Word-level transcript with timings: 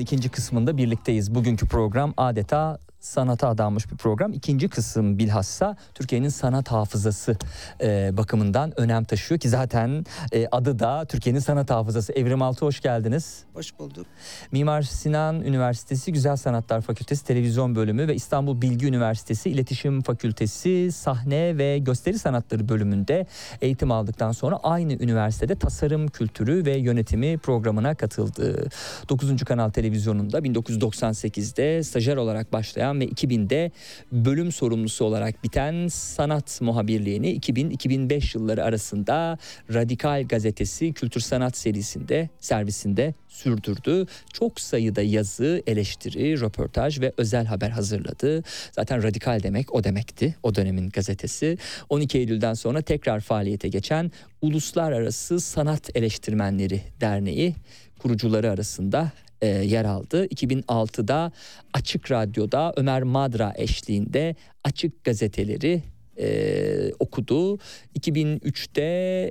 Programın 0.00 0.16
ikinci 0.16 0.28
kısmında 0.28 0.76
birlikteyiz. 0.76 1.34
Bugünkü 1.34 1.66
program 1.68 2.14
adeta 2.16 2.78
sanata 3.00 3.48
adanmış 3.48 3.90
bir 3.92 3.96
program. 3.96 4.32
İkinci 4.32 4.68
kısım 4.68 5.18
bilhassa 5.18 5.76
Türkiye'nin 5.94 6.28
sanat 6.28 6.72
hafızası 6.72 7.36
e, 7.80 8.16
bakımından 8.16 8.80
önem 8.80 9.04
taşıyor 9.04 9.40
ki 9.40 9.48
zaten 9.48 10.04
e, 10.32 10.48
adı 10.52 10.78
da 10.78 11.04
Türkiye'nin 11.04 11.40
sanat 11.40 11.70
hafızası. 11.70 12.12
Evrim 12.12 12.42
Altı 12.42 12.64
hoş 12.64 12.80
geldiniz. 12.80 13.44
Hoş 13.54 13.78
bulduk. 13.78 14.06
Mimar 14.52 14.82
Sinan 14.82 15.42
Üniversitesi 15.42 16.12
Güzel 16.12 16.36
Sanatlar 16.36 16.80
Fakültesi 16.80 17.24
Televizyon 17.24 17.74
Bölümü 17.74 18.08
ve 18.08 18.14
İstanbul 18.14 18.62
Bilgi 18.62 18.86
Üniversitesi 18.86 19.50
İletişim 19.50 20.02
Fakültesi 20.02 20.92
Sahne 20.92 21.58
ve 21.58 21.78
Gösteri 21.78 22.18
Sanatları 22.18 22.68
bölümünde 22.68 23.26
eğitim 23.62 23.90
aldıktan 23.90 24.32
sonra 24.32 24.56
aynı 24.62 24.92
üniversitede 24.92 25.54
tasarım 25.54 26.08
kültürü 26.08 26.64
ve 26.64 26.76
yönetimi 26.76 27.38
programına 27.38 27.94
katıldı. 27.94 28.68
9. 29.08 29.44
Kanal 29.44 29.70
Televizyonu'nda 29.70 30.38
1998'de 30.38 31.82
stajyer 31.82 32.16
olarak 32.16 32.52
başlayan 32.52 32.89
başlayan 32.90 33.00
ve 33.00 33.04
2000'de 33.04 33.70
bölüm 34.12 34.52
sorumlusu 34.52 35.04
olarak 35.04 35.44
biten 35.44 35.88
sanat 35.88 36.60
muhabirliğini 36.60 37.38
2000-2005 37.38 38.38
yılları 38.38 38.64
arasında 38.64 39.38
Radikal 39.72 40.24
Gazetesi 40.28 40.92
Kültür 40.92 41.20
Sanat 41.20 41.56
serisinde 41.56 42.28
servisinde 42.40 43.14
sürdürdü. 43.28 44.06
Çok 44.32 44.60
sayıda 44.60 45.02
yazı, 45.02 45.62
eleştiri, 45.66 46.40
röportaj 46.40 47.00
ve 47.00 47.12
özel 47.16 47.46
haber 47.46 47.70
hazırladı. 47.70 48.42
Zaten 48.72 49.02
radikal 49.02 49.42
demek 49.42 49.74
o 49.74 49.84
demekti 49.84 50.34
o 50.42 50.54
dönemin 50.54 50.90
gazetesi. 50.90 51.58
12 51.88 52.18
Eylül'den 52.18 52.54
sonra 52.54 52.82
tekrar 52.82 53.20
faaliyete 53.20 53.68
geçen 53.68 54.10
Uluslararası 54.42 55.40
Sanat 55.40 55.90
Eleştirmenleri 55.96 56.80
Derneği 57.00 57.54
kurucuları 57.98 58.50
arasında 58.50 59.12
e, 59.42 59.46
yer 59.46 59.84
aldı. 59.84 60.26
2006'da 60.26 61.32
Açık 61.72 62.10
Radyo'da 62.10 62.72
Ömer 62.76 63.02
Madra 63.02 63.52
eşliğinde 63.56 64.36
Açık 64.64 65.04
Gazeteleri 65.04 65.82
e, 66.20 66.92
okudu. 66.98 67.58
2003'te 67.98 68.82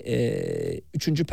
e, 0.05 0.81
3. 0.93 1.23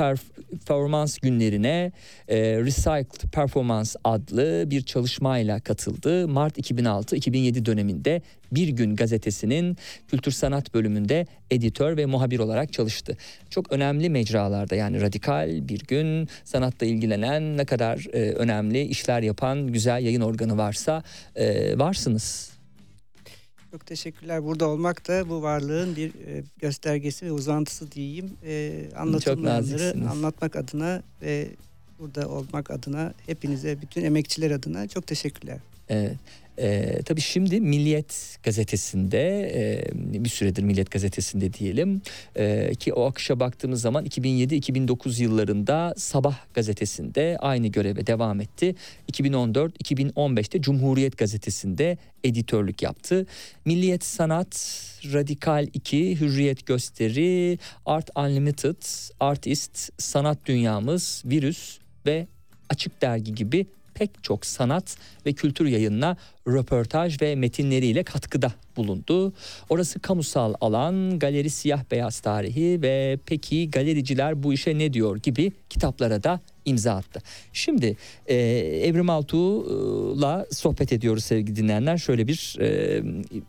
performans 0.67 1.19
günlerine 1.19 1.93
e, 2.28 2.37
Recycled 2.39 3.31
Performance 3.33 3.91
adlı 4.05 4.65
bir 4.66 4.83
çalışmayla 4.83 5.60
katıldı. 5.60 6.28
Mart 6.28 6.59
2006-2007 6.59 7.66
döneminde 7.66 8.22
Bir 8.53 8.69
Gün 8.69 8.97
gazetesinin 8.97 9.77
kültür 10.09 10.33
sanat 10.33 10.75
bölümünde 10.75 11.27
editör 11.51 11.97
ve 11.97 12.07
muhabir 12.07 12.39
olarak 12.39 12.72
çalıştı. 12.72 13.16
Çok 13.51 13.72
önemli 13.72 14.10
mecralarda 14.10 14.75
yani 14.75 15.01
radikal 15.01 15.69
bir 15.69 15.80
gün 15.80 16.28
sanatla 16.45 16.86
ilgilenen 16.86 17.57
ne 17.57 17.65
kadar 17.65 18.07
e, 18.13 18.33
önemli 18.33 18.83
işler 18.83 19.22
yapan 19.22 19.66
güzel 19.66 20.03
yayın 20.03 20.21
organı 20.21 20.59
varsa 20.59 21.03
e, 21.36 21.78
varsınız. 21.78 22.55
Çok 23.77 23.87
teşekkürler. 23.87 24.45
Burada 24.45 24.69
olmak 24.69 25.09
da 25.09 25.28
bu 25.28 25.43
varlığın 25.43 25.97
bir 25.97 26.09
e, 26.09 26.45
göstergesi 26.59 27.27
ve 27.27 27.33
uzantısı 27.33 27.93
diyeyim. 27.93 28.31
E, 28.45 28.83
anlatılmayanları 28.97 29.95
anlatmak 30.11 30.57
adına 30.57 31.03
ve 31.23 31.49
burada 31.99 32.28
olmak 32.28 32.71
adına 32.71 33.15
hepinize, 33.27 33.83
bütün 33.83 34.05
emekçiler 34.05 34.51
adına 34.51 34.89
çok 34.89 35.07
teşekkürler. 35.07 35.59
Evet. 35.88 36.16
E, 36.59 36.98
tabii 37.04 37.21
şimdi 37.21 37.60
Milliyet 37.60 38.38
gazetesinde 38.42 39.50
e, 39.54 40.24
bir 40.24 40.28
süredir 40.28 40.62
Milliyet 40.62 40.91
gazetesinde 40.91 41.53
diyelim 41.53 42.03
e, 42.36 42.74
ki 42.74 42.92
o 42.92 43.04
akışa 43.04 43.41
baktığımız 43.41 43.80
zaman 43.80 44.06
2007-2009 44.06 45.22
yıllarında 45.22 45.94
Sabah 45.97 46.36
gazetesinde 46.54 47.36
aynı 47.41 47.66
göreve 47.66 48.06
devam 48.06 48.41
etti. 48.41 48.74
2014-2015'te 49.12 50.60
Cumhuriyet 50.60 51.18
gazetesinde 51.18 51.98
editörlük 52.24 52.82
yaptı. 52.82 53.27
Milliyet 53.65 54.04
Sanat, 54.04 54.82
Radikal 55.12 55.66
2, 55.74 56.21
Hürriyet 56.21 56.66
Gösteri, 56.66 57.59
Art 57.86 58.10
Unlimited, 58.16 58.82
Artist, 59.21 60.03
Sanat 60.03 60.39
Dünyamız, 60.47 61.22
Virüs 61.27 61.78
ve 62.06 62.27
Açık 62.68 63.03
Dergi 63.03 63.34
gibi 63.34 63.66
pek 63.97 64.10
çok 64.22 64.47
sanat 64.47 64.97
ve 65.27 65.33
kültür 65.33 65.66
yayınına 65.66 66.16
röportaj 66.48 67.22
ve 67.22 67.34
metinleriyle 67.34 68.04
katkıda 68.04 68.53
bulundu. 68.77 69.33
Orası 69.69 70.01
kamusal 70.01 70.54
alan, 70.60 71.19
galeri 71.19 71.51
siyah 71.51 71.83
beyaz 71.91 72.21
tarihi 72.21 72.83
ve 72.83 73.19
peki 73.27 73.71
galericiler 73.71 74.43
bu 74.43 74.53
işe 74.53 74.78
ne 74.78 74.93
diyor 74.93 75.16
gibi 75.16 75.53
kitaplara 75.71 76.22
da 76.22 76.41
imza 76.66 76.95
attı. 76.95 77.21
Şimdi 77.53 77.97
e, 78.27 78.34
Evrim 78.84 79.10
Altuğ'la 79.10 80.47
sohbet 80.51 80.92
ediyoruz 80.92 81.24
sevgili 81.24 81.57
dinleyenler. 81.57 81.98
Şöyle 81.98 82.28
bir, 82.28 82.57
e, 82.60 83.03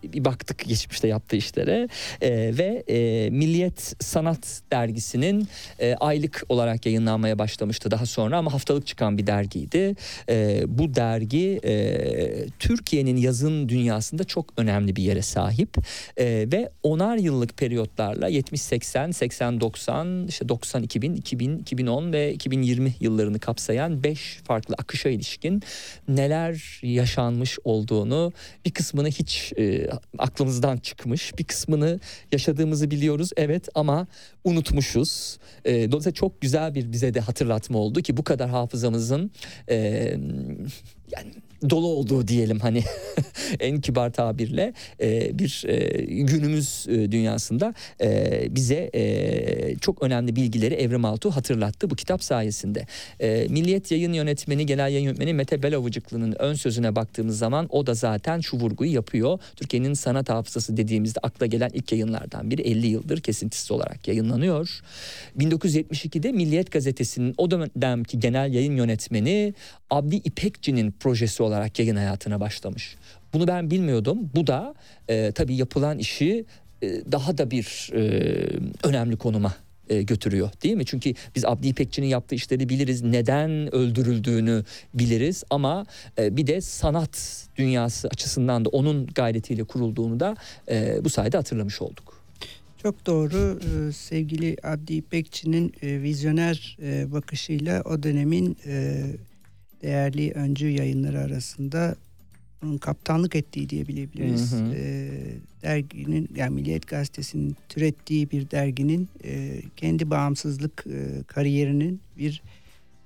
bir 0.03 0.25
baktık 0.25 0.65
geçmişte 0.67 1.07
yaptığı 1.07 1.35
işlere 1.35 1.89
e, 2.21 2.57
ve 2.57 2.83
e, 2.89 3.29
Milliyet 3.29 3.95
Sanat 3.99 4.61
Dergisi'nin 4.71 5.47
e, 5.79 5.95
aylık 5.95 6.43
olarak 6.49 6.85
yayınlanmaya 6.85 7.39
başlamıştı 7.39 7.91
daha 7.91 8.05
sonra 8.05 8.37
ama 8.37 8.53
haftalık 8.53 8.87
çıkan 8.87 9.17
bir 9.17 9.27
dergiydi. 9.27 9.95
E, 10.29 10.63
bu 10.67 10.95
dergi 10.95 11.59
e, 11.63 12.49
Türkiye'nin 12.59 13.17
yazın 13.17 13.69
dünyasında 13.69 14.23
çok 14.23 14.45
önemli 14.57 14.95
bir 14.95 15.03
yere 15.03 15.21
sahip 15.21 15.77
e, 16.17 16.25
ve 16.51 16.69
onar 16.83 17.17
yıllık 17.17 17.57
periyotlarla 17.57 18.29
70-80, 18.29 19.59
80-90, 19.59 20.27
işte 20.27 20.45
90-2000, 20.45 21.15
2000, 21.15 21.57
2010 21.57 22.13
ve 22.13 22.33
2020 22.33 22.93
yıllarını 23.07 23.39
kapsayan 23.39 24.03
5 24.03 24.39
farklı 24.43 24.75
akışa 24.77 25.09
ilişkin 25.09 25.63
neler 26.07 26.79
yaşanmış 26.83 27.59
olduğunu 27.63 28.33
bir 28.65 28.71
kısmını 28.71 29.07
hiç 29.07 29.53
e, 29.57 29.89
aklımızdan 30.17 30.77
çıkmış 30.77 31.37
bir 31.37 31.43
kısmını 31.43 31.99
yaşadığımızı 32.31 32.91
biliyoruz 32.91 33.29
evet 33.37 33.67
ama 33.75 34.07
unutmuşuz. 34.43 35.37
E, 35.65 35.91
dolayısıyla 35.91 36.13
çok 36.13 36.41
güzel 36.41 36.75
bir 36.75 36.91
bize 36.91 37.13
de 37.13 37.19
hatırlatma 37.19 37.79
oldu 37.79 38.01
ki 38.01 38.17
bu 38.17 38.23
kadar 38.23 38.49
hafızamızın 38.49 39.31
e, 39.69 39.75
yani 41.11 41.31
dolu 41.69 41.87
olduğu 41.87 42.27
diyelim 42.27 42.59
hani 42.59 42.83
en 43.59 43.81
kibar 43.81 44.09
tabirle 44.09 44.73
e, 45.01 45.39
bir 45.39 45.63
e, 45.67 46.05
günümüz 46.05 46.85
e, 46.89 47.11
dünyasında 47.11 47.73
e, 48.01 48.47
bize 48.49 48.89
e, 48.93 49.75
çok 49.81 50.03
önemli 50.03 50.35
bilgileri 50.35 50.73
Evrim 50.73 51.05
Altuğ 51.05 51.31
hatırlattı 51.31 51.89
bu 51.89 51.95
kitap 51.95 52.23
sayesinde. 52.23 52.85
E, 53.19 53.47
Milliyet 53.49 53.91
Yayın 53.91 54.13
Yönetmeni, 54.13 54.65
Genel 54.65 54.91
Yayın 54.91 55.05
Yönetmeni 55.05 55.33
Mete 55.33 55.63
Belavıcıklı'nın 55.63 56.35
ön 56.39 56.53
sözüne 56.53 56.95
baktığımız 56.95 57.37
zaman 57.37 57.67
o 57.69 57.87
da 57.87 57.93
zaten 57.93 58.39
şu 58.39 58.57
vurguyu 58.57 58.93
yapıyor. 58.93 59.39
Türkiye'nin 59.55 59.93
sanat 59.93 60.29
hafızası 60.29 60.77
dediğimizde 60.77 61.19
akla 61.23 61.45
gelen 61.45 61.69
ilk 61.73 61.91
yayınlardan 61.91 62.51
biri 62.51 62.61
50 62.61 62.87
yıldır 62.87 63.21
kesintisiz 63.21 63.71
olarak 63.71 64.07
yayınlanıyor. 64.07 64.81
1972'de 65.37 66.31
Milliyet 66.31 66.71
Gazetesi'nin 66.71 67.33
o 67.37 67.51
dönemki 67.51 68.19
genel 68.19 68.53
yayın 68.53 68.75
yönetmeni 68.75 69.53
Abdi 69.89 70.15
İpekçi'nin 70.15 70.91
projesi 70.91 71.43
olarak 71.47 71.79
yayın 71.79 71.95
hayatına 71.95 72.39
başlamış. 72.39 72.95
Bunu 73.33 73.47
ben 73.47 73.71
bilmiyordum. 73.71 74.29
Bu 74.35 74.47
da 74.47 74.75
e, 75.07 75.31
tabii 75.31 75.55
yapılan 75.55 75.97
işi 75.97 76.45
e, 76.81 76.87
daha 77.11 77.37
da 77.37 77.51
bir 77.51 77.89
e, 77.93 77.99
önemli 78.83 79.17
konuma 79.17 79.53
e, 79.89 80.01
götürüyor 80.01 80.49
değil 80.63 80.75
mi? 80.75 80.85
Çünkü 80.85 81.13
biz 81.35 81.45
Abdi 81.45 81.67
İpekçi'nin 81.67 82.07
yaptığı 82.07 82.35
işleri 82.35 82.69
biliriz. 82.69 83.01
Neden 83.01 83.75
öldürüldüğünü 83.75 84.63
biliriz 84.93 85.43
ama 85.49 85.85
e, 86.19 86.37
bir 86.37 86.47
de 86.47 86.61
sanat 86.61 87.45
dünyası 87.55 88.07
açısından 88.07 88.65
da 88.65 88.69
onun 88.69 89.07
gayretiyle 89.07 89.63
kurulduğunu 89.63 90.19
da 90.19 90.35
e, 90.69 90.97
bu 91.03 91.09
sayede 91.09 91.37
hatırlamış 91.37 91.81
olduk. 91.81 92.17
Çok 92.83 93.05
doğru. 93.05 93.59
Sevgili 93.93 94.57
Abdi 94.63 94.93
İpekçi'nin 94.93 95.73
vizyoner 95.81 96.77
bakışıyla 97.11 97.81
o 97.81 98.03
dönemin 98.03 98.57
değerli 99.81 100.31
öncü 100.31 100.67
yayınları 100.67 101.19
arasında 101.19 101.95
onun 102.63 102.77
kaptanlık 102.77 103.35
ettiği 103.35 103.69
diyebiliriz. 103.69 104.51
Hı 104.51 104.55
hı. 104.55 104.73
E, 104.75 105.09
derginin 105.63 106.29
yani 106.35 106.55
Milliyet 106.55 106.87
Gazetesi'nin 106.87 107.55
türettiği 107.69 108.31
bir 108.31 108.51
derginin 108.51 109.09
e, 109.23 109.61
kendi 109.75 110.09
bağımsızlık 110.09 110.85
e, 110.87 111.23
kariyerinin 111.23 112.01
bir 112.17 112.41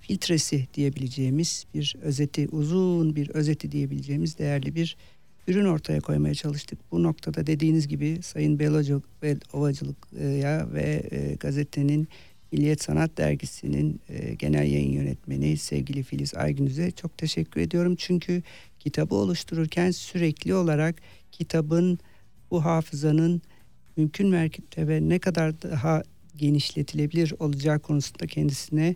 filtresi 0.02 0.68
diyebileceğimiz 0.74 1.66
bir 1.74 1.96
özeti 2.02 2.48
uzun 2.52 3.16
bir 3.16 3.30
özeti 3.30 3.72
diyebileceğimiz 3.72 4.38
değerli 4.38 4.76
bir 4.76 4.98
ürün 5.48 5.66
ortaya 5.66 6.00
koymaya 6.00 6.36
çalıştık. 6.36 6.80
Bu 6.92 7.04
noktada 7.04 7.48
dediğiniz 7.48 7.88
gibi 7.88 8.20
Sayın 8.22 8.60
Belacılık 8.60 9.24
ve 9.24 9.38
Ovacılık'a 9.54 10.74
ve 10.74 11.04
e, 11.12 11.36
gazetenin 11.36 12.08
Milliyet 12.52 12.84
Sanat 12.84 13.18
Dergisi'nin 13.18 14.02
e, 14.10 14.34
genel 14.34 14.72
yayın 14.72 14.92
yönetmeni 14.92 15.58
sevgili 15.58 16.04
Filiz 16.04 16.36
Aygünüz'e 16.36 16.92
çok 16.92 17.18
teşekkür 17.18 17.62
ediyorum. 17.62 17.96
Çünkü 17.96 18.44
kitabı 18.80 19.16
oluştururken 19.16 19.92
sürekli 19.92 20.56
olarak 20.56 20.96
kitabın 21.32 22.00
bu 22.52 22.66
hafızanın 22.66 23.42
mümkün 23.98 24.28
mertebe 24.28 25.10
ne 25.10 25.20
kadar 25.20 25.62
daha 25.62 26.04
genişletilebilir 26.36 27.34
olacağı 27.40 27.80
konusunda 27.80 28.28
kendisine 28.28 28.96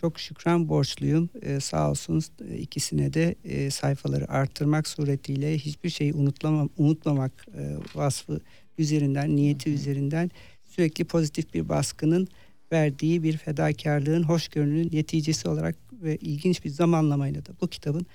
çok 0.00 0.20
şükran 0.20 0.68
borçluyum. 0.68 1.30
Ee, 1.42 1.60
sağ 1.60 1.90
olsun 1.90 2.22
e, 2.50 2.56
ikisine 2.56 3.14
de 3.14 3.34
e, 3.44 3.70
sayfaları 3.70 4.30
arttırmak 4.30 4.88
suretiyle 4.88 5.58
hiçbir 5.58 5.88
şeyi 5.88 6.14
unutlamam, 6.14 6.68
unutmamak 6.76 7.46
e, 7.58 7.76
vasfı 7.94 8.40
üzerinden, 8.78 9.36
niyeti 9.36 9.70
üzerinden 9.70 10.30
sürekli 10.64 11.04
pozitif 11.04 11.54
bir 11.54 11.68
baskının 11.68 12.28
verdiği 12.74 13.22
bir 13.22 13.36
fedakarlığın, 13.36 14.22
hoşgörünün 14.22 14.90
neticesi 14.92 15.48
olarak 15.48 15.76
ve 15.92 16.16
ilginç 16.16 16.64
bir 16.64 16.70
zamanlamayla 16.70 17.46
da 17.46 17.50
bu 17.60 17.68
kitabın 17.68 18.06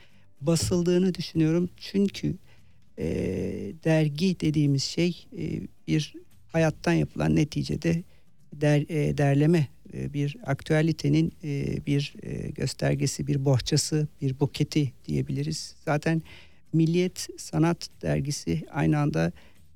basıldığını 0.41 1.15
düşünüyorum. 1.15 1.69
Çünkü 1.77 2.35
e, 2.97 3.05
dergi 3.83 4.39
dediğimiz 4.39 4.83
şey 4.83 5.27
e, 5.37 5.61
bir 5.87 6.13
hayattan 6.47 6.93
yapılan 6.93 7.35
neticede 7.35 8.03
der, 8.53 8.81
e, 8.89 9.17
derleme, 9.17 9.67
e, 9.93 10.13
bir 10.13 10.37
aktüelitenin 10.45 11.33
e, 11.43 11.85
bir 11.85 12.13
e, 12.23 12.49
göstergesi, 12.49 13.27
bir 13.27 13.45
bohçası, 13.45 14.07
bir 14.21 14.39
buketi 14.39 14.91
diyebiliriz. 15.05 15.75
Zaten 15.85 16.21
Milliyet 16.73 17.27
Sanat 17.37 17.89
Dergisi 18.01 18.65
aynı 18.71 18.99
anda 18.99 19.31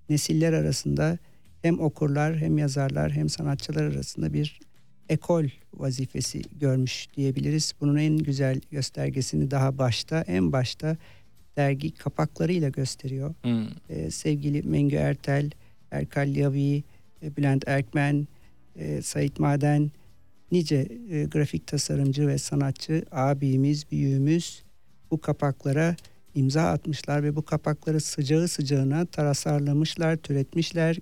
nesiller 0.09 0.53
arasında 0.53 1.17
hem 1.61 1.79
okurlar 1.79 2.37
hem 2.37 2.57
yazarlar 2.57 3.11
hem 3.11 3.29
sanatçılar 3.29 3.83
arasında 3.83 4.33
bir 4.33 4.59
ekol 5.09 5.45
vazifesi 5.73 6.41
görmüş 6.59 7.07
diyebiliriz. 7.17 7.73
Bunun 7.81 7.95
en 7.95 8.17
güzel 8.17 8.61
göstergesini 8.71 9.51
daha 9.51 9.77
başta, 9.77 10.21
en 10.21 10.51
başta 10.51 10.97
dergi 11.57 11.93
kapaklarıyla 11.93 12.69
gösteriyor. 12.69 13.33
Hmm. 13.41 13.67
Ee, 13.89 14.11
sevgili 14.11 14.61
Mengü 14.61 14.95
Ertel, 14.95 15.51
Erkal 15.91 16.35
Yavi, 16.35 16.83
e, 17.23 17.37
Bülent 17.37 17.67
Erkmen, 17.67 18.27
e, 18.75 19.01
Sait 19.01 19.39
Maden, 19.39 19.91
nice 20.51 20.87
e, 21.11 21.23
grafik 21.23 21.67
tasarımcı 21.67 22.27
ve 22.27 22.37
sanatçı 22.37 23.05
abimiz, 23.11 23.91
büyüğümüz 23.91 24.63
bu 25.11 25.21
kapaklara 25.21 25.95
imza 26.35 26.63
atmışlar 26.63 27.23
ve 27.23 27.35
bu 27.35 27.45
kapakları 27.45 28.01
sıcağı 28.01 28.47
sıcağına 28.47 29.05
tarasarlamışlar, 29.05 30.15
türetmişler. 30.15 30.97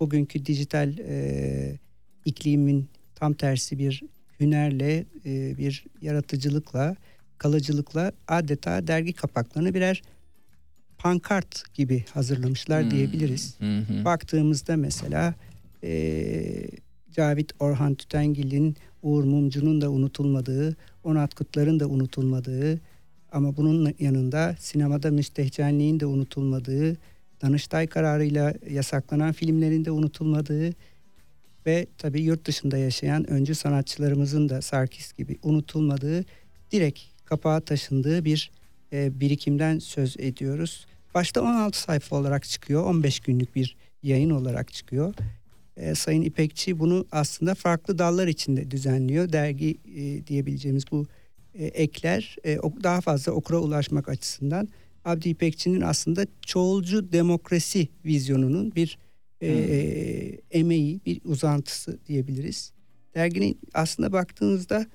Bugünkü 0.00 0.46
dijital 0.46 0.98
e, 0.98 1.78
iklimin 2.24 2.88
tam 3.22 3.32
tersi 3.32 3.78
bir 3.78 4.02
hünerle, 4.40 5.04
e, 5.26 5.58
bir 5.58 5.84
yaratıcılıkla, 6.00 6.96
kalıcılıkla 7.38 8.12
adeta 8.28 8.86
dergi 8.86 9.12
kapaklarını 9.12 9.74
birer 9.74 10.02
pankart 10.98 11.74
gibi 11.74 12.04
hazırlamışlar 12.14 12.82
hmm. 12.82 12.90
diyebiliriz. 12.90 13.60
Hmm. 13.60 14.04
Baktığımızda 14.04 14.76
mesela 14.76 15.34
e, 15.84 15.92
Cavit 17.12 17.52
Orhan 17.60 17.94
Tütengil'in, 17.94 18.76
Uğur 19.02 19.24
Mumcu'nun 19.24 19.80
da 19.80 19.90
unutulmadığı, 19.90 20.76
Onat 21.04 21.34
Kutlar'ın 21.34 21.80
da 21.80 21.86
unutulmadığı 21.86 22.80
ama 23.32 23.56
bunun 23.56 23.94
yanında 23.98 24.56
sinemada 24.58 25.10
müstehcenliğin 25.10 26.00
de 26.00 26.06
unutulmadığı, 26.06 26.96
Danıştay 27.42 27.86
kararıyla 27.86 28.54
yasaklanan 28.70 29.32
filmlerin 29.32 29.84
de 29.84 29.90
unutulmadığı 29.90 30.74
ve 31.66 31.86
tabii 31.98 32.22
yurt 32.22 32.44
dışında 32.46 32.78
yaşayan 32.78 33.30
öncü 33.30 33.54
sanatçılarımızın 33.54 34.48
da 34.48 34.62
Sarkis 34.62 35.12
gibi 35.12 35.38
unutulmadığı 35.42 36.24
direkt 36.70 37.00
kapağa 37.24 37.60
taşındığı 37.60 38.24
bir 38.24 38.50
e, 38.92 39.20
birikimden 39.20 39.78
söz 39.78 40.16
ediyoruz. 40.18 40.86
Başta 41.14 41.42
16 41.42 41.80
sayfa 41.80 42.16
olarak 42.16 42.44
çıkıyor. 42.44 42.84
15 42.84 43.20
günlük 43.20 43.56
bir 43.56 43.76
yayın 44.02 44.30
olarak 44.30 44.72
çıkıyor. 44.72 45.14
E, 45.76 45.94
Sayın 45.94 46.22
İpekçi 46.22 46.78
bunu 46.78 47.06
aslında 47.12 47.54
farklı 47.54 47.98
dallar 47.98 48.26
içinde 48.26 48.70
düzenliyor. 48.70 49.32
Dergi 49.32 49.78
e, 49.96 50.26
diyebileceğimiz 50.26 50.84
bu 50.90 51.06
e, 51.54 51.64
ekler 51.64 52.36
e, 52.44 52.58
daha 52.82 53.00
fazla 53.00 53.32
okura 53.32 53.58
ulaşmak 53.58 54.08
açısından 54.08 54.68
Abdi 55.04 55.28
İpekçi'nin 55.28 55.80
aslında 55.80 56.26
çoğulcu 56.46 57.12
demokrasi 57.12 57.88
vizyonunun 58.04 58.74
bir 58.74 58.98
e, 59.42 59.48
hmm. 59.48 60.38
emeği, 60.50 61.00
bir 61.06 61.20
uzantısı 61.24 61.98
diyebiliriz. 62.06 62.72
Derginin 63.14 63.58
aslında 63.74 64.12
baktığınızda 64.12 64.86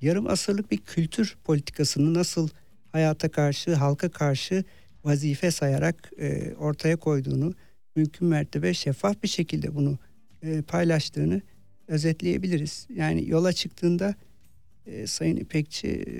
yarım 0.00 0.26
asırlık 0.26 0.70
bir 0.70 0.78
kültür 0.78 1.36
politikasını 1.44 2.14
nasıl 2.14 2.48
hayata 2.92 3.28
karşı, 3.28 3.74
halka 3.74 4.08
karşı 4.08 4.64
vazife 5.04 5.50
sayarak 5.50 6.10
e, 6.18 6.54
ortaya 6.54 6.96
koyduğunu, 6.96 7.54
mümkün 7.96 8.28
mertebe 8.28 8.74
şeffaf 8.74 9.22
bir 9.22 9.28
şekilde 9.28 9.74
bunu 9.74 9.98
e, 10.42 10.62
paylaştığını 10.62 11.42
özetleyebiliriz. 11.88 12.86
Yani 12.94 13.28
yola 13.28 13.52
çıktığında 13.52 14.14
e, 14.86 15.06
Sayın 15.06 15.36
İpekçi, 15.36 15.88
e, 15.88 16.14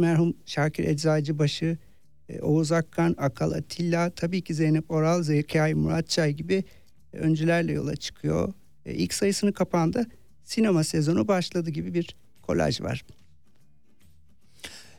merhum 0.00 0.34
Şakir 0.46 0.84
Eczacıbaşı, 0.84 1.78
e, 2.28 2.40
Oğuz 2.40 2.72
Akkan, 2.72 3.14
Akal 3.18 3.52
Atilla, 3.52 4.10
tabii 4.10 4.42
ki 4.42 4.54
Zeynep 4.54 4.90
Oral, 4.90 5.22
Zekai 5.22 5.74
Muratçay 5.74 6.32
gibi 6.32 6.64
öncülerle 7.12 7.72
yola 7.72 7.96
çıkıyor. 7.96 8.52
E, 8.86 8.94
ilk 8.94 9.14
sayısını 9.14 9.52
kapağında 9.52 10.06
sinema 10.44 10.84
sezonu 10.84 11.28
başladı 11.28 11.70
gibi 11.70 11.94
bir 11.94 12.16
kolaj 12.42 12.80
var. 12.80 13.04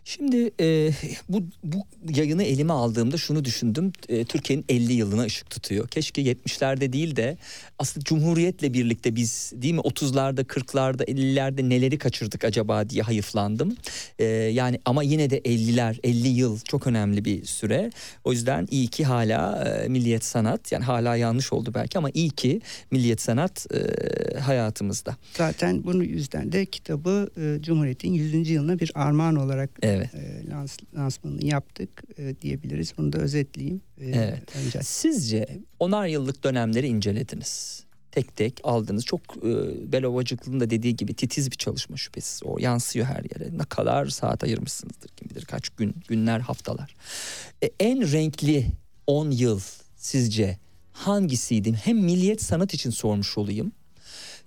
Şimdi 0.06 0.52
e, 0.60 0.92
bu, 1.30 1.44
bu 1.64 1.78
yayını 2.16 2.44
elime 2.44 2.74
aldığımda 2.74 3.18
şunu 3.18 3.46
düşündüm. 3.46 3.92
E, 4.10 4.26
Türkiye'nin 4.26 4.66
50 4.70 4.94
yılına 4.94 5.22
ışık 5.22 5.50
tutuyor. 5.50 5.88
Keşke 5.88 6.22
70'lerde 6.22 6.94
değil 6.94 7.16
de 7.16 7.38
aslında 7.80 8.04
Cumhuriyet'le 8.04 8.74
birlikte 8.74 9.16
biz 9.16 9.54
değil 9.56 9.74
mi 9.74 9.80
30'larda 9.80 10.44
40'larda 10.44 11.04
50'lerde 11.04 11.70
neleri 11.70 11.98
kaçırdık 11.98 12.44
acaba 12.46 12.90
diye 12.90 13.04
hayıflandım. 13.04 13.76
E, 14.20 14.26
yani 14.26 14.80
ama 14.86 15.04
yine 15.04 15.30
de 15.30 15.40
50'ler 15.40 16.00
50 16.04 16.28
yıl 16.28 16.60
çok 16.60 16.88
önemli 16.88 17.26
bir 17.26 17.46
süre. 17.46 17.92
O 18.24 18.32
yüzden 18.32 18.68
iyi 18.72 18.88
ki 18.88 19.06
hala 19.06 19.64
e, 19.64 19.88
Milliyet 19.88 20.26
Sanat 20.26 20.72
yani 20.72 20.84
hala 20.84 21.16
yanlış 21.16 21.54
oldu 21.54 21.72
belki 21.74 21.98
ama 21.98 22.10
iyi 22.14 22.30
ki 22.30 22.62
Milliyet 22.92 23.22
Sanat 23.22 23.68
e, 23.74 24.40
hayatımızda. 24.40 25.16
Zaten 25.34 25.84
bunun 25.84 26.04
yüzden 26.04 26.52
de 26.52 26.66
kitabı 26.66 27.30
e, 27.38 27.62
Cumhuriyet'in 27.62 28.14
100. 28.14 28.50
yılına 28.50 28.80
bir 28.80 28.92
armağan 28.96 29.36
olarak 29.36 29.70
evet. 29.92 30.16
e, 30.16 30.50
lans, 30.50 30.78
lansmanını 30.96 31.46
yaptık 31.46 32.04
e, 32.18 32.42
diyebiliriz. 32.42 32.94
Bunu 32.98 33.14
da 33.14 33.18
özetleyeyim. 33.18 33.82
E, 33.98 34.10
evet. 34.10 34.56
Önce. 34.56 34.80
Sizce 34.84 35.60
onar 35.80 36.08
yıllık 36.08 36.44
dönemleri 36.44 36.88
incelediniz. 36.88 37.84
Tek 38.12 38.36
tek 38.36 38.60
aldınız. 38.64 39.06
Çok 39.06 39.22
e, 39.22 39.52
Belovacıklı'nın 39.92 40.60
da 40.60 40.70
dediği 40.70 40.96
gibi 40.96 41.14
titiz 41.14 41.52
bir 41.52 41.58
çalışma 41.58 41.98
şüphesiz. 41.98 42.44
O 42.44 42.60
yansıyor 42.60 43.06
her 43.06 43.24
yere. 43.24 43.58
Ne 43.58 43.64
kadar 43.64 44.06
saat 44.06 44.44
ayırmışsınızdır 44.44 45.10
kim 45.10 45.30
bilir 45.30 45.46
kaç 45.46 45.70
gün, 45.70 45.96
günler, 46.08 46.40
haftalar. 46.40 46.96
E, 47.64 47.70
en 47.80 48.12
renkli 48.12 48.66
10 49.08 49.32
yıl 49.32 49.60
sizce 49.96 50.58
hangisiydi? 50.92 51.74
Hem 51.74 51.98
milliyet 51.98 52.44
sanat 52.44 52.74
için 52.74 52.90
sormuş 52.90 53.38
olayım. 53.38 53.72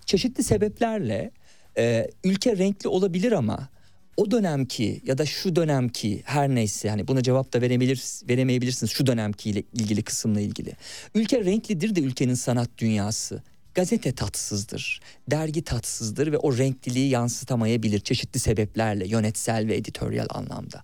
Çeşitli 0.07 0.43
sebeplerle 0.43 1.31
e, 1.79 2.11
ülke 2.25 2.57
renkli 2.57 2.89
olabilir 2.89 3.33
ama 3.33 3.69
o 4.17 4.31
dönemki 4.31 5.01
ya 5.05 5.19
da 5.19 5.27
şu 5.27 5.57
dönemki 5.57 6.23
her 6.25 6.49
neyse 6.49 6.89
yani 6.89 7.09
buna 7.09 7.23
cevap 7.23 7.53
da 7.53 7.61
verebilir 7.61 8.03
veremeyebilirsiniz 8.29 8.93
şu 8.93 9.07
dönemki 9.07 9.51
ile 9.51 9.63
ilgili 9.73 10.03
kısımla 10.03 10.41
ilgili. 10.41 10.73
Ülke 11.15 11.45
renklidir 11.45 11.97
de 11.97 12.01
ülkenin 12.01 12.35
sanat 12.35 12.71
dünyası. 12.79 13.43
Gazete 13.75 14.13
tatsızdır, 14.13 15.01
dergi 15.31 15.63
tatsızdır 15.63 16.33
ve 16.33 16.39
o 16.39 16.59
renkliliği 16.59 17.11
yansıtamayabilir 17.11 18.01
çeşitli 18.01 18.41
sebeplerle 18.41 19.09
yönetsel 19.09 19.69
ve 19.69 19.77
editoryal 19.77 20.27
anlamda. 20.31 20.83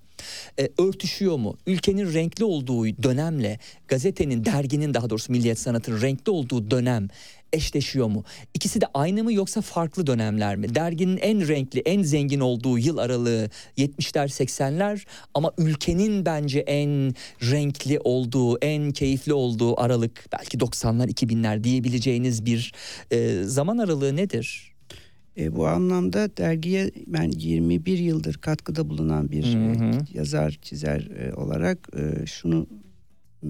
E, 0.58 0.68
örtüşüyor 0.78 1.36
mu? 1.36 1.56
Ülkenin 1.66 2.14
renkli 2.14 2.44
olduğu 2.44 2.86
dönemle 3.02 3.58
gazetenin, 3.88 4.44
derginin 4.44 4.94
daha 4.94 5.10
doğrusu 5.10 5.32
Milliyet 5.32 5.58
Sanat'ın 5.58 6.00
renkli 6.00 6.30
olduğu 6.30 6.70
dönem 6.70 7.08
eşleşiyor 7.52 8.06
mu? 8.06 8.24
İkisi 8.54 8.80
de 8.80 8.86
aynı 8.94 9.24
mı 9.24 9.32
yoksa 9.32 9.60
farklı 9.60 10.06
dönemler 10.06 10.56
mi? 10.56 10.74
Derginin 10.74 11.16
en 11.16 11.48
renkli, 11.48 11.80
en 11.80 12.02
zengin 12.02 12.40
olduğu 12.40 12.78
yıl 12.78 12.98
aralığı 12.98 13.50
70'ler, 13.78 14.28
80'ler 14.28 15.04
ama 15.34 15.52
ülkenin 15.58 16.26
bence 16.26 16.58
en 16.60 17.14
renkli 17.42 17.98
olduğu, 18.04 18.58
en 18.58 18.90
keyifli 18.90 19.32
olduğu 19.32 19.80
aralık 19.80 20.26
belki 20.32 20.58
90'lar, 20.58 21.08
2000'ler 21.08 21.64
diyebileceğiniz 21.64 22.46
bir 22.46 22.72
e, 23.10 23.42
zaman 23.44 23.78
aralığı 23.78 24.16
nedir? 24.16 24.70
E, 25.38 25.56
bu 25.56 25.66
anlamda 25.66 26.36
dergiye 26.36 26.90
ben 27.06 27.30
21 27.30 27.98
yıldır 27.98 28.34
katkıda 28.34 28.88
bulunan 28.88 29.30
bir 29.30 29.44
hı 29.54 29.58
hı. 29.58 29.84
E, 29.84 30.18
yazar, 30.18 30.58
çizer 30.62 31.00
e, 31.00 31.34
olarak 31.34 31.88
e, 31.96 32.26
şunu 32.26 32.66
e, 33.42 33.48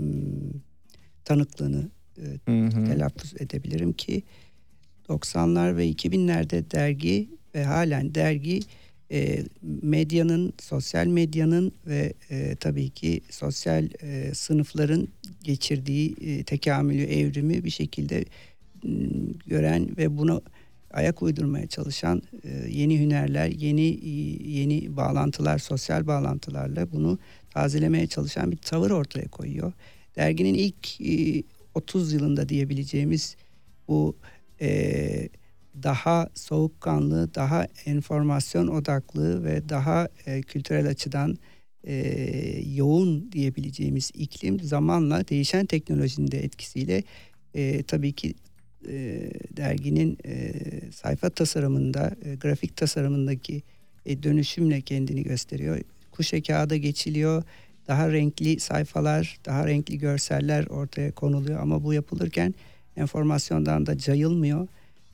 tanıklığını 1.25 1.91
e, 2.19 2.53
hı 2.53 2.67
hı. 2.67 2.85
telaffuz 2.85 3.35
edebilirim 3.41 3.93
ki 3.93 4.23
90'lar 5.09 5.77
ve 5.77 5.91
2000'lerde 5.91 6.71
dergi 6.71 7.29
ve 7.55 7.65
halen 7.65 8.15
dergi 8.15 8.61
e, 9.13 9.45
medyanın, 9.83 10.53
sosyal 10.61 11.07
medyanın 11.07 11.73
ve 11.87 12.13
e, 12.31 12.57
tabii 12.61 12.91
ki 12.91 13.21
sosyal 13.31 13.89
e, 14.03 14.35
sınıfların 14.35 15.09
geçirdiği 15.43 16.17
e, 16.21 16.45
tekamülü, 16.45 17.03
evrimi 17.03 17.65
bir 17.65 17.71
şekilde 17.71 18.19
e, 18.21 18.27
gören 19.47 19.97
ve 19.97 20.19
bunu 20.19 20.43
ayak 20.91 21.23
uydurmaya 21.23 21.67
çalışan 21.67 22.23
e, 22.45 22.71
yeni 22.71 22.99
hünerler, 23.01 23.49
yeni 23.49 24.07
yeni 24.51 24.97
bağlantılar, 24.97 25.59
sosyal 25.59 26.07
bağlantılarla 26.07 26.93
bunu 26.93 27.19
tazelemeye 27.51 28.07
çalışan 28.07 28.53
bir 28.53 28.57
tavır 28.57 28.91
ortaya 28.91 29.29
koyuyor. 29.29 29.73
Derginin 30.17 30.55
ilk 30.55 31.01
e, 31.01 31.43
30 31.75 32.13
yılında 32.13 32.49
diyebileceğimiz 32.49 33.37
bu 33.89 34.17
e, 34.61 35.29
daha 35.83 36.29
soğukkanlı, 36.35 37.35
daha 37.35 37.67
enformasyon 37.87 38.69
odaklı 38.69 39.45
ve 39.45 39.69
daha 39.69 40.09
e, 40.27 40.43
kültürel 40.43 40.89
açıdan 40.89 41.39
e, 41.85 41.95
yoğun 42.75 43.33
diyebileceğimiz 43.33 44.11
iklim 44.15 44.61
zamanla 44.61 45.29
değişen 45.29 45.67
teknolojinin 45.67 46.31
de 46.31 46.45
etkisiyle 46.45 47.03
e, 47.55 47.83
tabii 47.83 48.13
ki 48.13 48.35
e, 48.89 49.31
derginin 49.57 50.19
e, 50.25 50.53
sayfa 50.93 51.31
tasarımında, 51.31 52.17
e, 52.25 52.35
grafik 52.35 52.77
tasarımındaki 52.77 53.63
e, 54.07 54.23
dönüşümle 54.23 54.81
kendini 54.81 55.23
gösteriyor. 55.23 55.81
Kuşe 56.11 56.43
kağıda 56.43 56.77
geçiliyor 56.77 57.43
daha 57.91 58.13
renkli 58.13 58.61
sayfalar, 58.61 59.39
daha 59.47 59.67
renkli 59.67 59.99
görseller 59.99 60.67
ortaya 60.67 61.13
konuluyor 61.13 61.61
ama 61.61 61.85
bu 61.85 61.95
yapılırken 61.95 62.55
enformasyondan 62.97 63.87
da 63.87 63.99
cayılmıyor. 63.99 64.69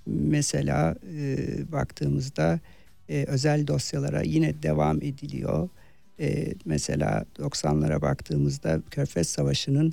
Mesela 0.06 0.96
e, 1.16 1.36
baktığımızda 1.72 2.60
e, 3.08 3.24
özel 3.28 3.66
dosyalara 3.66 4.22
yine 4.22 4.62
devam 4.62 4.96
ediliyor. 4.96 5.68
E, 6.20 6.54
mesela 6.64 7.24
90'lara 7.38 8.02
baktığımızda 8.02 8.80
Körfez 8.90 9.28
Savaşı'nın 9.28 9.92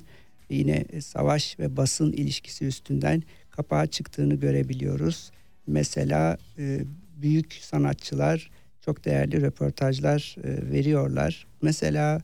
yine 0.50 0.84
savaş 1.00 1.58
ve 1.58 1.76
basın 1.76 2.12
ilişkisi 2.12 2.66
üstünden 2.66 3.22
kapağa 3.50 3.86
çıktığını 3.86 4.34
görebiliyoruz. 4.34 5.30
Mesela 5.66 6.38
e, 6.58 6.80
büyük 7.22 7.52
sanatçılar 7.52 8.50
çok 8.84 9.04
değerli 9.04 9.42
röportajlar 9.42 10.36
e, 10.44 10.72
veriyorlar. 10.72 11.46
Mesela 11.62 12.22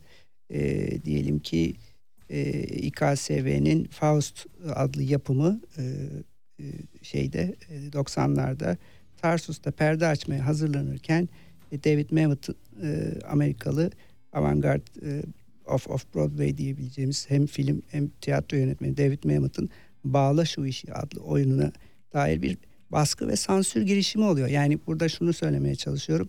e, 0.51 0.89
diyelim 1.05 1.39
ki 1.39 1.75
e, 2.31 2.63
İKSV'nin 2.63 3.85
Faust 3.85 4.47
adlı 4.75 5.03
yapımı 5.03 5.61
e, 5.79 5.83
e, 6.61 6.65
şeyde 7.03 7.57
e, 7.69 7.89
90'larda 7.89 8.77
Tarsus'ta 9.17 9.71
perde 9.71 10.07
açmaya 10.07 10.47
hazırlanırken 10.47 11.29
e, 11.73 11.85
David 11.85 12.11
Mamet 12.11 12.49
e, 12.83 13.13
Amerikalı 13.29 13.91
avantgard 14.33 14.83
e, 15.03 15.23
of 15.67 15.91
of 15.91 16.15
Broadway 16.15 16.57
diyebileceğimiz 16.57 17.31
hem 17.31 17.47
film 17.47 17.83
hem 17.91 18.09
tiyatro 18.09 18.57
yönetmeni 18.57 18.97
David 18.97 19.25
Mamet'ın 19.25 19.69
Bağla 20.05 20.45
Şu 20.45 20.67
işi 20.67 20.95
adlı 20.95 21.21
oyununa 21.21 21.73
dair 22.13 22.43
bir 22.43 22.59
baskı 22.91 23.29
ve 23.29 23.37
sansür 23.37 23.83
girişimi 23.83 24.25
oluyor. 24.25 24.49
Yani 24.49 24.79
burada 24.87 25.09
şunu 25.09 25.33
söylemeye 25.33 25.75
çalışıyorum. 25.75 26.29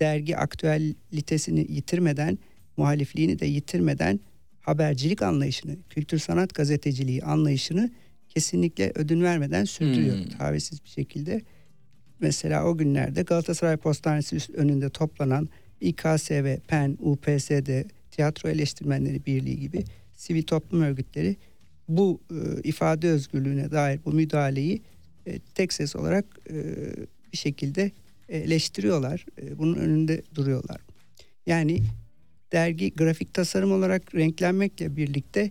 Dergi 0.00 0.36
aktüellitesini 0.36 1.60
yitirmeden 1.72 2.38
muhalifliğini 2.76 3.38
de 3.38 3.46
yitirmeden 3.46 4.20
habercilik 4.60 5.22
anlayışını, 5.22 5.76
kültür 5.90 6.18
sanat 6.18 6.54
gazeteciliği 6.54 7.22
anlayışını 7.22 7.90
kesinlikle 8.28 8.92
ödün 8.94 9.22
vermeden 9.22 9.64
sürdürüyor. 9.64 10.16
Hmm. 10.16 10.28
Tavizsiz 10.28 10.84
bir 10.84 10.88
şekilde. 10.88 11.42
Mesela 12.20 12.64
o 12.64 12.76
günlerde 12.76 13.22
Galatasaray 13.22 13.76
Postanesi 13.76 14.38
önünde 14.54 14.90
toplanan 14.90 15.48
İKSV, 15.80 16.56
PEN, 16.68 16.98
UPSD, 17.00 17.84
Tiyatro 18.10 18.48
Eleştirmenleri 18.48 19.26
Birliği 19.26 19.60
gibi 19.60 19.84
sivil 20.16 20.42
toplum 20.42 20.82
örgütleri 20.82 21.36
bu 21.88 22.20
e, 22.30 22.62
ifade 22.62 23.08
özgürlüğüne 23.08 23.70
dair 23.70 24.00
bu 24.04 24.12
müdahaleyi 24.12 24.82
e, 25.26 25.38
tek 25.38 25.72
ses 25.72 25.96
olarak 25.96 26.24
e, 26.50 26.54
bir 27.32 27.38
şekilde 27.38 27.90
eleştiriyorlar. 28.28 29.26
E, 29.42 29.58
bunun 29.58 29.74
önünde 29.74 30.22
duruyorlar. 30.34 30.80
Yani 31.46 31.82
dergi 32.52 32.94
grafik 32.94 33.34
tasarım 33.34 33.72
olarak 33.72 34.14
renklenmekle 34.14 34.96
birlikte 34.96 35.50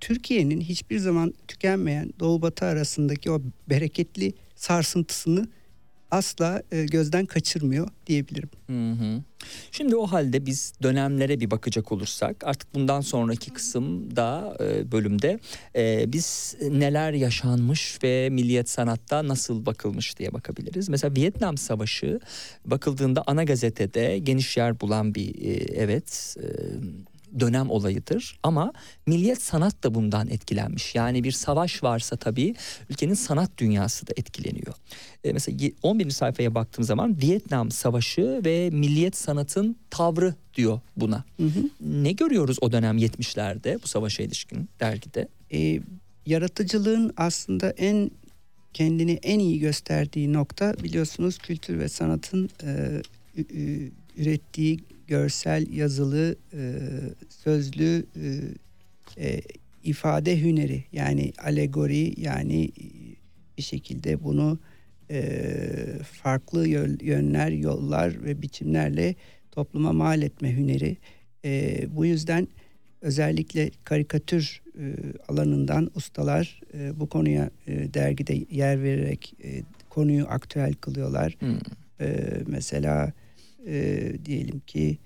Türkiye'nin 0.00 0.60
hiçbir 0.60 0.98
zaman 0.98 1.34
tükenmeyen 1.48 2.12
Doğu 2.20 2.42
Batı 2.42 2.64
arasındaki 2.64 3.30
o 3.30 3.42
bereketli 3.70 4.32
sarsıntısını 4.54 5.48
asla 6.16 6.62
e, 6.72 6.84
gözden 6.84 7.26
kaçırmıyor 7.26 7.88
diyebilirim. 8.06 8.50
Hı 8.66 8.90
hı. 8.90 9.22
Şimdi 9.72 9.96
o 9.96 10.06
halde 10.06 10.46
biz 10.46 10.72
dönemlere 10.82 11.40
bir 11.40 11.50
bakacak 11.50 11.92
olursak 11.92 12.36
artık 12.44 12.74
bundan 12.74 13.00
sonraki 13.00 13.50
kısımda 13.50 14.56
e, 14.60 14.92
bölümde 14.92 15.38
e, 15.76 16.12
biz 16.12 16.56
neler 16.70 17.12
yaşanmış 17.12 17.98
ve 18.02 18.28
milliyet 18.30 18.70
sanatta 18.70 19.28
nasıl 19.28 19.66
bakılmış 19.66 20.18
diye 20.18 20.32
bakabiliriz. 20.32 20.88
Mesela 20.88 21.14
Vietnam 21.16 21.56
Savaşı 21.56 22.20
bakıldığında 22.64 23.22
ana 23.26 23.44
gazetede 23.44 24.18
geniş 24.18 24.56
yer 24.56 24.80
bulan 24.80 25.14
bir 25.14 25.28
e, 25.44 25.52
evet 25.74 26.36
e, 26.40 26.46
dönem 27.40 27.70
olayıdır 27.70 28.38
ama 28.42 28.72
milliyet 29.06 29.42
sanat 29.42 29.84
da 29.84 29.94
bundan 29.94 30.28
etkilenmiş. 30.28 30.94
Yani 30.94 31.24
bir 31.24 31.32
savaş 31.32 31.82
varsa 31.82 32.16
tabii 32.16 32.54
ülkenin 32.90 33.14
sanat 33.14 33.50
dünyası 33.58 34.06
da 34.06 34.12
etkileniyor. 34.16 34.74
E, 35.24 35.32
mesela 35.32 35.70
11. 35.82 36.10
sayfaya 36.10 36.54
baktığım 36.54 36.84
zaman 36.84 37.20
Vietnam 37.22 37.70
Savaşı 37.70 38.40
ve 38.44 38.70
milliyet 38.70 39.16
sanatın 39.16 39.76
tavrı 39.90 40.34
diyor 40.54 40.80
buna. 40.96 41.24
Hı 41.36 41.46
hı. 41.46 41.70
Ne 41.80 42.12
görüyoruz 42.12 42.56
o 42.60 42.72
dönem 42.72 42.98
70'lerde 42.98 43.82
bu 43.82 43.88
savaşa 43.88 44.22
ilişkin 44.22 44.68
dergide? 44.80 45.28
E, 45.52 45.80
yaratıcılığın 46.26 47.12
aslında 47.16 47.70
en 47.70 48.10
kendini 48.74 49.12
en 49.22 49.38
iyi 49.38 49.58
gösterdiği 49.58 50.32
nokta 50.32 50.74
biliyorsunuz 50.82 51.38
kültür 51.38 51.78
ve 51.78 51.88
sanatın 51.88 52.50
e, 52.62 53.02
ürettiği 54.16 54.80
görsel, 55.06 55.72
yazılı, 55.72 56.36
e, 56.52 56.80
sözlü 57.28 58.06
e, 58.16 59.28
e, 59.28 59.40
ifade 59.82 60.40
hüneri 60.40 60.84
yani 60.92 61.32
alegori 61.38 62.20
yani 62.20 62.70
bir 63.58 63.62
şekilde 63.62 64.24
bunu 64.24 64.58
e, 65.10 65.38
farklı 66.12 66.68
yönler, 67.00 67.50
yollar 67.50 68.24
ve 68.24 68.42
biçimlerle 68.42 69.14
topluma 69.52 69.92
mal 69.92 70.22
etme 70.22 70.56
hüneri. 70.56 70.96
E, 71.44 71.82
bu 71.96 72.06
yüzden 72.06 72.48
özellikle 73.00 73.70
karikatür 73.84 74.62
e, 74.78 74.94
alanından 75.28 75.90
ustalar 75.94 76.60
e, 76.74 77.00
bu 77.00 77.08
konuya 77.08 77.50
e, 77.66 77.94
dergide 77.94 78.44
yer 78.50 78.82
vererek 78.82 79.34
e, 79.44 79.62
konuyu 79.88 80.26
aktüel 80.28 80.74
kılıyorlar. 80.74 81.36
Hmm. 81.38 81.58
E, 82.00 82.16
mesela 82.46 83.12
e, 83.66 84.12
diyelim 84.24 84.60
ki 84.60 84.98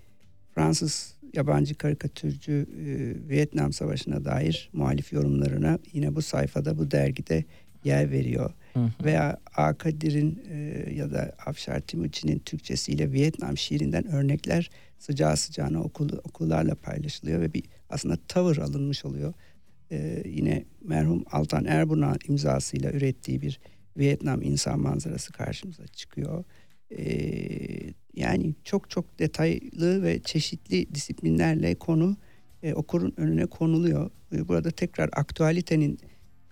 Fransız 0.55 1.15
yabancı 1.35 1.75
karikatürcü 1.75 2.67
e, 2.87 2.89
Vietnam 3.29 3.73
Savaşı'na 3.73 4.25
dair 4.25 4.71
muhalif 4.73 5.13
yorumlarına 5.13 5.79
yine 5.93 6.15
bu 6.15 6.23
sayfada 6.23 6.79
bu 6.79 6.91
dergide 6.91 7.45
yer 7.85 8.11
veriyor. 8.11 8.51
Hı 8.73 8.81
hı. 8.81 9.05
Veya 9.05 9.41
Akadir'in 9.57 10.43
e, 10.51 10.87
ya 10.95 11.11
da 11.11 11.37
Afşar 11.47 11.81
Timuçin'in 11.81 12.39
Türkçesiyle 12.39 13.13
Vietnam 13.13 13.57
şiirinden 13.57 14.07
örnekler 14.07 14.71
sıcağı 14.99 15.37
sıcağına 15.37 15.83
okul, 15.83 16.09
okullarla 16.25 16.75
paylaşılıyor 16.75 17.41
ve 17.41 17.55
bir 17.55 17.65
aslında 17.91 18.17
tavır 18.29 18.57
alınmış 18.57 19.05
oluyor. 19.05 19.35
E, 19.91 20.23
yine 20.27 20.65
merhum 20.85 21.25
Altan 21.33 21.65
Erbuna 21.65 22.17
imzasıyla 22.29 22.93
ürettiği 22.93 23.43
bir 23.43 23.61
Vietnam 23.97 24.43
insan 24.43 24.81
manzarası 24.81 25.33
karşımıza 25.33 25.87
çıkıyor. 25.87 26.45
E, 26.99 27.05
yani 28.15 28.55
çok 28.65 28.91
çok 28.91 29.19
detaylı 29.19 30.03
ve 30.03 30.21
çeşitli 30.23 30.95
disiplinlerle 30.95 31.75
konu 31.75 32.17
e, 32.63 32.75
okurun 32.75 33.15
önüne 33.17 33.47
konuluyor. 33.47 34.11
E, 34.33 34.49
burada 34.49 34.71
tekrar 34.71 35.11
aktüalitenin 35.13 35.99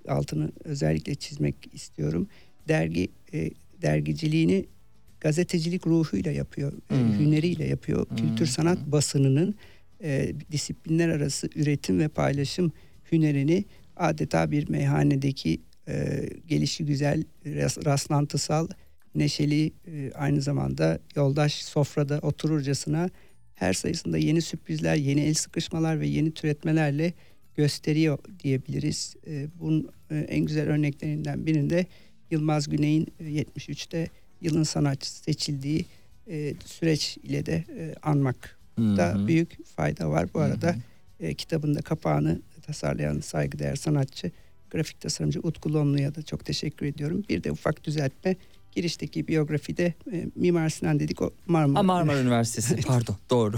altını 0.08 0.52
özellikle 0.64 1.14
çizmek 1.14 1.54
istiyorum. 1.72 2.28
Dergi 2.68 3.08
e, 3.32 3.50
dergiciliğini 3.82 4.66
gazetecilik 5.20 5.86
ruhuyla 5.86 6.32
yapıyor, 6.32 6.72
e, 6.72 6.94
hmm. 6.94 7.12
e, 7.12 7.18
hüneriyle 7.18 7.64
yapıyor. 7.64 8.08
Hmm. 8.08 8.16
Kültür 8.16 8.46
sanat 8.46 8.78
basınının 8.86 9.54
e, 10.02 10.32
disiplinler 10.52 11.08
arası 11.08 11.48
üretim 11.56 11.98
ve 11.98 12.08
paylaşım 12.08 12.72
hünerini 13.12 13.64
adeta 13.96 14.50
bir 14.50 14.68
meyhanedeki 14.68 15.60
e, 15.88 16.28
gelişi 16.46 16.84
güzel, 16.84 17.22
rastlantısal 17.84 18.68
neşeli 19.14 19.72
e, 19.86 20.12
aynı 20.14 20.42
zamanda 20.42 20.98
yoldaş 21.16 21.54
sofrada 21.54 22.18
otururcasına 22.22 23.10
her 23.54 23.72
sayısında 23.72 24.18
yeni 24.18 24.42
sürprizler, 24.42 24.96
yeni 24.96 25.20
el 25.20 25.34
sıkışmalar 25.34 26.00
ve 26.00 26.06
yeni 26.06 26.30
türetmelerle 26.30 27.12
gösteriyor 27.56 28.18
diyebiliriz. 28.42 29.14
E, 29.26 29.46
bunun 29.60 29.90
e, 30.10 30.16
en 30.16 30.44
güzel 30.44 30.68
örneklerinden 30.68 31.46
birinde 31.46 31.86
Yılmaz 32.30 32.68
Güney'in 32.68 33.06
73'te 33.20 34.08
yılın 34.40 34.62
sanatçısı 34.62 35.22
seçildiği 35.22 35.84
süreç 36.64 37.16
ile 37.22 37.46
de 37.46 37.64
anmak 38.02 38.58
da 38.78 39.26
büyük 39.26 39.66
fayda 39.66 40.10
var. 40.10 40.34
Bu 40.34 40.40
arada 40.40 40.72
hı 40.72 40.78
kitabın 41.34 41.74
kapağını 41.74 42.40
tasarlayan 42.62 43.20
saygıdeğer 43.20 43.76
sanatçı 43.76 44.30
grafik 44.70 45.00
tasarımcı 45.00 45.40
Utku 45.40 45.74
Lonlu'ya 45.74 46.14
da 46.14 46.22
çok 46.22 46.44
teşekkür 46.44 46.86
ediyorum. 46.86 47.24
Bir 47.28 47.44
de 47.44 47.52
ufak 47.52 47.84
düzeltme 47.84 48.36
girişteki 48.72 49.28
biyografide 49.28 49.94
e, 50.12 50.26
Mimar 50.34 50.68
Sinan 50.68 51.00
dedik 51.00 51.22
o 51.22 51.30
Marmara. 51.46 51.78
Ha, 51.78 51.82
Marmara 51.82 52.20
Üniversitesi 52.20 52.76
pardon 52.86 53.16
doğru. 53.30 53.56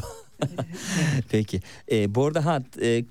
Peki. 1.28 1.60
E, 1.92 2.14
bu 2.14 2.26
arada 2.26 2.44
ha 2.44 2.62
e, 2.82 3.04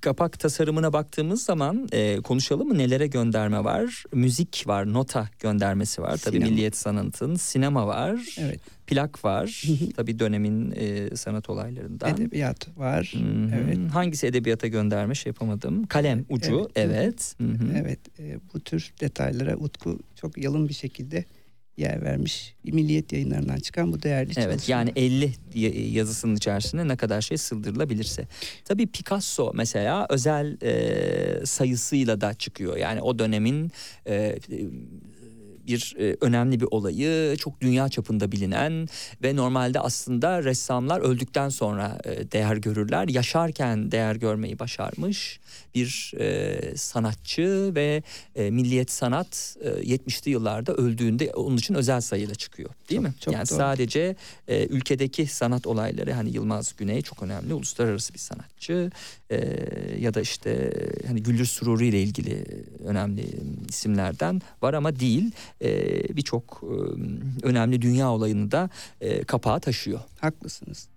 kapak 0.00 0.40
tasarımına 0.40 0.92
baktığımız 0.92 1.42
zaman 1.42 1.88
e, 1.92 2.16
konuşalım 2.16 2.68
mı 2.68 2.78
nelere 2.78 3.06
gönderme 3.06 3.64
var? 3.64 4.04
Müzik 4.12 4.64
var, 4.66 4.92
nota 4.92 5.28
göndermesi 5.40 6.02
var. 6.02 6.16
Tabii 6.16 6.38
Milliyet 6.38 6.76
Sanat'ın 6.76 7.34
sinema 7.34 7.86
var. 7.86 8.36
Evet. 8.38 8.60
Plak 8.86 9.24
var. 9.24 9.62
Tabii 9.96 10.18
dönemin 10.18 10.74
e, 10.76 11.16
sanat 11.16 11.50
olaylarından. 11.50 12.14
Edebiyat 12.14 12.78
var. 12.78 13.14
Hı-hı. 13.14 13.62
Evet. 13.62 13.78
Hangisi 13.92 14.26
edebiyata 14.26 14.66
gönderme 14.66 15.14
şey 15.14 15.30
yapamadım. 15.30 15.86
Kalem 15.86 16.24
ucu. 16.28 16.70
Evet. 16.76 17.34
Evet. 17.40 17.60
evet. 17.76 18.00
E, 18.18 18.38
bu 18.54 18.60
tür 18.60 18.92
detaylara 19.00 19.56
Utku 19.56 19.98
çok 20.20 20.38
yalın 20.38 20.68
bir 20.68 20.74
şekilde 20.74 21.24
yer 21.76 22.02
vermiş. 22.02 22.54
Milliyet 22.64 23.12
yayınlarından 23.12 23.56
çıkan 23.56 23.92
bu 23.92 24.02
değerli 24.02 24.34
çalışma. 24.34 24.52
Evet 24.52 24.68
yani 24.68 24.92
50 24.96 25.32
yazısının 25.94 26.36
içerisinde 26.36 26.88
ne 26.88 26.96
kadar 26.96 27.20
şey 27.20 27.38
sığdırılabilirse. 27.38 28.28
Tabii 28.64 28.86
Picasso 28.86 29.52
mesela 29.54 30.06
özel 30.10 30.56
e, 30.62 31.46
sayısıyla 31.46 32.20
da 32.20 32.34
çıkıyor. 32.34 32.76
Yani 32.76 33.00
o 33.00 33.18
dönemin 33.18 33.70
e, 34.06 34.38
bir 35.66 35.96
e, 35.98 36.16
önemli 36.20 36.60
bir 36.60 36.68
olayı, 36.70 37.36
çok 37.36 37.60
dünya 37.60 37.88
çapında 37.88 38.32
bilinen 38.32 38.88
ve 39.22 39.36
normalde 39.36 39.80
aslında 39.80 40.44
ressamlar 40.44 41.00
öldükten 41.00 41.48
sonra 41.48 41.98
e, 42.04 42.32
değer 42.32 42.56
görürler. 42.56 43.08
Yaşarken 43.08 43.92
değer 43.92 44.16
görmeyi 44.16 44.58
başarmış 44.58 45.40
bir 45.74 46.12
e, 46.18 46.76
sanatçı 46.76 47.72
ve 47.74 48.02
e, 48.34 48.50
milliyet 48.50 48.90
sanat 48.90 49.56
e, 49.60 49.68
70'li 49.68 50.30
yıllarda 50.30 50.74
öldüğünde 50.74 51.32
onun 51.34 51.56
için 51.56 51.74
özel 51.74 52.00
sayıyla 52.00 52.34
çıkıyor 52.34 52.70
değil 52.90 53.00
çok, 53.00 53.08
mi? 53.08 53.14
Çok 53.20 53.34
yani 53.34 53.48
doğru. 53.48 53.58
sadece 53.58 54.16
e, 54.48 54.66
ülkedeki 54.66 55.26
sanat 55.26 55.66
olayları 55.66 56.12
hani 56.12 56.30
Yılmaz 56.30 56.76
Güney 56.76 57.02
çok 57.02 57.22
önemli 57.22 57.54
uluslararası 57.54 58.14
bir 58.14 58.18
sanatçı 58.18 58.90
e, 59.30 59.38
ya 60.00 60.14
da 60.14 60.20
işte 60.20 60.72
hani 61.06 61.22
Güldür 61.22 61.44
Sururi 61.46 61.86
ile 61.86 62.02
ilgili 62.02 62.44
önemli 62.84 63.24
isimlerden 63.68 64.40
var 64.62 64.74
ama 64.74 65.00
değil 65.00 65.30
e, 65.62 65.70
birçok 66.16 66.62
e, 66.62 66.74
önemli 67.46 67.82
dünya 67.82 68.10
olayını 68.10 68.50
da 68.50 68.70
e, 69.00 69.24
kapağa 69.24 69.60
taşıyor. 69.60 70.00
Haklısınız. 70.20 70.88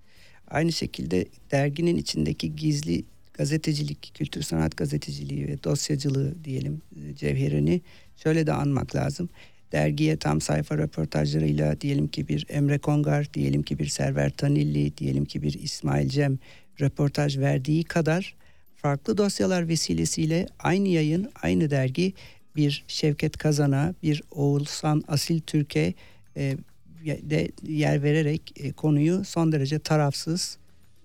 Aynı 0.47 0.71
şekilde 0.71 1.25
derginin 1.51 1.97
içindeki 1.97 2.55
gizli 2.55 3.05
gazetecilik, 3.33 4.11
kültür 4.13 4.41
sanat 4.41 4.77
gazeteciliği 4.77 5.47
ve 5.47 5.63
dosyacılığı 5.63 6.43
diyelim 6.43 6.81
e, 6.95 7.15
cevherini 7.15 7.81
şöyle 8.15 8.47
de 8.47 8.53
anmak 8.53 8.95
lazım. 8.95 9.29
Dergiye 9.71 10.17
tam 10.17 10.41
sayfa 10.41 10.77
röportajlarıyla 10.77 11.81
diyelim 11.81 12.07
ki 12.07 12.27
bir 12.27 12.45
Emre 12.49 12.77
Kongar, 12.77 13.33
diyelim 13.33 13.63
ki 13.63 13.79
bir 13.79 13.85
Server 13.85 14.29
Tanilli, 14.29 14.97
diyelim 14.97 15.25
ki 15.25 15.41
bir 15.41 15.53
İsmail 15.53 16.09
Cem 16.09 16.39
röportaj 16.81 17.37
verdiği 17.37 17.83
kadar 17.83 18.35
farklı 18.75 19.17
dosyalar 19.17 19.67
vesilesiyle 19.67 20.47
aynı 20.59 20.87
yayın, 20.87 21.31
aynı 21.41 21.69
dergi 21.69 22.13
bir 22.55 22.83
Şevket 22.87 23.37
Kazan'a, 23.37 23.93
bir 24.03 24.23
Oğuzhan 24.31 25.03
Asil 25.07 25.39
Türk'e 25.39 25.93
e, 26.37 26.57
de 27.05 27.51
yer 27.67 28.03
vererek 28.03 28.53
e, 28.55 28.71
konuyu 28.71 29.25
son 29.25 29.51
derece 29.51 29.79
tarafsız, 29.79 30.57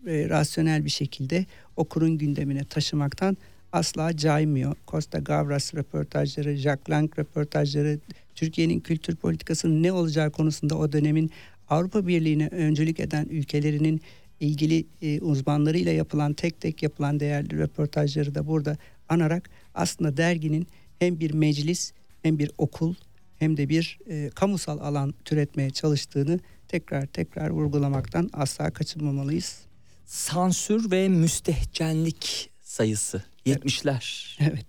e, 0.07 0.29
rasyonel 0.29 0.85
bir 0.85 0.91
şekilde 0.91 1.47
okurun 1.77 2.19
gündemine 2.19 2.65
taşımaktan 2.65 3.37
asla 3.73 4.17
caymıyor. 4.17 4.77
Costa 4.89 5.19
Gavras 5.19 5.75
röportajları, 5.75 6.57
Jacques 6.57 6.91
Lang 6.91 7.19
röportajları, 7.19 7.99
Türkiye'nin 8.35 8.81
kültür 8.81 9.17
politikasının 9.17 9.83
ne 9.83 9.93
olacağı 9.93 10.31
konusunda 10.31 10.79
o 10.79 10.93
dönemin 10.93 11.31
Avrupa 11.69 12.07
Birliği'ne 12.07 12.49
öncülük 12.49 13.01
eden 13.01 13.27
ülkelerinin 13.31 14.01
ilgili 14.41 14.87
e, 15.03 15.21
uzmanlarıyla 15.21 15.93
yapılan 15.93 16.33
tek 16.33 16.61
tek 16.61 16.83
yapılan 16.83 17.21
değerli 17.21 17.59
röportajları 17.59 18.35
da 18.35 18.47
burada 18.47 18.77
anarak 19.09 19.51
aslında 19.75 20.17
derginin 20.17 20.67
hem 20.99 21.21
bir 21.21 21.35
meclis 21.35 21.93
hem 22.23 22.39
bir 22.39 22.51
okul 22.59 22.95
hem 23.39 23.57
de 23.57 23.69
bir 23.69 23.99
e, 24.11 24.31
kamusal 24.35 24.79
alan 24.79 25.15
türetmeye 25.25 25.71
çalıştığını 25.71 26.41
tekrar 26.69 27.07
tekrar 27.07 27.51
vurgulamaktan 27.51 28.31
asla 28.33 28.71
kaçınmamalıyız. 28.71 29.59
Sansür 30.07 30.91
ve 30.91 31.09
müstehcenlik 31.09 32.51
sayısı 32.63 33.23
70'ler. 33.47 34.37
Evet. 34.41 34.67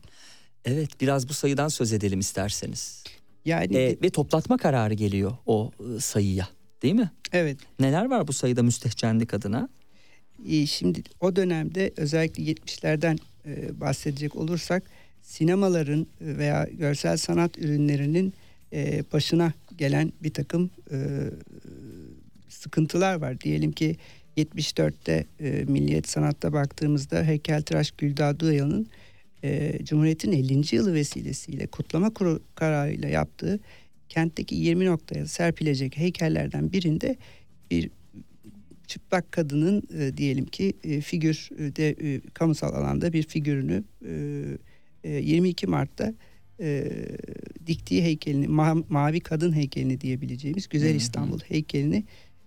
Evet 0.65 1.01
biraz 1.01 1.29
bu 1.29 1.33
sayıdan 1.33 1.67
söz 1.67 1.93
edelim 1.93 2.19
isterseniz. 2.19 3.03
Yani 3.45 3.77
Ee, 3.77 3.97
ve 4.01 4.09
toplatma 4.09 4.57
kararı 4.57 4.93
geliyor 4.93 5.37
o 5.45 5.71
e, 5.79 5.99
sayıya 5.99 6.47
değil 6.81 6.95
mi? 6.95 7.11
evet 7.33 7.57
Neler 7.79 8.05
var 8.05 8.27
bu 8.27 8.33
sayıda 8.33 8.63
müstehcenlik 8.63 9.33
adına? 9.33 9.69
e, 10.49 10.65
şimdi 10.65 11.03
o 11.21 11.35
dönemde 11.35 11.91
özellikle 11.97 12.43
70'lerden 12.43 13.17
e, 13.45 13.79
bahsedecek 13.81 14.35
olursak 14.35 14.83
sinemaların 15.21 16.07
veya 16.21 16.67
görsel 16.71 17.17
sanat 17.17 17.57
ürünlerinin 17.57 18.33
e, 18.73 19.03
başına 19.13 19.53
gelen 19.77 20.13
bir 20.23 20.33
takım 20.33 20.69
e, 20.91 20.97
sıkıntılar 22.49 23.15
var. 23.15 23.41
Diyelim 23.41 23.71
ki 23.71 23.95
74'te 24.37 25.25
e, 25.39 25.65
Milliyet 25.67 26.09
Sanat'ta 26.09 26.53
baktığımızda 26.53 27.23
heykeltıraş 27.23 27.91
Güldağ 27.91 28.39
Duyalı'nın 28.39 28.87
e, 29.43 29.79
Cumhuriyet'in 29.83 30.31
50. 30.31 30.75
yılı 30.75 30.93
vesilesiyle 30.93 31.67
kutlama 31.67 32.11
kararıyla 32.55 33.09
yaptığı 33.09 33.59
kentteki 34.15 34.55
20 34.55 34.85
noktaya 34.85 35.27
serpilecek 35.27 35.97
heykellerden 35.97 36.71
birinde 36.71 37.15
bir 37.71 37.89
çıplak 38.87 39.31
kadının 39.31 39.83
e, 39.99 40.17
diyelim 40.17 40.45
ki 40.45 40.73
e, 40.83 41.01
figür 41.01 41.49
e, 41.57 41.75
de 41.75 41.89
e, 41.89 42.19
kamusal 42.33 42.73
alanda 42.73 43.13
bir 43.13 43.23
figürünü 43.23 43.83
e, 44.05 44.13
e, 45.03 45.09
22 45.09 45.67
Mart'ta 45.67 46.13
e, 46.59 46.91
diktiği 47.67 48.03
heykelini 48.03 48.45
ma- 48.45 48.83
mavi 48.89 49.19
kadın 49.19 49.53
heykelini 49.53 50.01
diyebileceğimiz 50.01 50.69
Güzel 50.69 50.89
Hı 50.89 50.93
hı. 50.93 50.97
İstanbul 50.97 51.39
heykelini 51.39 52.03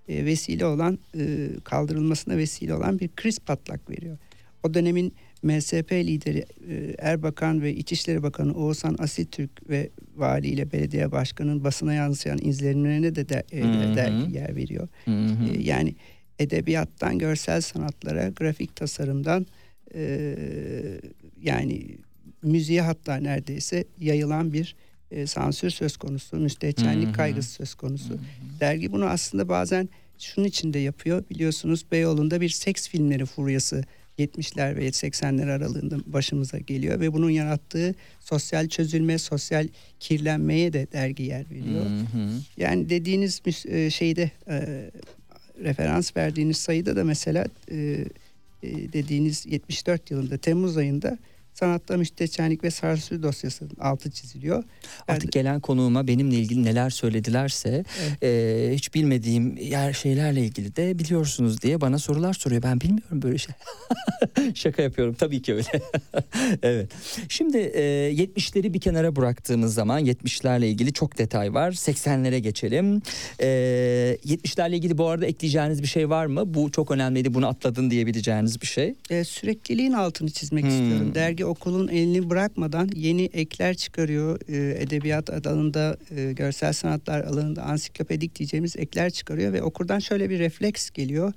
e, 0.09 0.25
vesile 0.25 0.67
olan 0.67 0.99
e, 1.19 1.49
kaldırılmasına 1.65 2.37
vesile 2.37 2.75
olan 2.75 2.99
bir 2.99 3.09
kriz 3.09 3.39
patlak 3.39 3.91
veriyor. 3.91 4.19
O 4.63 4.75
dönemin 4.75 5.15
MSP 5.43 5.93
lideri 5.93 6.45
e, 6.71 6.95
Erbakan 6.99 7.63
ve 7.63 7.75
İçişleri 7.75 8.23
Bakanı 8.23 8.55
Oğuzhan 8.55 8.97
Asiltürk 8.99 9.71
ve 9.71 9.91
vali 10.17 10.49
ile 10.49 10.73
belediye 10.73 11.13
başkanının 11.13 11.65
basına 11.65 11.95
yansıyan 11.95 12.39
izlenimlerine 12.43 13.15
de, 13.15 13.29
de 13.29 13.45
e, 13.53 13.61
Hı 13.61 13.91
hı. 13.91 13.97
dergi 13.97 14.37
yer 14.37 14.57
veriyor. 14.57 14.89
Hı 15.05 15.11
hı. 15.11 15.49
E, 15.55 15.63
yani 15.63 15.95
edebiyattan 16.39 17.19
görsel 17.19 17.61
sanatlara, 17.61 18.29
grafik 18.29 18.77
tasarımdan 18.77 19.47
e, 19.95 20.35
yani 21.43 21.87
müziğe 22.43 22.83
hatta 22.83 23.17
neredeyse 23.17 23.85
yayılan 23.99 24.53
bir 24.53 24.77
e, 25.11 25.27
sansür 25.27 25.71
söz 25.71 25.97
konusu, 25.97 26.37
müstehcenlik 26.37 27.07
Hı 27.07 27.11
hı. 27.11 27.17
kaygısı 27.17 27.53
söz 27.53 27.75
konusu. 27.75 28.19
Dergi 28.61 28.93
bunu 28.93 29.05
aslında 29.05 29.49
bazen 29.49 29.89
şunun 30.19 30.47
için 30.47 30.73
de 30.73 30.79
yapıyor. 30.79 31.25
Biliyorsunuz 31.31 31.85
Beyoğlu'nda 31.93 32.41
bir 32.41 32.49
seks 32.49 32.89
filmleri 32.89 33.27
furyası 33.27 33.85
70'ler 34.19 34.77
ve 34.77 34.89
80'ler 34.89 35.53
aralığında 35.53 35.97
başımıza 36.07 36.59
geliyor 36.59 37.01
ve 37.01 37.13
bunun 37.13 37.31
yarattığı 37.31 37.95
sosyal 38.21 38.69
çözülme, 38.69 39.19
sosyal 39.19 39.69
kirlenmeye 40.01 40.73
de 40.73 40.87
dergi 40.93 41.23
yer 41.23 41.51
veriyor. 41.51 41.85
Hı 41.85 42.19
hı. 42.19 42.31
Yani 42.57 42.91
dediğiniz 42.91 43.43
e, 43.69 43.91
şeyde 43.91 44.31
e, 44.49 44.91
referans 45.63 46.17
verdiğiniz 46.17 46.57
sayıda 46.57 46.97
da 46.97 47.05
mesela 47.05 47.47
e, 47.71 48.05
dediğiniz 48.63 49.47
74 49.47 50.11
yılında 50.11 50.37
Temmuz 50.39 50.77
ayında 50.77 51.19
sanatta 51.59 51.97
müstehcenlik 51.97 52.65
ve 52.65 52.71
sansür 52.71 53.23
dosyasının 53.23 53.71
altı 53.81 54.11
çiziliyor. 54.11 54.65
Artık 55.09 55.33
gelen 55.33 55.61
konuğuma 55.61 56.07
benimle 56.07 56.35
ilgili 56.37 56.65
neler 56.65 56.91
söyledilerse 56.91 57.85
Evet. 58.03 58.23
e, 58.23 58.75
hiç 58.75 58.95
bilmediğim 58.95 59.57
yer 59.57 59.93
şeylerle 59.93 60.41
ilgili 60.41 60.77
de 60.77 60.99
biliyorsunuz 60.99 61.63
diye 61.63 61.81
bana 61.81 61.99
sorular 61.99 62.35
soruyor. 62.35 62.63
Ben 62.63 62.81
bilmiyorum 62.81 63.23
böyle 63.23 63.39
şey. 63.39 63.55
Şaka 64.55 64.83
yapıyorum 64.83 65.15
tabii 65.15 65.43
ki 65.43 65.55
öyle. 65.55 65.83
evet. 66.63 66.91
Şimdi 67.29 67.57
e, 67.59 67.83
70'leri 68.15 68.73
bir 68.75 68.81
kenara 68.81 69.17
bıraktığımız 69.17 69.75
zaman 69.75 70.05
70'lerle 70.07 70.67
ilgili 70.67 70.93
çok 70.93 71.19
detay 71.19 71.55
var. 71.55 71.73
80'lere 71.73 72.39
geçelim. 72.39 73.03
E, 73.41 73.47
70'lerle 74.27 74.75
ilgili 74.75 74.99
bu 74.99 75.07
arada 75.09 75.27
ekleyeceğiniz 75.27 75.83
bir 75.83 75.87
şey 75.89 76.11
var 76.11 76.27
mı? 76.27 76.55
Bu 76.55 76.73
çok 76.73 76.91
önemliydi 76.91 77.35
bunu 77.35 77.47
atladın 77.47 77.91
diyebileceğiniz 77.91 78.61
bir 78.61 78.67
şey. 78.67 78.95
E, 79.11 79.25
sürekliliğin 79.25 79.93
altını 79.93 80.31
çizmek 80.31 80.65
Hmm. 80.65 80.71
istiyorum. 80.71 81.15
Dergi 81.15 81.45
okulun 81.49 81.89
elini 81.89 82.31
bırakmadan 82.31 82.91
yeni 82.95 83.25
ekler 83.25 83.75
çıkarıyor. 83.75 84.41
E, 84.49 84.83
edebiyat 84.83 85.31
alanında, 85.31 85.97
e, 86.17 86.33
görsel 86.33 86.73
sanatlar 86.73 87.21
alanında 87.21 87.63
ansiklopedik 87.63 88.39
diyeceğimiz 88.39 88.77
ekler 88.77 89.11
çıkarıyor 89.11 89.53
ve 89.53 89.63
okurdan 89.63 89.99
şöyle 89.99 90.31
bir 90.31 90.39
refleks 90.39 90.91
geliyor. 90.91 91.33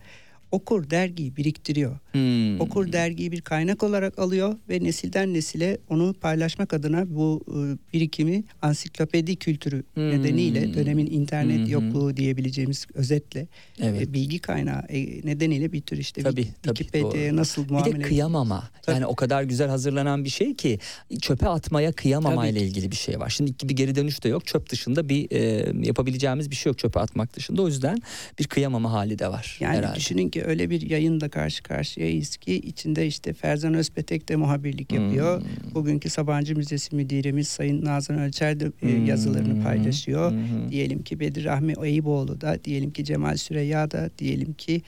Okur 0.52 0.90
dergiyi 0.90 1.36
biriktiriyor. 1.36 1.98
Hmm. 2.12 2.62
Okur 2.62 2.92
dergiyi 2.92 3.32
bir 3.32 3.42
kaynak 3.42 3.84
olarak 3.84 4.20
alıyor 4.20 4.56
ve 4.70 4.84
nesilden 4.84 5.34
nesile 5.34 5.78
onu 5.90 6.14
paylaşmak 6.14 6.74
adına 6.74 7.16
bu 7.16 7.44
e, 7.48 7.58
birikimi 7.94 8.44
ansiklopedi 8.62 9.36
kültürü 9.36 9.84
Hmm. 9.94 10.10
nedeniyle 10.12 10.74
dönemin 10.74 11.06
internet 11.12 11.68
hı. 11.68 11.72
yokluğu 11.72 12.18
diyebileceğimiz 12.18 12.86
özetle 12.94 13.48
Evet. 13.82 14.02
e, 14.02 14.14
bilgi 14.14 14.40
kaynağı 14.40 14.82
e, 14.90 15.28
nedeniyle 15.28 15.72
bir 15.74 15.82
tür 15.82 15.98
işte 15.98 16.22
Tabii, 16.24 16.42
Wik- 16.42 16.48
tabii, 16.64 16.78
Wikipedia'ya 16.78 17.36
nasıl 17.36 17.66
Bir 17.66 17.70
muamele 17.72 17.96
de 18.00 18.02
kıyamama. 18.02 18.70
Tabii. 18.82 18.96
Yani 18.96 19.06
o 19.06 19.16
kadar 19.16 19.44
güzel 19.44 19.70
hazırlanan 19.70 20.24
bir 20.26 20.30
şey 20.30 20.56
ki 20.56 20.80
çöpe 21.22 21.48
atmaya 21.50 21.92
kıyamama 21.92 22.48
ile 22.48 22.62
ilgili 22.62 22.92
bir 22.92 22.96
şey 22.96 23.20
var. 23.20 23.30
Şimdi 23.30 23.52
bir 23.64 23.76
geri 23.76 23.96
dönüş 23.96 24.24
de 24.24 24.30
yok. 24.30 24.46
Çöp 24.48 24.70
dışında 24.70 25.10
bir 25.10 25.32
e, 25.32 25.72
yapabileceğimiz 25.88 26.52
bir 26.52 26.56
şey 26.56 26.70
yok 26.70 26.78
çöpe 26.80 27.00
atmak 27.00 27.36
dışında. 27.36 27.62
O 27.62 27.68
yüzden 27.68 27.98
bir 28.40 28.44
kıyamama 28.44 28.92
hali 28.92 29.20
de 29.20 29.28
var 29.28 29.58
Yani 29.60 29.78
herhalde. 29.78 29.96
düşünün 29.96 30.30
ki 30.30 30.41
öyle 30.44 30.70
bir 30.70 30.90
yayınla 30.90 31.30
karşı 31.30 31.64
karşıyayız 31.64 32.38
ki 32.38 32.56
içinde 32.56 33.08
işte 33.08 33.34
Ferzan 33.34 33.74
Özpetek 33.74 34.30
de 34.30 34.36
muhabirlik 34.36 34.92
yapıyor. 34.94 35.42
Hmm. 35.42 35.76
Bugünkü 35.76 36.10
Sabancı 36.10 36.56
Müzesi 36.56 36.96
Müdirimiz 36.96 37.48
Sayın 37.48 37.86
Nazan 37.86 38.20
Ölçer 38.20 38.60
de 38.60 38.66
e, 38.66 38.70
Hmm. 38.82 39.06
yazılarını 39.06 39.64
paylaşıyor. 39.64 40.32
Hmm. 40.32 40.72
Diyelim 40.72 41.04
ki 41.04 41.20
Bedir 41.20 41.44
Rahmi 41.44 41.74
Eyüboğlu 41.84 42.42
da, 42.42 42.64
diyelim 42.64 42.92
ki 42.92 43.04
Cemal 43.06 43.38
Süreyya 43.38 43.92
da, 43.92 44.10
diyelim 44.20 44.54
ki 44.54 44.82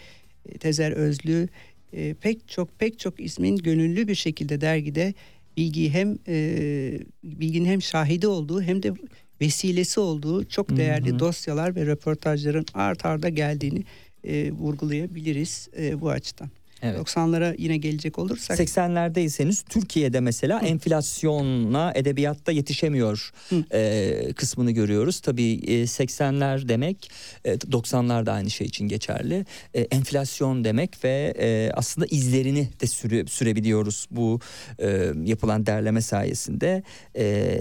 e, 0.50 0.58
Tezer 0.58 0.92
Özlü 0.92 1.48
e, 1.94 2.14
pek 2.14 2.50
çok 2.50 2.80
pek 2.80 3.00
çok 3.00 3.20
ismin 3.20 3.58
gönüllü 3.58 4.08
bir 4.08 4.16
şekilde 4.16 4.62
dergide 4.62 5.14
bilgiyi 5.58 5.90
hem 5.90 6.18
e, 6.28 7.00
bilginin 7.24 7.66
hem 7.66 7.82
şahidi 7.82 8.28
olduğu 8.28 8.62
hem 8.62 8.84
de 8.84 8.94
vesilesi 9.42 10.00
olduğu 10.00 10.46
çok 10.46 10.78
değerli 10.78 11.10
Hı 11.10 11.16
hı. 11.16 11.20
dosyalar 11.20 11.76
ve 11.76 11.86
röportajların 11.86 12.66
art 12.74 13.06
arda 13.06 13.30
geldiğini 13.30 13.84
e, 14.24 14.52
vurgulayabiliriz 14.52 15.70
e, 15.78 16.02
bu 16.02 16.10
açıdan. 16.10 16.50
Evet. 16.84 17.00
90'lara 17.00 17.56
yine 17.58 17.78
gelecek 17.78 18.20
olursak 18.20 18.60
80'lerdeyseniz 18.60 19.66
Türkiye'de 19.70 20.20
mesela 20.20 20.60
enflasyona 20.60 21.92
edebiyatta 21.96 22.52
yetişemiyor 22.52 23.32
Hı. 23.50 23.64
e, 23.74 24.34
kısmını 24.34 24.72
görüyoruz. 24.72 25.20
Tabii 25.20 25.54
e, 25.54 25.84
80'ler 25.84 26.70
demek 26.70 27.12
e, 27.46 27.54
90'lar 27.54 28.26
da 28.26 28.34
aynı 28.34 28.50
şey 28.50 28.68
için 28.68 28.88
geçerli. 28.88 29.46
E, 29.74 29.82
enflasyon 29.82 30.64
demek 30.64 31.04
ve 31.04 31.34
e, 31.40 31.72
aslında 31.74 32.08
izlerini 32.10 32.70
de 32.82 32.88
süre, 32.88 33.26
sürebiliyoruz 33.26 34.08
bu 34.12 34.40
e, 34.80 35.12
yapılan 35.24 35.66
derleme 35.66 36.02
sayesinde. 36.02 36.84
E, 37.16 37.58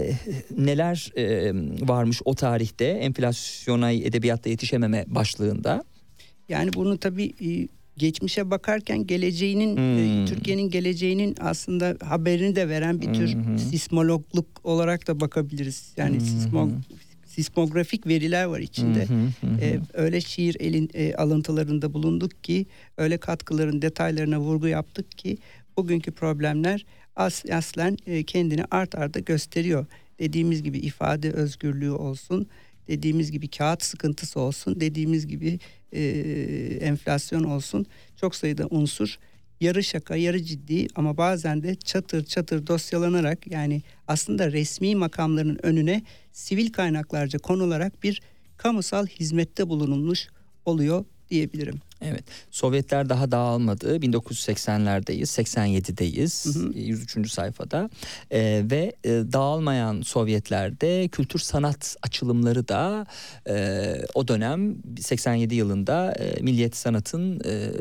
neler 0.57 1.11
e, 1.17 1.51
varmış 1.87 2.21
o 2.25 2.35
tarihte 2.35 2.85
enflasyona 2.85 3.91
edebiyatta 3.91 4.49
yetişememe 4.49 5.05
başlığında? 5.07 5.83
Yani 6.49 6.73
bunu 6.73 6.97
tabii 6.97 7.33
e, 7.45 7.67
geçmişe 7.97 8.51
bakarken 8.51 9.07
geleceğinin 9.07 9.77
e, 9.77 9.93
Hmm. 10.19 10.25
Türkiye'nin 10.25 10.69
geleceğinin 10.69 11.35
aslında 11.39 11.97
haberini 12.03 12.55
de 12.55 12.69
veren 12.69 13.01
bir 13.01 13.13
tür 13.13 13.35
hı. 13.35 13.59
sismologluk 13.59 14.45
olarak 14.63 15.07
da 15.07 15.19
bakabiliriz. 15.19 15.93
Yani 15.97 16.15
Hı 16.15 16.21
hı. 16.21 16.25
sismo, 16.25 16.69
sismografik 17.25 18.07
veriler 18.07 18.45
var 18.45 18.59
içinde. 18.59 19.05
Hı 19.05 19.13
hı, 19.13 19.47
hı 19.47 19.53
hı. 19.55 19.61
E, 19.61 19.79
öyle 19.93 20.21
şiir 20.21 20.57
elin 20.59 20.89
e, 20.93 21.15
alıntılarında 21.15 21.93
bulunduk 21.93 22.43
ki 22.43 22.65
öyle 22.97 23.17
katkıların 23.17 23.81
detaylarına 23.81 24.39
vurgu 24.39 24.67
yaptık 24.67 25.11
ki 25.11 25.37
bugünkü 25.77 26.11
problemler 26.11 26.85
as, 27.15 27.45
aslen 27.51 27.97
e, 28.07 28.23
kendini 28.23 28.63
art 28.71 28.95
arda 28.95 29.19
gösteriyor. 29.19 29.85
Dediğimiz 30.19 30.63
gibi 30.63 30.77
ifade 30.79 31.31
özgürlüğü 31.31 31.91
olsun, 31.91 32.47
dediğimiz 32.87 33.31
gibi 33.31 33.47
kağıt 33.47 33.83
sıkıntısı 33.83 34.39
olsun, 34.39 34.79
dediğimiz 34.79 35.27
gibi 35.27 35.59
e, 35.93 36.01
enflasyon 36.81 37.43
olsun 37.43 37.85
çok 38.17 38.35
sayıda 38.35 38.67
unsur 38.69 39.17
yarı 39.61 39.83
şaka 39.83 40.15
yarı 40.15 40.43
ciddi 40.43 40.87
ama 40.95 41.17
bazen 41.17 41.63
de 41.63 41.75
çatır 41.75 42.25
çatır 42.25 42.67
dosyalanarak 42.67 43.47
yani 43.51 43.81
aslında 44.07 44.51
resmi 44.51 44.95
makamların 44.95 45.59
önüne 45.63 46.03
sivil 46.31 46.71
kaynaklarca 46.71 47.39
konularak 47.39 48.03
bir 48.03 48.21
kamusal 48.57 49.07
hizmette 49.07 49.69
bulunulmuş 49.69 50.27
oluyor 50.65 51.05
diyebilirim. 51.29 51.81
Evet. 52.03 52.23
Sovyetler 52.51 53.09
daha 53.09 53.31
dağılmadı. 53.31 53.97
1980'lerdeyiz, 53.97 55.41
87'deyiz. 55.41 56.55
Hı 56.55 56.59
hı. 56.59 56.79
103. 56.79 57.31
sayfada. 57.31 57.89
Ee, 58.31 58.63
ve 58.71 58.93
e, 59.03 59.09
dağılmayan 59.09 60.01
Sovyetlerde 60.01 61.07
kültür 61.07 61.39
sanat 61.39 61.95
açılımları 62.01 62.67
da 62.67 63.05
e, 63.49 63.95
o 64.13 64.27
dönem 64.27 64.75
87 64.99 65.55
yılında 65.55 66.11
e, 66.11 66.41
milliyet 66.41 66.75
sanatın 66.75 67.41
e, 67.45 67.71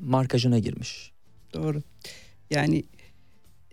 markajına 0.00 0.58
girmiş. 0.58 1.12
Doğru. 1.54 1.82
Yani 2.50 2.84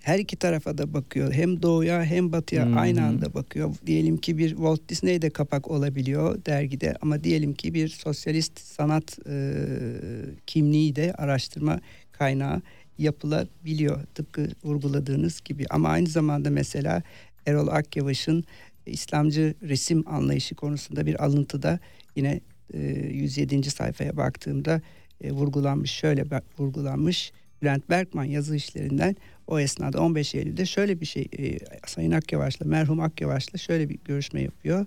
her 0.01 0.19
iki 0.19 0.35
tarafa 0.35 0.77
da 0.77 0.93
bakıyor. 0.93 1.33
Hem 1.33 1.61
doğuya 1.61 2.03
hem 2.03 2.31
batıya 2.31 2.65
hmm. 2.65 2.77
aynı 2.77 3.05
anda 3.05 3.33
bakıyor. 3.33 3.75
Diyelim 3.85 4.17
ki 4.17 4.37
bir 4.37 4.49
Walt 4.49 4.89
Disney 4.89 5.21
de 5.21 5.29
kapak 5.29 5.71
olabiliyor 5.71 6.45
dergide 6.45 6.95
ama 7.01 7.23
diyelim 7.23 7.53
ki 7.53 7.73
bir 7.73 7.87
sosyalist 7.87 8.59
sanat 8.59 9.19
e, 9.29 9.53
kimliği 10.47 10.95
de 10.95 11.13
araştırma 11.13 11.79
kaynağı 12.11 12.61
yapılabiliyor. 12.97 14.05
Tıpkı 14.15 14.47
vurguladığınız 14.63 15.41
gibi. 15.41 15.65
Ama 15.69 15.89
aynı 15.89 16.07
zamanda 16.07 16.49
mesela 16.49 17.03
Erol 17.47 17.67
Akyavaş'ın 17.67 18.43
İslamcı 18.85 19.55
resim 19.61 20.03
anlayışı 20.07 20.55
konusunda 20.55 21.05
bir 21.05 21.23
alıntıda 21.23 21.79
yine 22.15 22.39
e, 22.73 22.79
107. 22.79 23.71
sayfaya 23.71 24.17
baktığımda 24.17 24.81
e, 25.21 25.31
vurgulanmış. 25.31 25.91
Şöyle 25.91 26.25
vurgulanmış. 26.59 27.31
Bülent 27.61 27.89
Berkman 27.89 28.23
yazı 28.23 28.55
işlerinden 28.55 29.15
o 29.47 29.59
esnada 29.59 30.01
15 30.01 30.35
Eylül'de 30.35 30.65
şöyle 30.65 31.01
bir 31.01 31.05
şey 31.05 31.27
e, 31.39 31.57
Sayın 31.87 32.11
Akyavaş'la 32.11 32.65
merhum 32.65 32.99
Akyavaş'la 32.99 33.57
şöyle 33.57 33.89
bir 33.89 33.97
görüşme 34.05 34.41
yapıyor. 34.41 34.85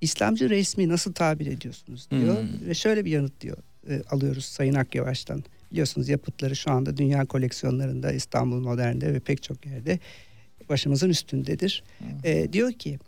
İslamcı 0.00 0.50
resmi 0.50 0.88
nasıl 0.88 1.12
tabir 1.12 1.46
ediyorsunuz 1.46 2.08
diyor 2.10 2.42
hmm. 2.42 2.68
ve 2.68 2.74
şöyle 2.74 3.04
bir 3.04 3.10
yanıt 3.10 3.40
diyor 3.40 3.56
e, 3.88 4.02
alıyoruz 4.10 4.44
Sayın 4.44 4.74
Akyavaş'tan. 4.74 5.44
Biliyorsunuz 5.72 6.08
yapıtları 6.08 6.56
şu 6.56 6.70
anda 6.70 6.96
dünya 6.96 7.24
koleksiyonlarında 7.24 8.12
İstanbul 8.12 8.60
Modern'de 8.60 9.14
ve 9.14 9.20
pek 9.20 9.42
çok 9.42 9.66
yerde 9.66 9.98
başımızın 10.68 11.08
üstündedir. 11.08 11.82
Hmm. 11.98 12.06
E, 12.24 12.52
diyor 12.52 12.72
ki 12.72 12.98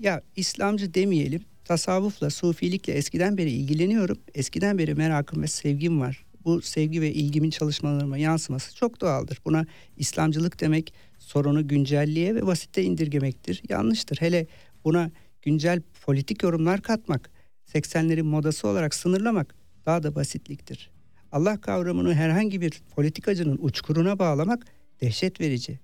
ya 0.00 0.22
İslamcı 0.36 0.94
demeyelim 0.94 1.42
tasavvufla, 1.64 2.30
sufilikle 2.30 2.92
eskiden 2.92 3.38
beri 3.38 3.50
ilgileniyorum. 3.50 4.18
Eskiden 4.34 4.78
beri 4.78 4.94
merakım 4.94 5.42
ve 5.42 5.46
sevgim 5.46 6.00
var 6.00 6.24
bu 6.44 6.62
sevgi 6.62 7.00
ve 7.00 7.12
ilgimin 7.12 7.50
çalışmalarıma 7.50 8.18
yansıması 8.18 8.74
çok 8.74 9.00
doğaldır. 9.00 9.38
Buna 9.44 9.66
İslamcılık 9.96 10.60
demek 10.60 10.94
sorunu 11.18 11.68
güncelliğe 11.68 12.34
ve 12.34 12.46
basite 12.46 12.82
indirgemektir. 12.82 13.62
Yanlıştır. 13.68 14.16
Hele 14.20 14.46
buna 14.84 15.10
güncel 15.42 15.82
politik 16.02 16.42
yorumlar 16.42 16.82
katmak, 16.82 17.30
80'lerin 17.74 18.22
modası 18.22 18.68
olarak 18.68 18.94
sınırlamak 18.94 19.54
daha 19.86 20.02
da 20.02 20.14
basitliktir. 20.14 20.90
Allah 21.32 21.60
kavramını 21.60 22.14
herhangi 22.14 22.60
bir 22.60 22.82
politikacının 22.94 23.58
uçkuruna 23.60 24.18
bağlamak 24.18 24.66
dehşet 25.00 25.40
verici. 25.40 25.78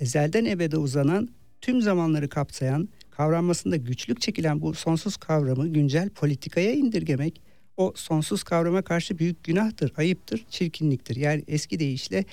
Ezelden 0.00 0.44
ebede 0.44 0.76
uzanan, 0.76 1.28
tüm 1.60 1.82
zamanları 1.82 2.28
kapsayan, 2.28 2.88
kavranmasında 3.10 3.76
güçlük 3.76 4.20
çekilen 4.20 4.60
bu 4.60 4.74
sonsuz 4.74 5.16
kavramı 5.16 5.68
güncel 5.68 6.10
politikaya 6.10 6.72
indirgemek 6.72 7.42
o 7.76 7.92
sonsuz 7.96 8.42
kavrama 8.42 8.82
karşı 8.82 9.18
büyük 9.18 9.44
günahtır, 9.44 9.92
ayıptır, 9.96 10.44
çirkinliktir. 10.50 11.16
Yani 11.16 11.44
eski 11.48 11.78
deyişle 11.78 12.24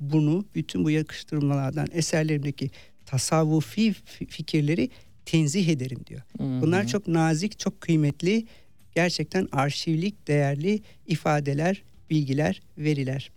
bunu 0.00 0.44
bütün 0.54 0.84
bu 0.84 0.90
yakıştırmalardan 0.90 1.86
eserlerimdeki 1.92 2.70
tasavvufi 3.06 3.92
fikirleri 4.28 4.90
tenzih 5.26 5.68
ederim 5.68 5.98
diyor. 6.06 6.22
Hı-hı. 6.38 6.62
Bunlar 6.62 6.86
çok 6.86 7.08
nazik, 7.08 7.58
çok 7.58 7.80
kıymetli, 7.80 8.46
gerçekten 8.94 9.48
arşivlik, 9.52 10.28
değerli 10.28 10.82
ifadeler, 11.06 11.82
bilgiler, 12.10 12.62
veriler. 12.78 13.30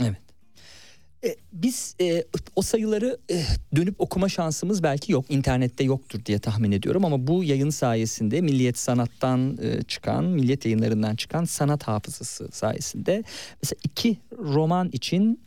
Evet. 0.00 0.31
E, 1.24 1.36
biz 1.52 1.96
e, 2.00 2.24
o 2.56 2.62
sayıları 2.62 3.18
e, 3.30 3.44
dönüp 3.76 3.94
okuma 3.98 4.28
şansımız 4.28 4.82
belki 4.82 5.12
yok. 5.12 5.24
internette 5.28 5.84
yoktur 5.84 6.24
diye 6.24 6.38
tahmin 6.38 6.72
ediyorum 6.72 7.04
ama 7.04 7.26
bu 7.26 7.44
yayın 7.44 7.70
sayesinde 7.70 8.40
Milliyet 8.40 8.78
Sanat'tan 8.78 9.58
e, 9.62 9.82
çıkan, 9.82 10.24
Milliyet 10.24 10.64
Yayınları'ndan 10.64 11.16
çıkan 11.16 11.44
sanat 11.44 11.82
hafızası 11.82 12.48
sayesinde 12.52 13.24
mesela 13.62 13.80
iki 13.84 14.16
roman 14.38 14.88
için 14.92 15.40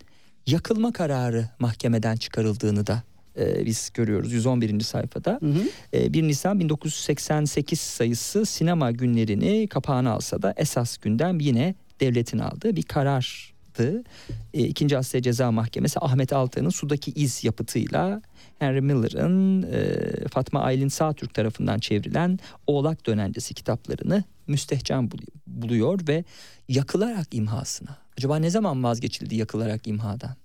yakılma 0.47 0.93
kararı 0.93 1.49
mahkemeden 1.59 2.15
çıkarıldığını 2.15 2.87
da 2.87 3.03
e, 3.39 3.65
biz 3.65 3.89
görüyoruz 3.93 4.33
111. 4.33 4.79
sayfada. 4.79 5.39
Hı 5.41 5.45
hı. 5.45 5.61
E, 5.93 6.13
1 6.13 6.23
Nisan 6.23 6.59
1988 6.59 7.79
sayısı 7.79 8.45
sinema 8.45 8.91
günlerini 8.91 9.67
kapağına 9.67 10.11
alsa 10.11 10.41
da 10.41 10.53
esas 10.57 10.97
gündem 10.97 11.39
yine 11.39 11.75
devletin 11.99 12.39
aldığı 12.39 12.75
bir 12.75 12.83
karar 12.83 13.54
yaptığı 13.75 14.03
e, 14.53 14.63
İkinci 14.63 14.97
Asya 14.97 15.21
Ceza 15.21 15.51
Mahkemesi 15.51 15.99
Ahmet 15.99 16.33
Altan'ın 16.33 16.69
Sudaki 16.69 17.11
İz 17.11 17.43
yapıtıyla 17.43 18.21
Henry 18.59 18.81
Miller'ın 18.81 19.63
e, 19.63 20.27
Fatma 20.27 20.61
Aylin 20.61 20.87
Sağtürk 20.87 21.33
tarafından 21.33 21.79
çevrilen 21.79 22.39
Oğlak 22.67 23.05
Dönencesi 23.05 23.53
kitaplarını 23.53 24.23
müstehcen 24.47 25.09
buluyor 25.47 25.99
ve 26.07 26.23
yakılarak 26.69 27.27
imhasına. 27.31 27.97
Acaba 28.17 28.37
ne 28.37 28.49
zaman 28.49 28.83
vazgeçildi 28.83 29.35
yakılarak 29.35 29.87
imhadan? 29.87 30.35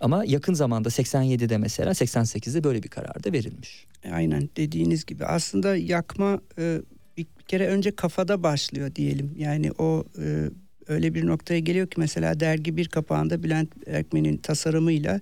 Ama 0.00 0.24
yakın 0.24 0.54
zamanda 0.54 0.88
87'de 0.88 1.58
mesela 1.58 1.90
88'de 1.90 2.64
böyle 2.64 2.82
bir 2.82 2.88
karar 2.88 3.24
da 3.24 3.32
verilmiş. 3.32 3.86
Aynen 4.12 4.48
dediğiniz 4.56 5.06
gibi 5.06 5.24
aslında 5.24 5.76
yakma 5.76 6.40
e, 6.58 6.80
bir 7.16 7.26
kere 7.48 7.66
önce 7.66 7.96
kafada 7.96 8.42
başlıyor 8.42 8.94
diyelim. 8.94 9.34
Yani 9.38 9.72
o 9.78 10.04
e, 10.18 10.50
öyle 10.88 11.14
bir 11.14 11.26
noktaya 11.26 11.60
geliyor 11.60 11.86
ki 11.86 12.00
mesela 12.00 12.40
dergi 12.40 12.76
bir 12.76 12.88
kapağında 12.88 13.42
Bülent 13.42 13.68
Erkmen'in 13.86 14.36
tasarımıyla 14.36 15.20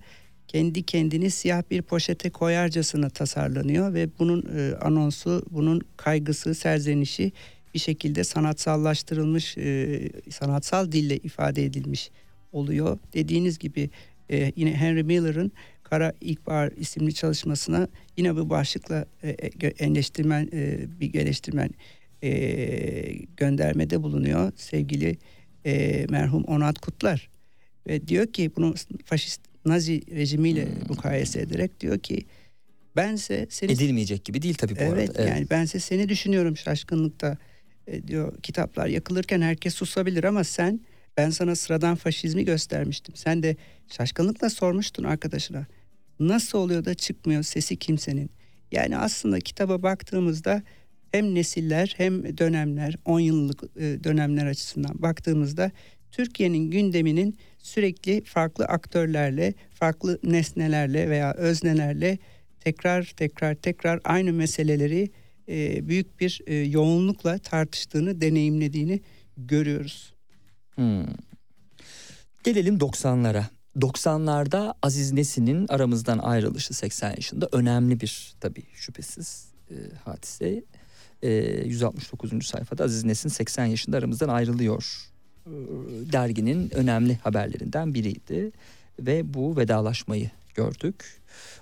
kendi 0.48 0.82
kendini 0.82 1.30
siyah 1.30 1.62
bir 1.70 1.82
poşete 1.82 2.30
koyarcasına 2.30 3.10
tasarlanıyor 3.10 3.94
ve 3.94 4.08
bunun 4.18 4.44
e, 4.58 4.74
anonsu, 4.76 5.42
bunun 5.50 5.80
kaygısı, 5.96 6.54
serzenişi 6.54 7.32
bir 7.74 7.78
şekilde 7.78 8.24
sanatsallaştırılmış, 8.24 9.58
e, 9.58 10.00
sanatsal 10.30 10.92
dille 10.92 11.16
ifade 11.16 11.64
edilmiş 11.64 12.10
oluyor. 12.52 12.98
Dediğiniz 13.14 13.58
gibi 13.58 13.90
e, 14.30 14.52
yine 14.56 14.74
Henry 14.74 15.02
Miller'ın 15.02 15.52
Kara 15.82 16.12
İlkbahar 16.20 16.70
isimli 16.76 17.14
çalışmasına 17.14 17.88
yine 18.16 18.36
bu 18.36 18.50
başlıkla 18.50 19.06
e, 19.22 19.30
e 19.30 19.66
enleştirmen, 19.66 20.48
e, 20.52 20.78
bir 21.00 21.06
geliştirmen 21.06 21.70
e, 22.22 22.30
göndermede 23.36 24.02
bulunuyor. 24.02 24.52
Sevgili 24.56 25.18
e, 25.66 26.06
merhum 26.10 26.44
Onat 26.44 26.78
Kutlar 26.78 27.28
ve 27.86 28.08
diyor 28.08 28.26
ki 28.26 28.50
bunu 28.56 28.74
faşist 29.04 29.40
Nazi 29.64 30.02
rejimiyle 30.16 30.64
hmm. 30.64 30.88
mukayese 30.88 31.40
ederek 31.40 31.80
diyor 31.80 31.98
ki 31.98 32.26
bense 32.96 33.46
seni 33.50 33.72
edilmeyecek 33.72 34.24
gibi 34.24 34.42
değil 34.42 34.54
tabii 34.54 34.76
bu 34.76 34.80
evet, 34.80 35.10
arada. 35.10 35.22
Evet 35.22 35.30
yani 35.30 35.50
bense 35.50 35.80
seni 35.80 36.08
düşünüyorum 36.08 36.56
şaşkınlıkta 36.56 37.36
e, 37.86 38.08
diyor 38.08 38.40
kitaplar 38.42 38.86
yakılırken 38.86 39.40
herkes 39.40 39.74
susabilir 39.74 40.24
ama 40.24 40.44
sen 40.44 40.80
ben 41.16 41.30
sana 41.30 41.56
sıradan 41.56 41.96
faşizmi 41.96 42.44
göstermiştim. 42.44 43.14
Sen 43.16 43.42
de 43.42 43.56
şaşkınlıkla 43.96 44.50
sormuştun 44.50 45.04
arkadaşına. 45.04 45.66
Nasıl 46.20 46.58
oluyor 46.58 46.84
da 46.84 46.94
çıkmıyor 46.94 47.42
sesi 47.42 47.76
kimsenin? 47.76 48.30
Yani 48.72 48.96
aslında 48.96 49.40
kitaba 49.40 49.82
baktığımızda 49.82 50.62
hem 51.12 51.34
nesiller 51.34 51.94
hem 51.96 52.38
dönemler 52.38 52.96
10 53.04 53.20
yıllık 53.20 53.62
e, 53.76 54.04
dönemler 54.04 54.46
açısından 54.46 55.02
baktığımızda 55.02 55.70
Türkiye'nin 56.10 56.70
gündeminin 56.70 57.38
sürekli 57.58 58.24
farklı 58.24 58.64
aktörlerle, 58.64 59.54
farklı 59.70 60.18
nesnelerle 60.22 61.10
veya 61.10 61.34
öznelerle 61.34 62.18
tekrar 62.60 63.12
tekrar 63.16 63.54
tekrar 63.54 64.00
aynı 64.04 64.32
meseleleri 64.32 65.10
e, 65.48 65.88
büyük 65.88 66.20
bir 66.20 66.40
e, 66.46 66.54
yoğunlukla 66.54 67.38
tartıştığını, 67.38 68.20
deneyimlediğini 68.20 69.00
görüyoruz. 69.36 70.14
Hmm. 70.74 71.06
Gelelim 72.44 72.78
90'lara. 72.78 73.44
90'larda 73.76 74.74
Aziz 74.82 75.12
Nesin'in 75.12 75.66
aramızdan 75.68 76.18
ayrılışı 76.18 76.74
80 76.74 77.10
yaşında 77.10 77.48
önemli 77.52 78.00
bir 78.00 78.34
tabii 78.40 78.64
şüphesiz 78.74 79.48
e, 79.70 79.74
hadise 80.04 80.64
e, 81.26 81.28
ee, 81.28 81.66
169. 81.66 82.46
sayfada 82.46 82.84
Aziz 82.84 83.04
Nesin 83.04 83.28
80 83.28 83.64
yaşında 83.66 83.96
aramızdan 83.96 84.28
ayrılıyor 84.28 85.10
e, 85.46 85.50
derginin 86.12 86.74
önemli 86.74 87.16
haberlerinden 87.16 87.94
biriydi 87.94 88.52
ve 89.00 89.34
bu 89.34 89.56
vedalaşmayı 89.56 90.30
gördük. 90.56 91.04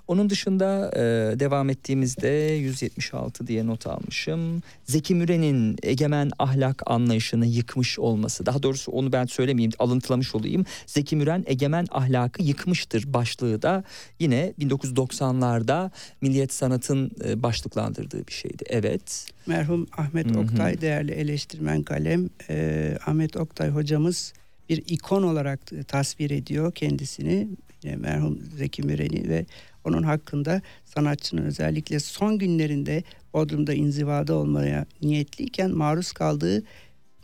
Onun 0.09 0.31
dışında 0.31 0.91
e, 0.97 1.01
devam 1.41 1.71
ettiğimizde 1.71 2.29
176 2.29 3.47
diye 3.47 3.67
not 3.67 3.87
almışım. 3.87 4.63
Zeki 4.85 5.15
Müren'in 5.15 5.77
egemen 5.83 6.31
ahlak 6.39 6.83
anlayışını 6.87 7.47
yıkmış 7.47 7.99
olması. 7.99 8.47
Daha 8.47 8.63
doğrusu 8.63 8.93
onu 8.93 9.13
ben 9.13 9.27
söylemeyeyim, 9.27 9.73
alıntılamış 9.79 10.35
olayım. 10.35 10.65
Zeki 10.87 11.17
Müren 11.17 11.45
egemen 11.47 11.87
ahlakı 11.91 12.43
yıkmıştır 12.43 13.13
başlığı 13.13 13.63
da 13.63 13.85
yine 14.19 14.55
1990'larda 14.61 15.91
Milliyet 16.21 16.53
Sanat'ın 16.53 17.11
e, 17.25 17.43
başlıklandırdığı 17.43 18.27
bir 18.27 18.33
şeydi. 18.33 18.65
Evet. 18.67 19.27
Merhum 19.47 19.87
Ahmet 19.97 20.31
Hı-hı. 20.31 20.41
Oktay 20.41 20.81
değerli 20.81 21.13
eleştirmen 21.13 21.83
kalem 21.83 22.31
e, 22.51 22.99
Ahmet 23.07 23.37
Oktay 23.37 23.71
hocamız 23.71 24.33
bir 24.69 24.83
ikon 24.87 25.23
olarak 25.23 25.61
tasvir 25.89 26.31
ediyor 26.31 26.73
kendisini. 26.73 27.49
Yine 27.85 27.97
merhum 27.97 28.39
Zeki 28.57 28.83
Müren'i 28.83 29.29
ve 29.29 29.47
onun 29.85 30.03
hakkında 30.03 30.63
sanatçının 30.85 31.43
özellikle 31.43 32.01
son 32.01 32.39
günlerinde 32.39 33.03
Bodrum'da 33.33 33.75
inzivada 33.75 34.35
olmaya 34.35 34.87
niyetliyken 35.03 35.71
maruz 35.71 36.13
kaldığı 36.13 36.63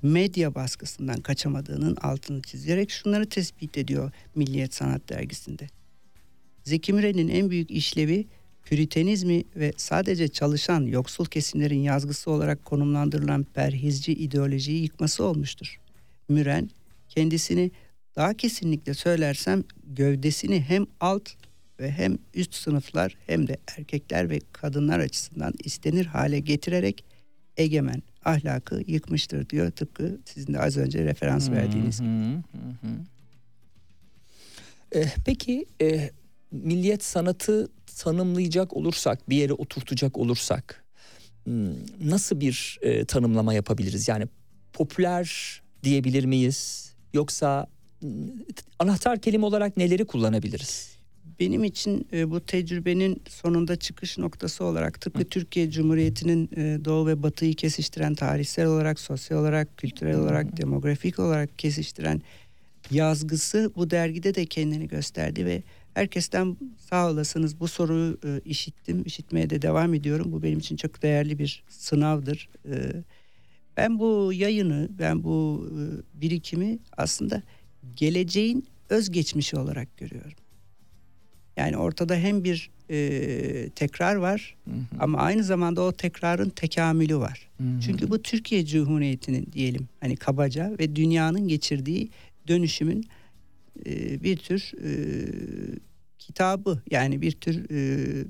medya 0.03 0.55
baskısından 0.55 1.21
kaçamadığının 1.21 1.97
altını 1.97 2.43
çizerek 2.43 2.91
şunları 2.91 3.29
tespit 3.29 3.79
ediyor 3.79 4.13
Milliyet 4.35 4.75
Sanat 4.75 5.09
Dergisi'nde. 5.09 5.67
Zeki 6.65 6.93
Müren'in 6.93 7.29
en 7.29 7.51
büyük 7.51 7.71
işlevi 7.71 8.27
Püritenizmi 8.65 9.45
ve 9.57 9.73
sadece 9.77 10.29
çalışan 10.29 10.87
yoksul 10.87 11.25
kesimlerin 11.25 11.79
yazgısı 11.79 12.31
olarak 12.31 12.65
konumlandırılan 12.65 13.45
perhizci 13.55 14.13
ideolojiyi 14.13 14.83
yıkması 14.83 15.25
olmuştur. 15.25 15.81
Müren 16.29 16.71
kendisini 17.09 17.71
daha 18.17 18.35
kesinlikle 18.35 18.95
söylersem 18.95 19.65
gövdesini 19.85 20.61
hem 20.61 20.87
alt 21.01 21.31
ve 21.81 21.91
hem 21.91 22.19
üst 22.35 22.55
sınıflar 22.55 23.17
hem 23.27 23.49
de 23.49 23.57
erkekler 23.79 24.31
ve 24.31 24.41
kadınlar 24.53 24.99
açısından 24.99 25.55
istenir 25.65 26.07
hale 26.07 26.41
getirerek 26.41 27.05
egemen 27.57 28.03
ahlakı 28.25 28.83
yıkmıştır 28.87 29.49
diyor 29.49 29.71
tıpkı 29.71 30.19
sizin 30.25 30.55
de 30.55 30.61
az 30.61 30.77
önce 30.77 31.05
referans 31.05 31.51
verdiğiniz 31.51 32.01
gibi. 32.01 32.09
Ee, 34.95 35.05
peki 35.25 35.67
e, 35.83 36.11
milliyet 36.51 37.05
sanatı 37.05 37.69
tanımlayacak 37.99 38.77
olursak 38.77 39.31
bir 39.31 39.37
yere 39.37 39.53
oturtacak 39.53 40.19
olursak 40.19 40.85
hmm, 41.45 41.75
nasıl 42.01 42.41
bir 42.41 42.79
e, 42.83 43.05
tanımlama 43.05 43.55
yapabiliriz? 43.55 44.09
Yani 44.09 44.27
popüler 44.73 45.61
diyebilir 45.83 46.25
miyiz? 46.25 46.91
Yoksa 47.13 47.67
hmm, 47.67 47.80
anahtar 48.79 49.21
kelime 49.21 49.47
olarak 49.47 49.77
neleri 49.77 50.05
kullanabiliriz? 50.05 51.01
benim 51.41 51.65
için 51.65 52.09
e, 52.13 52.31
bu 52.31 52.41
tecrübenin 52.41 53.23
sonunda 53.29 53.77
çıkış 53.77 54.19
noktası 54.19 54.65
olarak 54.65 55.01
tıpkı 55.01 55.25
Türkiye 55.25 55.71
Cumhuriyeti'nin 55.71 56.51
e, 56.57 56.85
doğu 56.85 57.07
ve 57.07 57.23
batıyı 57.23 57.55
kesiştiren 57.55 58.15
tarihsel 58.15 58.67
olarak, 58.67 59.01
sosyal 59.01 59.39
olarak, 59.39 59.77
kültürel 59.77 60.19
olarak, 60.19 60.57
demografik 60.57 61.19
olarak 61.19 61.59
kesiştiren 61.59 62.23
yazgısı 62.91 63.73
bu 63.77 63.91
dergide 63.91 64.35
de 64.35 64.47
kendini 64.47 64.89
gösterdi 64.89 65.47
ve 65.47 65.63
herkesten 65.95 66.57
sağ 66.91 67.11
olasınız 67.11 67.61
bu 67.61 67.69
soruyu 67.69 68.19
e, 68.25 68.41
işittim, 68.45 69.03
işitmeye 69.07 69.51
de 69.51 69.63
devam 69.63 69.95
ediyorum. 69.95 70.33
Bu 70.33 70.43
benim 70.43 70.59
için 70.59 70.77
çok 70.77 71.03
değerli 71.03 71.39
bir 71.39 71.65
sınavdır. 71.69 72.49
E, 72.65 72.75
ben 73.77 73.99
bu 73.99 74.33
yayını, 74.33 74.89
ben 74.99 75.25
bu 75.25 75.69
e, 75.71 75.83
birikimi 76.21 76.79
aslında 76.97 77.43
geleceğin 77.97 78.67
özgeçmişi 78.89 79.57
olarak 79.57 79.97
görüyorum. 79.97 80.39
Yani 81.57 81.77
ortada 81.77 82.15
hem 82.15 82.45
bir 82.45 82.71
e, 82.91 83.71
tekrar 83.75 84.15
var 84.15 84.57
hı 84.65 84.71
hı. 84.71 84.85
ama 84.99 85.19
aynı 85.19 85.45
zamanda 85.45 85.83
o 85.83 85.93
tekrarın 85.93 86.49
tekamülü 86.49 87.17
var. 87.17 87.49
Hı 87.59 87.65
hı. 87.65 87.81
Çünkü 87.81 88.11
bu 88.11 88.23
Türkiye 88.23 88.67
Cumhuriyeti'nin 88.67 89.49
diyelim 89.53 89.89
hani 90.01 90.17
kabaca 90.17 90.77
ve 90.79 90.97
dünyanın 90.97 91.49
geçirdiği 91.49 92.11
dönüşümün 92.49 93.07
e, 93.87 94.23
bir 94.23 94.37
tür 94.37 94.73
e, 94.85 94.91
kitabı 96.19 96.83
yani 96.91 97.23
bir 97.23 97.33
tür 97.33 97.71
e, 97.71 98.25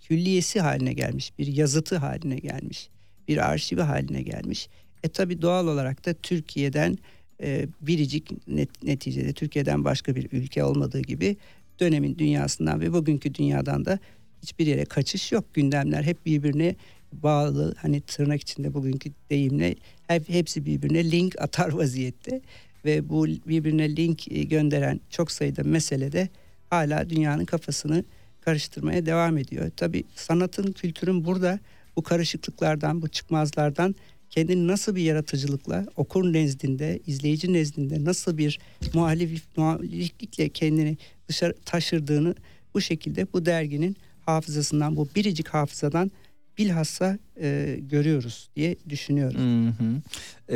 külliyesi 0.00 0.60
haline 0.60 0.92
gelmiş, 0.92 1.32
bir 1.38 1.46
yazıtı 1.46 1.96
haline 1.96 2.36
gelmiş, 2.36 2.88
bir 3.28 3.50
arşivi 3.50 3.80
haline 3.80 4.22
gelmiş. 4.22 4.68
E 5.02 5.08
tabi 5.08 5.42
doğal 5.42 5.66
olarak 5.66 6.06
da 6.06 6.14
Türkiye'den 6.14 6.98
e, 7.42 7.66
biricik 7.80 8.48
net, 8.48 8.82
neticede 8.82 9.32
Türkiye'den 9.32 9.84
başka 9.84 10.16
bir 10.16 10.28
ülke 10.32 10.64
olmadığı 10.64 11.00
gibi 11.00 11.36
dönemin 11.80 12.18
dünyasından 12.18 12.80
ve 12.80 12.92
bugünkü 12.92 13.34
dünyadan 13.34 13.84
da 13.84 13.98
hiçbir 14.42 14.66
yere 14.66 14.84
kaçış 14.84 15.32
yok. 15.32 15.54
Gündemler 15.54 16.02
hep 16.02 16.26
birbirine 16.26 16.74
bağlı. 17.12 17.74
Hani 17.78 18.00
tırnak 18.00 18.40
içinde 18.40 18.74
bugünkü 18.74 19.10
deyimle 19.30 19.74
hep 20.06 20.28
hepsi 20.28 20.66
birbirine 20.66 21.10
link 21.10 21.40
atar 21.40 21.72
vaziyette 21.72 22.40
ve 22.84 23.08
bu 23.08 23.26
birbirine 23.26 23.96
link 23.96 24.32
e, 24.32 24.42
gönderen 24.42 25.00
çok 25.10 25.30
sayıda 25.30 25.64
mesele 25.64 26.12
de 26.12 26.28
hala 26.70 27.10
dünyanın 27.10 27.44
kafasını 27.44 28.04
karıştırmaya 28.40 29.06
devam 29.06 29.38
ediyor. 29.38 29.70
Tabi 29.76 30.04
sanatın, 30.14 30.72
kültürün 30.72 31.24
burada 31.24 31.58
bu 31.96 32.02
karışıklıklardan, 32.02 33.02
bu 33.02 33.08
çıkmazlardan 33.08 33.94
kendini 34.30 34.66
nasıl 34.66 34.94
bir 34.94 35.02
yaratıcılıkla 35.02 35.86
okur 35.96 36.32
nezdinde, 36.32 37.00
izleyici 37.06 37.52
nezdinde 37.52 38.04
nasıl 38.04 38.38
bir 38.38 38.58
muhalif, 38.94 39.42
muhaliflikle 39.56 40.48
kendini 40.48 40.96
dışarı 41.28 41.54
taşırdığını 41.64 42.34
bu 42.74 42.80
şekilde 42.80 43.32
bu 43.32 43.46
derginin 43.46 43.96
hafızasından, 44.26 44.96
bu 44.96 45.08
biricik 45.16 45.48
hafızadan 45.48 46.10
bilhassa 46.58 47.18
e, 47.40 47.78
görüyoruz 47.80 48.48
diye 48.56 48.76
düşünüyorum. 48.88 49.40
Hı 49.40 49.70
hı. 49.70 50.02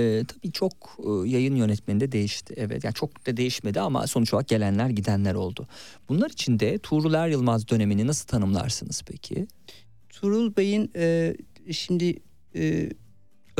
E, 0.00 0.24
tabii 0.24 0.52
çok 0.52 0.98
e, 0.98 1.28
yayın 1.28 1.56
yönetmeni 1.56 2.00
de 2.00 2.12
değişti. 2.12 2.54
Evet 2.56 2.84
yani 2.84 2.94
çok 2.94 3.26
da 3.26 3.36
değişmedi 3.36 3.80
ama 3.80 4.06
sonuç 4.06 4.34
olarak 4.34 4.48
gelenler 4.48 4.88
gidenler 4.88 5.34
oldu. 5.34 5.66
Bunlar 6.08 6.30
içinde 6.30 6.78
Tuğrul 6.78 7.14
Er 7.14 7.28
Yılmaz 7.28 7.68
dönemini 7.68 8.06
nasıl 8.06 8.26
tanımlarsınız 8.26 9.02
peki? 9.06 9.46
Tuğrul 10.08 10.56
Bey'in 10.56 10.90
e, 10.96 11.36
şimdi 11.70 12.16
e, 12.54 12.90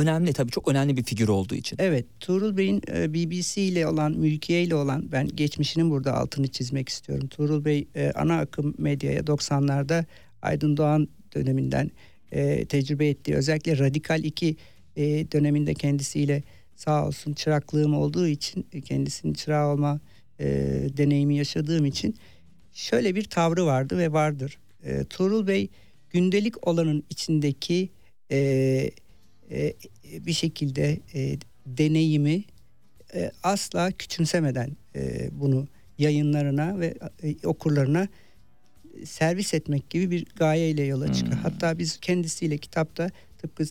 önemli 0.01 0.33
tabii 0.33 0.51
çok 0.51 0.69
önemli 0.69 0.97
bir 0.97 1.03
figür 1.03 1.29
olduğu 1.29 1.55
için. 1.55 1.77
Evet 1.81 2.07
Tuğrul 2.21 2.57
Bey'in 2.57 2.83
e, 2.95 3.15
BBC 3.15 3.63
ile 3.63 3.87
olan 3.87 4.13
mülkiye 4.13 4.63
ile 4.63 4.75
olan 4.75 5.13
ben 5.13 5.29
geçmişinin 5.29 5.91
burada 5.91 6.15
altını 6.15 6.49
çizmek 6.49 6.89
istiyorum. 6.89 7.29
Tuğrul 7.29 7.65
Bey 7.65 7.89
e, 7.95 8.13
ana 8.15 8.39
akım 8.39 8.75
medyaya 8.79 9.21
90'larda 9.21 10.05
Aydın 10.43 10.77
Doğan 10.77 11.09
döneminden 11.35 11.91
e, 12.33 12.65
tecrübe 12.65 13.09
ettiği 13.09 13.35
özellikle 13.35 13.79
Radikal 13.79 14.25
2 14.25 14.57
döneminde 15.33 15.75
kendisiyle 15.75 16.43
sağ 16.77 17.07
olsun 17.07 17.33
çıraklığım 17.33 17.95
olduğu 17.95 18.27
için 18.27 18.67
kendisinin 18.85 19.33
çırağı 19.33 19.73
olma 19.73 20.01
deneyimi 20.97 21.37
yaşadığım 21.37 21.85
için 21.85 22.17
şöyle 22.73 23.15
bir 23.15 23.25
tavrı 23.25 23.67
vardı 23.67 23.99
ve 23.99 24.13
vardır. 24.13 24.59
Tuğrul 25.11 25.47
Bey 25.47 25.69
gündelik 26.11 26.69
olanın 26.69 27.05
içindeki 27.11 27.91
e, 28.33 28.91
e, 29.51 29.75
bir 30.27 30.33
şekilde 30.33 30.99
e, 31.15 31.39
deneyimi 31.67 32.45
e, 33.15 33.31
asla 33.43 33.91
küçümsemeden 33.91 34.77
e, 34.97 35.31
bunu 35.33 35.69
yayınlarına 35.99 36.81
ve 36.81 36.95
e, 37.23 37.47
okurlarına 37.47 38.09
servis 39.05 39.55
etmek 39.55 39.91
gibi 39.91 40.11
bir 40.11 40.27
gayeyle 40.37 40.83
yola 40.83 41.13
çıkıyor. 41.13 41.37
Hmm. 41.37 41.43
Hatta 41.43 41.79
biz 41.79 42.01
kendisiyle 42.01 42.59
kitapta 42.59 43.11
tıpkı 43.39 43.65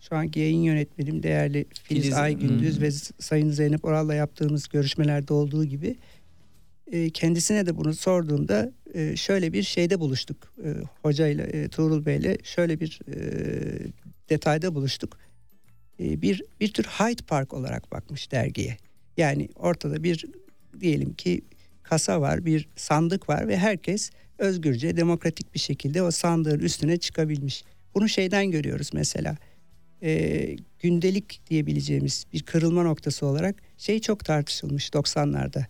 şu 0.00 0.16
anki 0.16 0.40
yayın 0.40 0.62
yönetmenim 0.62 1.22
değerli 1.22 1.66
Filiz, 1.82 2.02
Filiz 2.02 2.16
Aygündüz 2.16 2.76
hmm. 2.76 2.82
ve 2.82 2.90
Sayın 3.18 3.50
Zeynep 3.50 3.84
Oral'la 3.84 4.14
yaptığımız 4.14 4.68
görüşmelerde 4.68 5.32
olduğu 5.32 5.64
gibi 5.64 5.96
e, 6.92 7.10
kendisine 7.10 7.66
de 7.66 7.76
bunu 7.76 7.94
sorduğumda 7.94 8.72
e, 8.94 9.16
şöyle 9.16 9.52
bir 9.52 9.62
şeyde 9.62 10.00
buluştuk. 10.00 10.52
E, 10.64 10.74
hocayla 11.02 11.44
e, 11.44 11.68
Tuğrul 11.68 12.06
Bey'le 12.06 12.36
şöyle 12.44 12.80
bir 12.80 13.00
e, 13.08 13.18
detayda 14.30 14.74
buluştuk. 14.74 15.18
E, 16.00 16.22
bir 16.22 16.42
bir 16.60 16.72
tür 16.72 16.84
Hyde 16.84 17.22
Park 17.26 17.54
olarak 17.54 17.92
bakmış 17.92 18.32
dergiye. 18.32 18.76
Yani 19.16 19.48
ortada 19.56 20.02
bir 20.02 20.24
diyelim 20.80 21.14
ki 21.14 21.42
kasa 21.82 22.20
var, 22.20 22.44
bir 22.44 22.68
sandık 22.76 23.28
var 23.28 23.48
ve 23.48 23.56
herkes 23.56 24.10
özgürce, 24.38 24.96
demokratik 24.96 25.54
bir 25.54 25.58
şekilde 25.58 26.02
o 26.02 26.10
sandığın 26.10 26.58
üstüne 26.58 26.96
çıkabilmiş. 26.96 27.64
Bunu 27.94 28.08
şeyden 28.08 28.50
görüyoruz 28.50 28.90
mesela. 28.92 29.36
E, 30.02 30.56
gündelik 30.78 31.40
diyebileceğimiz 31.50 32.24
bir 32.32 32.42
kırılma 32.42 32.82
noktası 32.82 33.26
olarak 33.26 33.62
şey 33.78 34.00
çok 34.00 34.24
tartışılmış 34.24 34.88
90'larda. 34.88 35.64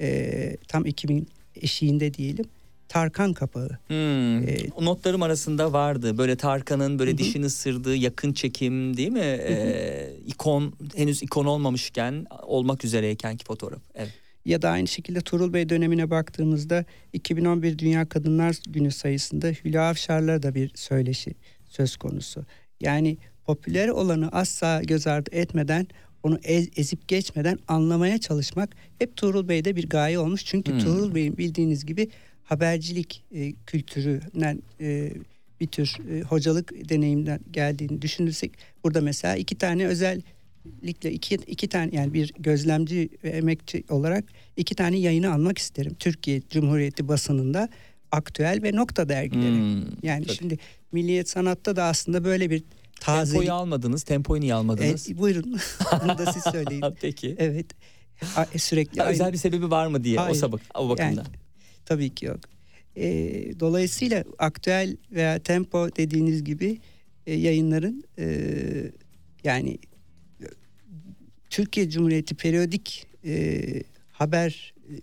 E, 0.00 0.56
tam 0.68 0.86
2000 0.86 1.28
eşiğinde 1.54 2.14
diyelim. 2.14 2.44
Tarkan 2.90 3.32
kapağı. 3.32 3.68
Hmm. 3.86 4.48
Ee, 4.48 4.56
notlarım 4.80 5.22
arasında 5.22 5.72
vardı. 5.72 6.18
Böyle 6.18 6.36
Tarkan'ın 6.36 6.98
böyle 6.98 7.12
hı. 7.12 7.18
dişini 7.18 7.46
ısırdığı 7.46 7.96
yakın 7.96 8.32
çekim 8.32 8.96
değil 8.96 9.08
mi? 9.08 9.20
Ee, 9.20 10.16
ikon 10.26 10.72
henüz 10.96 11.22
ikon 11.22 11.44
olmamışken 11.46 12.26
olmak 12.42 12.84
üzereyken 12.84 13.36
ki 13.36 13.44
fotoğraf. 13.44 13.80
Evet. 13.94 14.12
Ya 14.44 14.62
da 14.62 14.70
aynı 14.70 14.88
şekilde 14.88 15.20
Tuğrul 15.20 15.52
Bey 15.52 15.68
dönemine 15.68 16.10
baktığımızda 16.10 16.84
2011 17.12 17.78
Dünya 17.78 18.08
Kadınlar 18.08 18.56
Günü 18.68 18.90
sayısında 18.90 19.46
Hülya 19.46 19.88
Avşar'la 19.88 20.42
da 20.42 20.54
bir 20.54 20.70
söyleşi 20.74 21.34
söz 21.68 21.96
konusu. 21.96 22.44
Yani 22.80 23.18
popüler 23.46 23.88
olanı 23.88 24.28
asla 24.32 24.82
göz 24.82 25.06
ardı 25.06 25.30
etmeden 25.32 25.86
onu 26.22 26.38
ez, 26.42 26.68
ezip 26.76 27.08
geçmeden 27.08 27.58
anlamaya 27.68 28.18
çalışmak 28.18 28.76
hep 28.98 29.16
Tuğrul 29.16 29.48
Bey'de 29.48 29.76
bir 29.76 29.88
gaye 29.88 30.18
olmuş. 30.18 30.44
Çünkü 30.44 30.72
hmm. 30.72 30.78
Tuğrul 30.78 31.14
Bey'in 31.14 31.36
bildiğiniz 31.36 31.86
gibi 31.86 32.08
habercilik 32.50 33.24
e, 33.34 33.52
kültüründen 33.66 34.62
e, 34.80 35.12
bir 35.60 35.66
tür 35.66 35.96
e, 36.10 36.22
hocalık 36.22 36.88
deneyimden 36.88 37.40
geldiğini 37.50 38.02
düşünürsek 38.02 38.52
burada 38.84 39.00
mesela 39.00 39.36
iki 39.36 39.58
tane 39.58 39.86
özellikle 39.86 41.12
iki, 41.12 41.34
iki 41.34 41.68
tane 41.68 41.90
yani 41.96 42.14
bir 42.14 42.32
gözlemci 42.38 43.08
ve 43.24 43.28
emekçi 43.28 43.84
olarak 43.88 44.24
iki 44.56 44.74
tane 44.74 44.98
yayını 44.98 45.32
almak 45.32 45.58
isterim. 45.58 45.96
Türkiye 45.98 46.42
Cumhuriyeti 46.50 47.08
basınında 47.08 47.68
aktüel 48.12 48.62
ve 48.62 48.76
nokta 48.76 49.08
dergileri. 49.08 49.56
Hmm, 49.56 49.82
yani 50.02 50.26
tabii. 50.26 50.36
şimdi 50.36 50.58
Milliyet 50.92 51.28
Sanat'ta 51.28 51.76
da 51.76 51.84
aslında 51.84 52.24
böyle 52.24 52.50
bir 52.50 52.62
taze... 53.00 53.32
Tempoyu 53.32 53.52
almadınız. 53.52 54.02
Tempoyu 54.02 54.40
niye 54.40 54.54
almadınız? 54.54 55.10
E, 55.10 55.18
buyurun. 55.18 55.60
Bunu 56.04 56.18
da 56.18 56.32
siz 56.32 56.42
söyleyin. 56.42 56.84
Peki. 57.00 57.36
Evet. 57.38 57.66
Sürekli 58.56 59.00
ha. 59.00 59.08
Özel 59.08 59.32
bir 59.32 59.38
sebebi 59.38 59.70
var 59.70 59.86
mı 59.86 60.04
diye 60.04 60.18
Hayır. 60.18 60.30
o 60.30 60.38
sabık 60.38 60.60
o 60.74 60.88
bakımdan. 60.88 61.10
Yani, 61.10 61.26
tabii 61.84 62.10
ki 62.10 62.26
yok. 62.26 62.40
E, 62.96 63.06
dolayısıyla 63.60 64.24
aktüel 64.38 64.96
veya 65.12 65.38
tempo 65.38 65.96
dediğiniz 65.96 66.44
gibi 66.44 66.78
e, 67.26 67.34
yayınların 67.34 68.04
e, 68.18 68.26
yani 69.44 69.78
Türkiye 71.50 71.90
Cumhuriyeti 71.90 72.34
periyodik 72.34 73.06
e, 73.24 73.62
haber 74.12 74.74
e, 74.88 74.94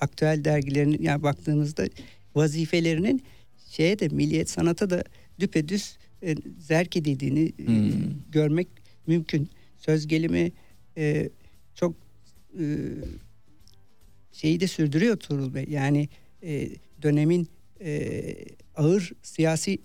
aktüel 0.00 0.44
dergilerinin 0.44 1.02
yani 1.02 1.22
baktığınızda 1.22 1.86
vazifelerinin 2.34 3.22
şeye 3.70 3.98
de 3.98 4.08
milliyet 4.08 4.50
sanata 4.50 4.90
da 4.90 5.04
düpedüz 5.40 5.98
e, 6.22 6.34
zerk 6.58 6.96
edildiğini 6.96 7.52
e, 7.58 7.66
hmm. 7.66 8.30
görmek 8.32 8.68
mümkün. 9.06 9.50
Söz 9.78 10.06
gelimi 10.06 10.52
e, 10.96 11.30
çok 11.74 11.94
e, 12.58 12.64
şeyi 14.40 14.60
de 14.60 14.66
sürdürüyor 14.66 15.16
Tuğrul 15.16 15.54
Bey. 15.54 15.66
Yani 15.68 16.08
e, 16.42 16.68
dönemin 17.02 17.48
e, 17.80 18.22
ağır 18.76 19.12
siyasi 19.22 19.78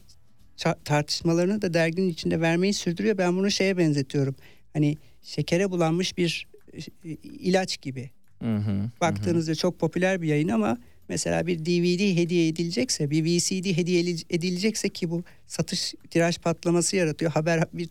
tartışmalarını 0.86 1.62
da 1.62 1.74
derginin 1.74 2.10
içinde 2.10 2.42
vermeyi 2.42 2.74
sürdürüyor. 2.74 3.18
Ben 3.18 3.36
bunu 3.36 3.52
şeye 3.52 3.78
benzetiyorum. 3.78 4.36
Hani 4.74 4.98
şekere 5.22 5.72
bulanmış 5.72 6.18
bir 6.18 6.48
e, 6.74 7.10
ilaç 7.24 7.82
gibi. 7.82 8.10
Hı 8.42 8.56
hı, 8.56 8.92
Baktığınızda 9.02 9.52
hı. 9.52 9.56
çok 9.56 9.80
popüler 9.80 10.22
bir 10.22 10.28
yayın 10.28 10.50
ama 10.50 10.78
mesela 11.10 11.48
bir 11.48 11.60
DVD 11.60 12.18
hediye 12.18 12.48
edilecekse, 12.48 13.10
bir 13.10 13.26
VCD 13.26 13.78
hediye 13.78 14.02
edilecekse 14.30 14.90
ki 14.90 15.10
bu 15.10 15.24
satış 15.48 15.94
tiraj 16.10 16.38
patlaması 16.38 16.96
yaratıyor. 16.96 17.32
Haber 17.32 17.64
bir 17.74 17.90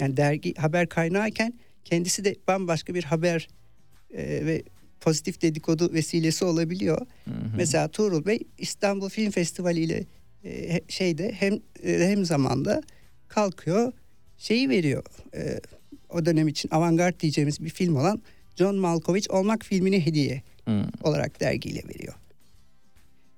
yani 0.00 0.16
dergi 0.16 0.54
haber 0.54 0.88
kaynağıyken 0.88 1.54
kendisi 1.84 2.24
de 2.24 2.36
bambaşka 2.48 2.94
bir 2.94 3.04
haber 3.04 3.48
e, 4.10 4.46
ve 4.46 4.62
pozitif 5.06 5.42
dedikodu 5.42 5.92
vesilesi 5.92 6.44
olabiliyor. 6.44 6.98
Hı 7.24 7.30
hı. 7.30 7.56
Mesela 7.56 7.88
Tuğrul 7.88 8.26
Bey 8.26 8.38
İstanbul 8.58 9.08
Film 9.08 9.30
Festivali 9.30 9.80
ile 9.80 10.04
e, 10.44 10.80
şeyde 10.88 11.32
hem 11.32 11.54
e, 11.84 12.08
hem 12.08 12.24
zamanda 12.24 12.82
kalkıyor 13.28 13.92
şeyi 14.38 14.68
veriyor. 14.68 15.04
E, 15.34 15.60
o 16.08 16.26
dönem 16.26 16.48
için 16.48 16.68
avantgard 16.72 17.20
diyeceğimiz 17.20 17.64
bir 17.64 17.70
film 17.70 17.96
olan 17.96 18.22
John 18.56 18.76
Malkovich 18.76 19.30
olmak 19.30 19.64
filmini 19.64 20.06
hediye 20.06 20.42
hı. 20.64 20.84
olarak 21.02 21.40
dergiyle 21.40 21.82
veriyor. 21.88 22.14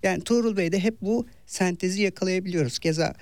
Yani 0.03 0.25
Tuğrul 0.25 0.57
Bey'de 0.57 0.81
hep 0.81 1.03
bu 1.03 1.27
sentezi 1.47 2.03
yakalayabiliyoruz. 2.03 2.79
Keza 2.79 3.15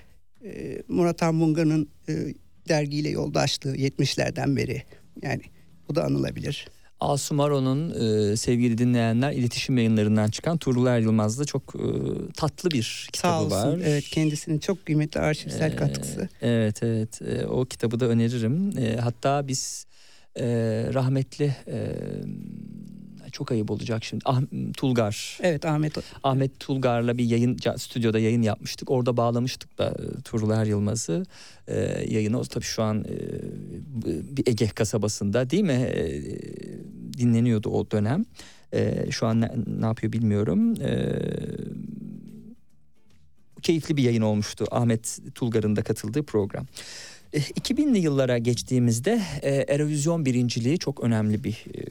e, 0.44 0.82
Murat 0.88 1.22
Anmunga'nın 1.22 1.88
e, 2.08 2.34
dergiyle 2.68 3.08
yoldaşlığı 3.08 3.76
70'lerden 3.76 4.56
beri. 4.56 4.82
Yani 5.22 5.42
bu 5.88 5.94
da 5.94 6.04
anılabilir. 6.04 6.68
Asumaro'nun 7.00 7.90
e, 7.90 8.36
sevgili 8.36 8.78
dinleyenler 8.78 9.32
iletişim 9.32 9.76
yayınlarından 9.76 10.28
çıkan 10.28 10.58
Tuğrul 10.58 10.86
Er 10.86 10.98
Yılmaz'da 10.98 11.44
çok 11.44 11.74
e, 11.74 11.84
tatlı 12.36 12.70
bir 12.70 13.08
kitabı 13.12 13.32
Sağ 13.32 13.44
olsun. 13.44 13.72
var. 13.72 13.78
Evet 13.84 14.04
kendisinin 14.04 14.58
çok 14.58 14.86
kıymetli 14.86 15.20
arşivsel 15.20 15.72
ee, 15.72 15.76
katkısı. 15.76 16.28
Evet 16.42 16.82
evet 16.82 17.22
e, 17.22 17.46
o 17.46 17.64
kitabı 17.64 18.00
da 18.00 18.06
öneririm. 18.06 18.78
E, 18.78 18.96
hatta 18.96 19.48
biz 19.48 19.86
e, 20.36 20.44
rahmetli 20.94 21.56
e, 21.66 21.92
çok 23.32 23.52
ayıp 23.52 23.70
olacak 23.70 24.04
şimdi. 24.04 24.22
Ah, 24.26 24.40
Tulgar. 24.76 25.38
Evet 25.42 25.64
Ahmet. 25.64 25.96
Ahmet 26.22 26.60
Tulgar'la 26.60 27.18
bir 27.18 27.24
yayın 27.24 27.56
stüdyoda 27.76 28.18
yayın 28.18 28.42
yapmıştık. 28.42 28.90
Orada 28.90 29.16
bağlamıştık 29.16 29.78
da 29.78 29.88
e, 29.88 30.22
Tuğrul 30.22 30.50
Er 30.50 30.66
Yılmaz'ı 30.66 31.24
e, 31.68 31.76
yayını. 32.08 32.38
O 32.38 32.44
tabii 32.44 32.64
şu 32.64 32.82
an 32.82 33.04
e, 33.04 33.16
bir 34.36 34.46
Ege 34.46 34.68
kasabasında 34.68 35.50
değil 35.50 35.62
mi? 35.62 35.72
E, 35.72 36.22
dinleniyordu 37.18 37.70
o 37.70 37.90
dönem. 37.90 38.24
E, 38.72 39.10
şu 39.10 39.26
an 39.26 39.40
ne, 39.40 39.50
ne 39.66 39.86
yapıyor 39.86 40.12
bilmiyorum. 40.12 40.74
E, 40.82 41.18
keyifli 43.62 43.96
bir 43.96 44.02
yayın 44.02 44.22
olmuştu 44.22 44.66
Ahmet 44.70 45.18
Tulgar'ın 45.34 45.76
da 45.76 45.82
katıldığı 45.82 46.22
program. 46.22 46.66
2000'li 47.32 47.98
yıllara 47.98 48.38
geçtiğimizde 48.38 49.22
e, 49.42 49.50
Erovizyon 49.50 50.24
birinciliği 50.24 50.78
çok 50.78 51.00
önemli 51.00 51.44
bir 51.44 51.64
e, 51.74 51.82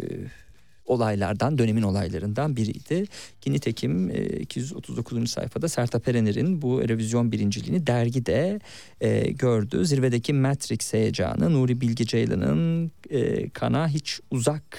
olaylardan, 0.86 1.58
dönemin 1.58 1.82
olaylarından 1.82 2.56
biriydi. 2.56 3.06
Ki 3.42 3.52
nitekim 3.52 4.10
239. 4.40 5.24
E, 5.24 5.28
sayfada 5.28 5.70
Sertab 5.70 6.08
Erener'in 6.08 6.62
bu 6.62 6.90
revizyon 6.90 7.32
birinciliğini 7.32 7.88
dergide 7.88 8.60
e, 9.02 9.32
gördü. 9.32 9.86
Zirvedeki 9.86 10.34
Matrix 10.34 10.94
heyecanı 10.94 11.54
Nuri 11.54 11.82
Bilge 11.82 12.06
Ceylan'ın 12.06 12.92
e, 13.10 13.50
kana 13.50 13.88
hiç 13.88 14.20
uzak 14.32 14.78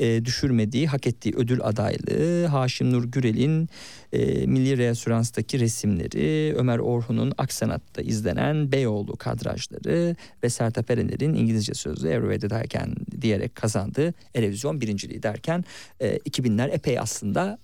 e, 0.00 0.24
düşürmediği, 0.24 0.86
hak 0.86 1.06
ettiği 1.06 1.34
ödül 1.36 1.60
adaylığı, 1.62 2.46
Haşim 2.46 2.92
Nur 2.92 3.04
Gürel'in 3.04 3.68
e, 4.12 4.46
Milli 4.46 4.78
Reasürans'taki 4.78 5.60
resimleri, 5.60 6.54
Ömer 6.56 6.78
Orhun'un 6.78 7.32
Aksanat'ta 7.38 8.02
izlenen 8.02 8.72
Beyoğlu 8.72 9.16
kadrajları 9.16 10.16
ve 10.42 10.50
Sertab 10.50 10.88
Erener'in 10.88 11.34
İngilizce 11.34 11.74
sözlü 11.74 12.08
Everywhere 12.08 12.50
derken 12.50 12.94
diyerek 13.20 13.54
kazandığı 13.54 14.14
Erevizyon 14.34 14.80
birinciliği 14.80 15.22
derken 15.22 15.64
e, 16.00 16.16
2000'ler 16.16 16.70
epey 16.70 16.98
aslında 16.98 17.58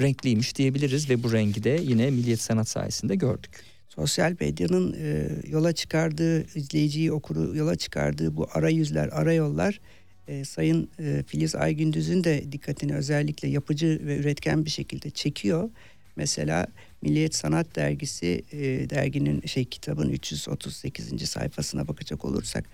renkliymiş 0.00 0.56
diyebiliriz 0.56 1.10
ve 1.10 1.22
bu 1.22 1.32
rengi 1.32 1.64
de 1.64 1.80
yine 1.82 2.10
Milliyet 2.10 2.40
Sanat 2.40 2.68
sayesinde 2.68 3.14
gördük. 3.14 3.64
Sosyal 3.88 4.36
medyanın 4.40 4.96
e, 5.00 5.28
yola 5.48 5.72
çıkardığı, 5.72 6.58
izleyiciyi, 6.58 7.12
okuru 7.12 7.56
yola 7.56 7.76
çıkardığı 7.76 8.36
bu 8.36 8.48
arayüzler, 8.52 9.08
arayollar 9.08 9.80
e, 10.28 10.44
Sayın 10.44 10.88
e, 10.98 11.22
Filiz 11.26 11.54
Aygündüz'ün 11.54 12.24
de 12.24 12.52
dikkatini 12.52 12.94
özellikle 12.94 13.48
yapıcı 13.48 14.00
ve 14.06 14.16
üretken 14.16 14.64
bir 14.64 14.70
şekilde 14.70 15.10
çekiyor. 15.10 15.70
Mesela 16.16 16.66
Milliyet 17.02 17.34
Sanat 17.34 17.76
Dergisi 17.76 18.44
e, 18.52 18.90
derginin 18.90 19.46
şey 19.46 19.64
kitabın 19.64 20.08
338. 20.08 21.28
sayfasına 21.28 21.88
bakacak 21.88 22.24
olursak 22.24 22.64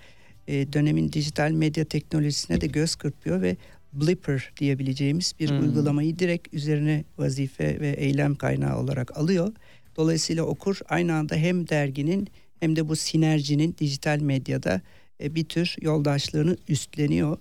e, 0.48 0.72
dönemin 0.72 1.12
dijital 1.12 1.50
medya 1.50 1.84
teknolojisine 1.84 2.60
de 2.60 2.66
göz 2.66 2.94
kırpıyor 2.94 3.42
ve 3.42 3.56
Blipper 3.92 4.52
diyebileceğimiz 4.60 5.34
bir 5.40 5.50
hmm. 5.50 5.60
uygulamayı 5.60 6.18
direkt 6.18 6.54
üzerine 6.54 7.04
vazife 7.18 7.80
ve 7.80 7.88
eylem 7.90 8.34
kaynağı 8.34 8.78
olarak 8.78 9.16
alıyor. 9.16 9.52
Dolayısıyla 9.96 10.42
okur 10.42 10.80
aynı 10.88 11.14
anda 11.14 11.36
hem 11.36 11.68
derginin 11.68 12.28
hem 12.60 12.76
de 12.76 12.88
bu 12.88 12.96
sinerjinin 12.96 13.76
dijital 13.78 14.20
medyada 14.20 14.80
e, 15.22 15.34
bir 15.34 15.44
tür 15.44 15.76
yoldaşlığını 15.80 16.56
üstleniyor. 16.68 17.36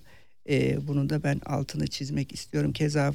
E, 0.50 0.88
bunu 0.88 1.10
da 1.10 1.24
ben 1.24 1.42
altını 1.46 1.88
çizmek 1.88 2.34
istiyorum. 2.34 2.74
Keza 2.74 3.14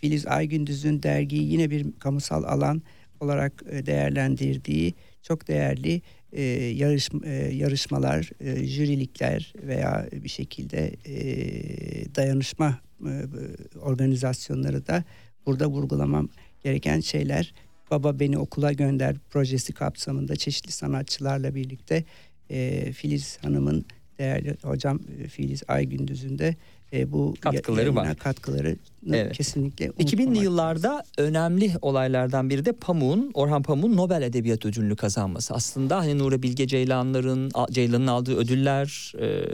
Filiz 0.00 0.26
Aygündüz'ün 0.26 1.02
dergiyi 1.02 1.52
yine 1.52 1.70
bir 1.70 1.86
kamusal 1.98 2.44
alan 2.44 2.82
olarak 3.20 3.62
e, 3.70 3.86
değerlendirdiği 3.86 4.94
çok 5.22 5.48
değerli 5.48 6.02
yarış, 6.78 7.10
yarışmalar, 7.52 8.30
jürilikler 8.64 9.52
veya 9.62 10.08
bir 10.12 10.28
şekilde 10.28 10.92
dayanışma 12.16 12.80
organizasyonları 13.82 14.86
da 14.86 15.04
burada 15.46 15.66
vurgulamam 15.66 16.28
gereken 16.64 17.00
şeyler. 17.00 17.54
Baba 17.90 18.20
Beni 18.20 18.38
Okula 18.38 18.72
Gönder 18.72 19.16
projesi 19.30 19.72
kapsamında 19.72 20.36
çeşitli 20.36 20.72
sanatçılarla 20.72 21.54
birlikte 21.54 22.04
Filiz 22.92 23.38
Hanım'ın 23.42 23.86
değerli 24.18 24.56
hocam 24.62 25.00
e, 25.24 25.28
Filiz 25.28 25.62
Aygündüz'ün 25.68 26.38
de 26.38 26.56
e, 26.92 27.12
bu 27.12 27.34
katkıları 27.40 27.94
var. 27.94 28.16
Katkıları 28.16 28.76
evet. 29.12 29.32
kesinlikle 29.32 29.86
2000'li 29.86 30.44
yıllarda 30.44 30.88
lazım. 30.88 31.06
önemli 31.18 31.72
olaylardan 31.82 32.50
biri 32.50 32.64
de 32.64 32.72
Pamuk'un 32.72 33.30
Orhan 33.34 33.62
Pamuk'un 33.62 33.96
Nobel 33.96 34.22
Edebiyat 34.22 34.66
Ödülünü 34.66 34.96
kazanması. 34.96 35.54
Aslında 35.54 35.96
hani 35.96 36.18
Nuri 36.18 36.42
Bilge 36.42 36.66
Ceylanların 36.66 37.50
Ceylan'ın 37.70 38.06
aldığı 38.06 38.36
ödüller 38.36 39.12
e, 39.20 39.44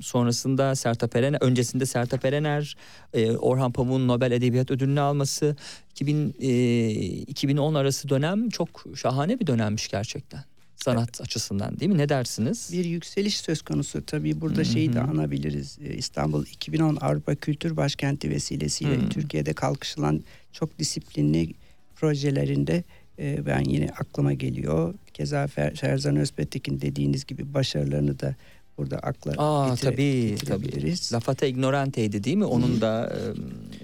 sonrasında 0.00 0.74
Sertab 0.74 1.14
Erener, 1.14 1.38
öncesinde 1.42 1.86
Sertab 1.86 2.24
Erener, 2.24 2.76
e, 3.12 3.36
Orhan 3.36 3.72
Pamuk'un 3.72 4.08
Nobel 4.08 4.32
Edebiyat 4.32 4.70
Ödülünü 4.70 5.00
alması 5.00 5.56
2000 5.90 6.34
e, 6.40 6.90
2010 6.90 7.74
arası 7.74 8.08
dönem 8.08 8.48
çok 8.48 8.84
şahane 8.94 9.40
bir 9.40 9.46
dönemmiş 9.46 9.88
gerçekten. 9.88 10.40
Sanat 10.84 11.08
evet. 11.08 11.20
açısından 11.20 11.80
değil 11.80 11.90
mi? 11.90 11.98
Ne 11.98 12.08
dersiniz? 12.08 12.70
Bir 12.72 12.84
yükseliş 12.84 13.40
söz 13.40 13.62
konusu. 13.62 14.06
Tabii 14.06 14.40
burada 14.40 14.56
Hı-hı. 14.56 14.64
şeyi 14.64 14.92
de 14.92 15.00
anabiliriz. 15.00 15.78
E, 15.84 15.94
İstanbul 15.94 16.46
2010 16.46 16.96
Avrupa 16.96 17.34
Kültür 17.34 17.76
Başkenti 17.76 18.30
vesilesiyle 18.30 18.96
Hı-hı. 18.96 19.08
Türkiye'de 19.08 19.52
kalkışılan 19.52 20.24
çok 20.52 20.78
disiplinli 20.78 21.54
projelerinde 21.96 22.84
e, 23.18 23.46
ben 23.46 23.64
yine 23.64 23.90
aklıma 23.90 24.32
geliyor. 24.32 24.94
Keza 25.14 25.46
Fer, 25.46 25.74
Ferzan 25.74 26.16
Özpetek'in 26.16 26.80
dediğiniz 26.80 27.24
gibi 27.24 27.54
başarılarını 27.54 28.20
da 28.20 28.34
burada 28.78 28.98
akla 28.98 29.32
Aa, 29.38 29.68
getir, 29.68 29.82
tabii, 29.82 30.36
tabii. 30.46 30.94
La 31.12 31.20
Fata 31.20 31.46
Ignorante'ydi 31.46 32.24
değil 32.24 32.36
mi? 32.36 32.44
Onun 32.44 32.80
da 32.80 33.16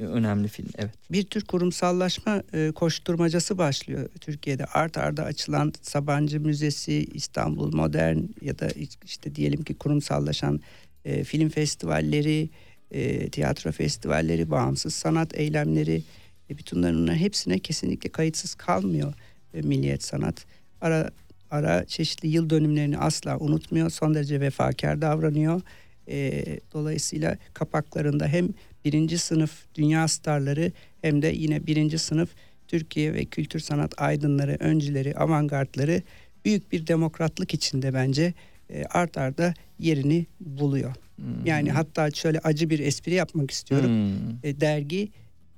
e, 0.00 0.04
önemli 0.04 0.48
film. 0.48 0.68
Evet. 0.78 0.90
Bir 1.10 1.22
tür 1.22 1.44
kurumsallaşma 1.44 2.42
e, 2.52 2.72
koşturmacası 2.74 3.58
başlıyor 3.58 4.08
Türkiye'de. 4.20 4.64
Art 4.64 4.98
arda 4.98 5.24
açılan 5.24 5.72
Sabancı 5.82 6.40
Müzesi, 6.40 7.06
İstanbul 7.14 7.74
Modern 7.74 8.18
ya 8.42 8.58
da 8.58 8.68
işte 9.04 9.34
diyelim 9.34 9.64
ki 9.64 9.74
kurumsallaşan 9.74 10.60
e, 11.04 11.24
film 11.24 11.48
festivalleri, 11.48 12.50
e, 12.90 13.30
tiyatro 13.30 13.72
festivalleri, 13.72 14.50
bağımsız 14.50 14.94
sanat 14.94 15.38
eylemleri 15.38 16.02
e, 16.50 16.58
bütün 16.58 16.78
bunların 16.78 17.14
hepsine 17.14 17.58
kesinlikle 17.58 18.10
kayıtsız 18.10 18.54
kalmıyor 18.54 19.14
e, 19.54 19.62
Milliyet 19.62 20.02
Sanat. 20.02 20.46
Ara 20.80 21.10
ara 21.50 21.84
çeşitli 21.84 22.28
yıl 22.28 22.50
dönümlerini 22.50 22.98
asla 22.98 23.38
unutmuyor. 23.38 23.90
Son 23.90 24.14
derece 24.14 24.40
vefakar 24.40 25.02
davranıyor. 25.02 25.60
E, 26.08 26.44
dolayısıyla 26.72 27.36
kapaklarında 27.54 28.26
hem 28.26 28.48
birinci 28.84 29.18
sınıf 29.18 29.50
dünya 29.74 30.08
starları 30.08 30.72
hem 31.02 31.22
de 31.22 31.28
yine 31.28 31.66
birinci 31.66 31.98
sınıf 31.98 32.28
Türkiye 32.68 33.14
ve 33.14 33.24
kültür 33.24 33.60
sanat 33.60 34.02
aydınları, 34.02 34.56
öncüleri, 34.60 35.14
avantgardları 35.14 36.02
büyük 36.44 36.72
bir 36.72 36.86
demokratlık 36.86 37.54
içinde 37.54 37.94
bence 37.94 38.34
e, 38.70 38.84
art 38.84 39.18
arda 39.18 39.54
yerini 39.78 40.26
buluyor. 40.40 40.94
Hmm. 41.16 41.46
Yani 41.46 41.70
hatta 41.70 42.10
şöyle 42.10 42.38
acı 42.38 42.70
bir 42.70 42.78
espri 42.78 43.14
yapmak 43.14 43.50
istiyorum. 43.50 43.88
Hmm. 43.90 44.38
E, 44.42 44.60
dergi 44.60 45.08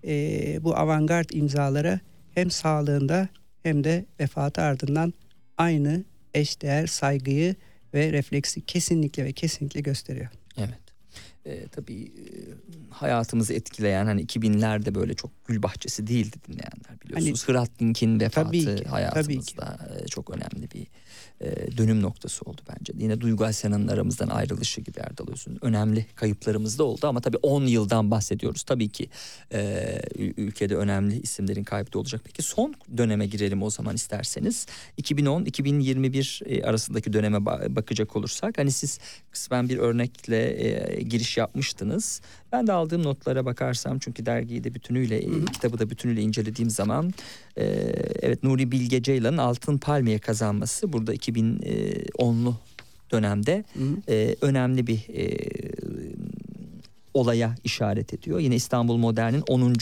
e, 0.05 0.59
bu 0.65 0.77
avantgard 0.77 1.31
imzalara 1.31 2.01
hem 2.35 2.51
sağlığında 2.51 3.29
hem 3.63 3.85
de 3.85 4.05
vefatı 4.21 4.63
ardından 4.63 5.15
aynı 5.63 6.05
eşdeğer 6.35 6.87
saygıyı 6.87 7.55
ve 7.95 8.13
refleksi 8.13 8.67
kesinlikle 8.67 9.25
ve 9.25 9.33
kesinlikle 9.33 9.81
gösteriyor. 9.81 10.29
Evet. 10.59 10.79
E, 11.47 11.69
tabii 11.69 12.03
e, 12.03 12.31
hayatımızı 12.91 13.55
etkileyen 13.55 14.07
hani 14.07 14.25
2000'lerde 14.25 14.95
böyle 14.95 15.15
çok 15.15 15.31
gül 15.47 15.63
bahçesi 15.63 16.07
değildi 16.07 16.37
dinleyenler 16.49 17.01
biliyorsunuz. 17.05 17.49
Hani, 17.49 17.55
Hrant 17.55 17.79
Dink'in 17.79 18.21
vefatı 18.21 18.47
tabii 18.47 18.65
ki, 18.65 18.85
hayatımızda 18.85 19.77
tabii 19.79 20.03
ki. 20.03 20.11
çok 20.11 20.31
önemli 20.31 20.71
bir 20.71 20.87
e, 21.41 21.77
dönüm 21.77 22.03
noktası 22.03 22.45
oldu 22.45 22.61
bence. 22.71 22.93
Yine 22.97 23.21
Duygu 23.21 23.45
Asena'nın 23.45 23.89
aramızdan 23.89 24.29
ayrılışı 24.29 24.81
gibi 24.81 24.99
Erdal 24.99 25.33
Öz'ün 25.33 25.65
önemli 25.65 26.07
kayıplarımız 26.15 26.79
da 26.79 26.85
oldu 26.85 27.07
ama 27.07 27.21
tabii 27.21 27.37
10 27.37 27.67
yıldan 27.67 28.11
bahsediyoruz. 28.11 28.63
Tabii 28.63 28.89
ki 28.89 29.09
e, 29.53 30.01
ülkede 30.17 30.77
önemli 30.77 31.21
isimlerin 31.21 31.65
kayıp 31.65 31.95
da 31.95 31.99
olacak. 31.99 32.21
Peki 32.25 32.43
son 32.43 32.75
döneme 32.97 33.27
girelim 33.27 33.63
o 33.63 33.71
zaman 33.71 33.95
isterseniz. 33.95 34.67
2010-2021 34.99 36.49
e, 36.49 36.65
arasındaki 36.65 37.13
döneme 37.13 37.47
bakacak 37.47 38.17
olursak 38.17 38.59
hani 38.59 38.73
siz 38.73 38.99
kısmen 39.31 39.69
bir 39.69 39.79
örnekle 39.79 40.65
e, 40.65 41.03
giriş 41.03 41.32
yapmıştınız. 41.37 42.21
Ben 42.53 42.67
de 42.67 42.73
aldığım 42.73 43.03
notlara 43.03 43.45
bakarsam 43.45 43.99
çünkü 43.99 44.27
dergiyi 44.27 44.65
de 44.65 44.75
bütünüyle, 44.75 45.27
Hı-hı. 45.27 45.45
kitabı 45.45 45.79
da 45.79 45.91
bütünüyle 45.91 46.23
incelediğim 46.23 46.71
zaman 46.71 47.13
e, 47.57 47.65
evet 48.23 48.43
Nuri 48.43 48.73
Bilge 48.73 49.03
Ceylan'ın 49.03 49.39
Altın 49.39 49.79
Palmiye 49.79 50.19
kazanması 50.19 50.93
burada 50.93 51.15
2010'lu 51.15 52.55
dönemde 53.13 53.65
e, 54.09 54.37
önemli 54.41 54.87
bir 54.87 54.99
e, 55.15 55.39
olaya 57.15 57.55
işaret 57.65 58.15
ediyor. 58.15 58.39
Yine 58.39 58.55
İstanbul 58.55 58.97
Modern'in 58.97 59.43
10. 59.49 59.75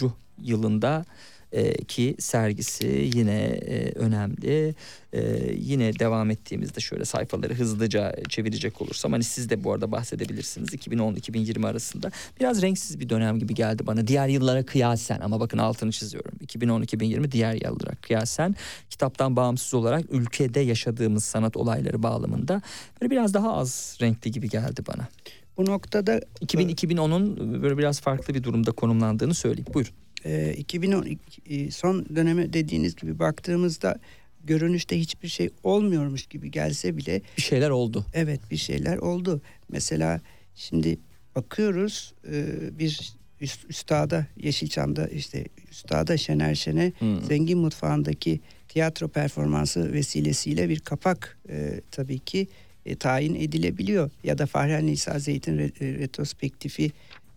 yılında 0.42 1.04
e, 1.52 1.72
ki 1.72 2.14
sergisi 2.18 3.10
yine 3.14 3.40
e, 3.42 3.92
önemli. 3.92 4.74
E, 5.12 5.52
yine 5.54 5.98
devam 5.98 6.30
ettiğimizde 6.30 6.80
şöyle 6.80 7.04
sayfaları 7.04 7.54
hızlıca 7.54 8.16
çevirecek 8.28 8.82
olursam 8.82 9.12
hani 9.12 9.24
siz 9.24 9.50
de 9.50 9.64
bu 9.64 9.72
arada 9.72 9.92
bahsedebilirsiniz. 9.92 10.68
2010-2020 10.68 11.66
arasında. 11.66 12.10
Biraz 12.40 12.62
renksiz 12.62 13.00
bir 13.00 13.08
dönem 13.08 13.38
gibi 13.38 13.54
geldi 13.54 13.86
bana. 13.86 14.06
Diğer 14.06 14.28
yıllara 14.28 14.66
kıyasen. 14.66 15.20
Ama 15.20 15.40
bakın 15.40 15.58
altını 15.58 15.92
çiziyorum. 15.92 16.32
2010-2020 16.46 17.32
diğer 17.32 17.54
yıllara 17.54 17.94
kıyasen. 18.02 18.56
Kitaptan 18.90 19.36
bağımsız 19.36 19.74
olarak 19.74 20.04
ülkede 20.10 20.60
yaşadığımız 20.60 21.24
sanat 21.24 21.56
olayları 21.56 22.02
bağlamında 22.02 22.62
böyle 23.00 23.10
biraz 23.10 23.34
daha 23.34 23.56
az 23.56 23.98
renkli 24.00 24.30
gibi 24.30 24.48
geldi 24.48 24.82
bana. 24.88 25.08
Bu 25.56 25.64
noktada 25.64 26.18
2000-2010'un 26.18 27.62
böyle 27.62 27.78
biraz 27.78 28.00
farklı 28.00 28.34
bir 28.34 28.42
durumda 28.42 28.72
konumlandığını 28.72 29.34
söyleyeyim. 29.34 29.74
Buyurun 29.74 29.99
e, 30.24 30.54
2010 30.54 31.18
e, 31.46 31.70
son 31.70 32.06
döneme 32.16 32.52
dediğiniz 32.52 32.96
gibi 32.96 33.18
baktığımızda 33.18 33.98
görünüşte 34.44 35.00
hiçbir 35.00 35.28
şey 35.28 35.50
olmuyormuş 35.62 36.26
gibi 36.26 36.50
gelse 36.50 36.96
bile 36.96 37.22
bir 37.36 37.42
şeyler 37.42 37.70
oldu. 37.70 38.06
Evet 38.14 38.40
bir 38.50 38.56
şeyler 38.56 38.96
oldu. 38.96 39.40
Mesela 39.68 40.20
şimdi 40.54 40.98
bakıyoruz 41.36 42.14
e, 42.32 42.44
bir 42.78 43.14
üst, 43.40 43.70
üstada 43.70 44.26
Yeşilçam'da 44.36 45.08
işte 45.08 45.44
üstada 45.70 46.16
Şener 46.16 46.54
Şen'e 46.54 46.92
hmm. 46.98 47.24
Zengin 47.24 47.58
Mutfağı'ndaki 47.58 48.40
tiyatro 48.68 49.08
performansı 49.08 49.92
vesilesiyle 49.92 50.68
bir 50.68 50.80
kapak 50.80 51.38
e, 51.48 51.80
tabii 51.90 52.18
ki 52.18 52.48
e, 52.86 52.96
tayin 52.96 53.34
edilebiliyor. 53.34 54.10
Ya 54.24 54.38
da 54.38 54.46
Fahri 54.46 54.86
Nisa 54.86 55.18
Zeyt'in 55.18 55.58
re, 55.58 55.70
e, 55.80 55.94
retrospektifi 55.94 56.90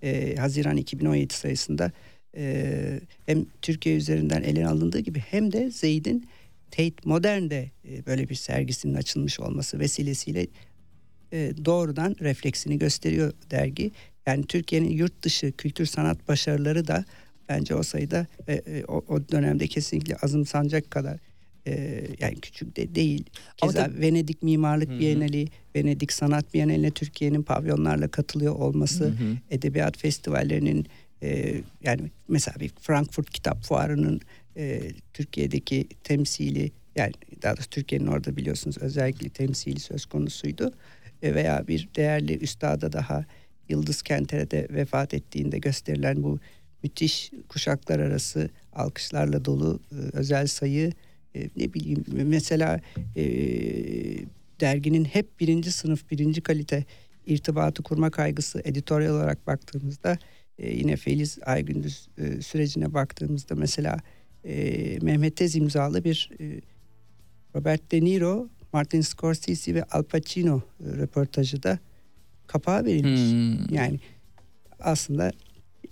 e, 0.04 0.36
Haziran 0.36 0.78
2017 0.78 1.34
sayısında 1.34 1.92
e, 2.38 3.00
hem 3.26 3.46
Türkiye 3.62 3.96
üzerinden 3.96 4.42
ele 4.42 4.68
alındığı 4.68 5.00
gibi 5.00 5.20
hem 5.20 5.52
de 5.52 5.72
Zeyd'in 5.72 6.28
Tate 6.72 6.96
Modern'de 7.06 7.72
e, 7.90 8.06
böyle 8.06 8.30
bir 8.30 8.36
sergisinin 8.36 8.94
açılmış 8.94 9.40
olması 9.40 9.80
vesilesiyle 9.80 10.48
e, 11.34 11.52
doğrudan 11.66 12.16
refleksini 12.22 12.78
gösteriyor 12.80 13.34
dergi. 13.52 13.92
Yani 14.26 14.46
Türkiye'nin 14.46 14.90
yurt 14.90 15.24
dışı 15.24 15.52
kültür 15.52 15.86
sanat 15.86 16.28
başarıları 16.28 16.88
da 16.88 17.06
bence 17.50 17.76
o 17.76 17.84
sayıda 17.84 18.28
e, 18.48 18.54
e, 18.54 18.86
o, 18.86 19.04
o 19.08 19.30
dönemde 19.32 19.68
kesinlikle 19.68 20.16
azımsanacak 20.16 20.92
kadar 20.92 21.20
e, 21.68 22.04
yani 22.20 22.36
küçük 22.36 22.76
de 22.76 22.96
değil. 22.96 23.26
Keza 23.58 23.84
Ama 23.84 24.00
Venedik 24.00 24.44
Mimarlık 24.44 24.90
Hı-hı. 24.90 25.00
Bienali, 25.00 25.48
Venedik 25.76 26.12
Sanat 26.12 26.54
Bienali'ne 26.54 26.92
Türkiye'nin 26.92 27.44
pavyonlarla 27.44 28.08
katılıyor 28.08 28.56
olması, 28.56 29.04
Hı-hı. 29.04 29.38
edebiyat 29.52 29.98
festivallerinin 29.98 30.86
e, 31.24 31.62
yani 31.84 32.12
mesela 32.28 32.60
bir 32.60 32.72
Frankfurt 32.82 33.30
Kitap 33.30 33.64
Fuarı'nın 33.64 34.22
e, 34.58 34.82
Türkiye'deki 35.14 35.88
temsili 36.04 36.72
yani 36.96 37.14
daha 37.42 37.54
doğrusu 37.58 37.70
Türkiye'nin 37.70 38.08
orada 38.08 38.38
biliyorsunuz 38.38 38.78
özellikle 38.78 39.30
temsili 39.30 39.80
söz 39.80 40.06
konusuydu. 40.06 40.74
E, 41.22 41.36
veya 41.36 41.68
bir 41.68 41.90
değerli 41.96 42.38
üstada 42.38 42.94
daha 42.94 43.26
Yıldız 43.70 44.02
Kentere'de 44.02 44.68
vefat 44.70 45.14
ettiğinde 45.14 45.58
gösterilen 45.58 46.24
bu 46.24 46.40
müthiş 46.84 47.32
kuşaklar 47.50 48.00
arası 48.00 48.50
alkışlarla 48.74 49.46
dolu 49.46 49.80
e, 49.92 49.96
özel 50.18 50.48
sayı 50.48 50.92
e, 51.36 51.50
ne 51.58 51.74
bileyim 51.74 52.04
mesela 52.24 52.80
e, 53.16 53.24
derginin 54.62 55.06
hep 55.06 55.40
birinci 55.40 55.72
sınıf 55.72 56.12
birinci 56.12 56.42
kalite 56.42 56.86
irtibatı 57.26 57.84
kurma 57.84 58.12
kaygısı 58.12 58.62
editoryal 58.66 59.14
olarak 59.14 59.48
baktığımızda 59.48 60.18
e, 60.60 60.78
yine 60.78 60.96
Feliz 60.96 61.40
Aygündüz 61.46 62.08
e, 62.18 62.42
sürecine 62.42 62.94
baktığımızda 62.94 63.56
mesela 63.56 63.98
e, 64.46 64.98
Mehmet 65.02 65.36
Tez 65.36 65.56
imzalı 65.56 66.04
bir 66.04 66.30
e, 66.40 66.62
Robert 67.56 67.92
De 67.92 68.02
Niro, 68.02 68.50
Martin 68.74 69.02
Scorsese 69.02 69.76
ve 69.76 69.84
Al 69.84 70.04
Pacino 70.04 70.58
e, 70.58 70.98
röportajı 70.98 71.64
da 71.64 71.80
kapağı 72.48 72.86
verilmiş. 72.86 73.22
Hmm. 73.22 73.76
Yani 73.76 74.00
aslında 74.80 75.32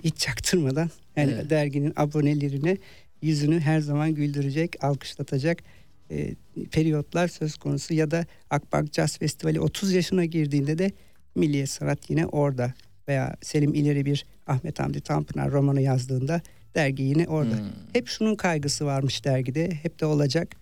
hiç 0.03 0.17
çaktırmadan 0.17 0.89
yani 1.15 1.31
evet. 1.31 1.49
derginin 1.49 1.93
abonelerine 1.95 2.77
yüzünü 3.21 3.59
her 3.59 3.79
zaman 3.79 4.15
güldürecek, 4.15 4.83
alkışlatacak 4.83 5.63
e, 6.11 6.35
periyotlar 6.71 7.27
söz 7.27 7.57
konusu 7.57 7.93
ya 7.93 8.11
da 8.11 8.25
Akbank 8.49 8.93
Jazz 8.93 9.17
Festivali 9.17 9.59
30 9.59 9.93
yaşına 9.93 10.25
girdiğinde 10.25 10.77
de 10.77 10.91
Milliye 11.35 11.65
Sanat 11.65 12.09
yine 12.09 12.25
orada 12.25 12.73
veya 13.07 13.35
Selim 13.41 13.73
İleri 13.73 14.05
bir 14.05 14.25
Ahmet 14.47 14.79
Hamdi 14.79 15.01
Tanpınar 15.01 15.51
romanı 15.51 15.81
yazdığında 15.81 16.41
dergi 16.75 17.03
yine 17.03 17.27
orada. 17.27 17.57
Hmm. 17.57 17.65
Hep 17.93 18.07
şunun 18.07 18.35
kaygısı 18.35 18.85
varmış 18.85 19.25
dergide. 19.25 19.69
Hep 19.69 19.99
de 19.99 20.05
olacak. 20.05 20.55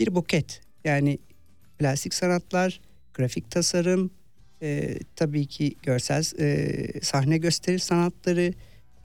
Bir 0.00 0.14
buket. 0.14 0.60
Yani 0.84 1.18
plastik 1.78 2.14
sanatlar, 2.14 2.80
grafik 3.14 3.50
tasarım, 3.50 4.10
e, 4.62 4.98
tabii 5.16 5.46
ki 5.46 5.74
görsel 5.82 6.24
e, 6.38 7.00
sahne 7.02 7.38
gösteri 7.38 7.78
sanatları, 7.78 8.52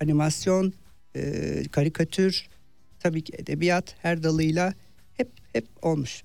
animasyon, 0.02 0.74
e, 1.16 1.64
karikatür, 1.72 2.48
tabii 3.00 3.24
ki 3.24 3.34
edebiyat 3.38 3.96
her 4.02 4.24
dalıyla 4.24 4.74
hep 5.14 5.30
hep 5.54 5.66
olmuş. 5.82 6.24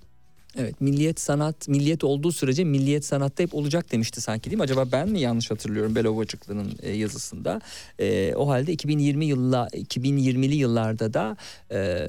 Evet 0.57 0.81
milliyet 0.81 1.21
sanat 1.21 1.69
milliyet 1.69 2.05
olduğu 2.05 2.33
sürece 2.33 2.65
milliyet 2.65 3.05
sanatta 3.05 3.43
hep 3.43 3.55
olacak 3.55 3.93
demişti 3.93 4.21
sanki 4.21 4.51
değil 4.51 4.57
mi? 4.59 4.63
Acaba 4.63 4.85
ben 4.93 5.09
mi 5.09 5.21
yanlış 5.21 5.51
hatırlıyorum 5.51 5.95
Belovacıklı'nın 5.95 6.73
e, 6.83 6.91
yazısında? 6.91 7.61
E, 7.99 8.35
o 8.35 8.49
halde 8.49 8.73
2020 8.73 9.27
yılla 9.27 9.69
2020'li 9.73 10.55
yıllarda 10.55 11.15
da 11.15 11.37
e, 11.73 12.09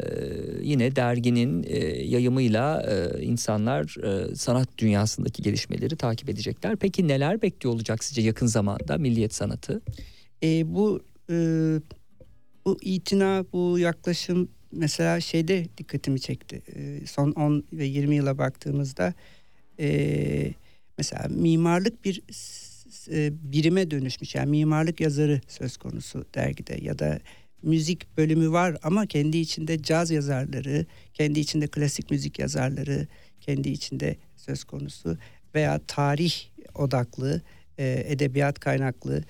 yine 0.62 0.96
derginin 0.96 1.64
e, 1.68 1.78
yayımıyla 2.04 2.84
e, 2.84 3.24
insanlar 3.24 4.04
e, 4.04 4.36
sanat 4.36 4.78
dünyasındaki 4.78 5.42
gelişmeleri 5.42 5.96
takip 5.96 6.30
edecekler. 6.30 6.76
Peki 6.76 7.08
neler 7.08 7.42
bekliyor 7.42 7.76
olacak 7.76 8.04
sizce 8.04 8.22
yakın 8.22 8.48
zamanda 8.48 8.98
milliyet 8.98 9.34
sanatı? 9.34 9.82
E, 10.44 10.74
bu 10.76 11.02
e, 11.30 11.36
bu 12.66 12.78
itina, 12.82 13.46
bu 13.54 13.80
yaklaşım 13.80 14.50
mesela 14.72 15.22
şeyde 15.22 15.66
dikkatimi 15.78 16.20
çekti. 16.20 16.62
E, 16.76 17.06
son 17.06 17.32
10 17.32 17.64
ve 17.74 17.86
20 17.86 18.16
yıla 18.16 18.38
baktığımızda 18.38 19.14
e, 19.80 20.54
mesela 20.98 21.28
mimarlık 21.30 22.06
bir 22.06 22.22
e, 23.12 23.32
birime 23.54 23.92
dönüşmüş. 23.92 24.36
Yani 24.36 24.50
mimarlık 24.50 25.02
yazarı 25.02 25.42
söz 25.48 25.78
konusu 25.78 26.26
dergide 26.36 26.78
ya 26.82 27.00
da 27.00 27.20
müzik 27.64 28.18
bölümü 28.18 28.52
var 28.52 28.78
ama 28.84 29.06
kendi 29.06 29.38
içinde 29.38 29.84
caz 29.84 30.12
yazarları, 30.12 30.86
kendi 31.14 31.40
içinde 31.40 31.68
klasik 31.68 32.12
müzik 32.12 32.40
yazarları, 32.40 33.08
kendi 33.42 33.70
içinde 33.70 34.16
söz 34.36 34.64
konusu 34.64 35.18
veya 35.56 35.80
tarih 35.88 36.34
odaklı, 36.76 37.42
e, 37.78 38.04
edebiyat 38.08 38.60
kaynaklı 38.60 39.24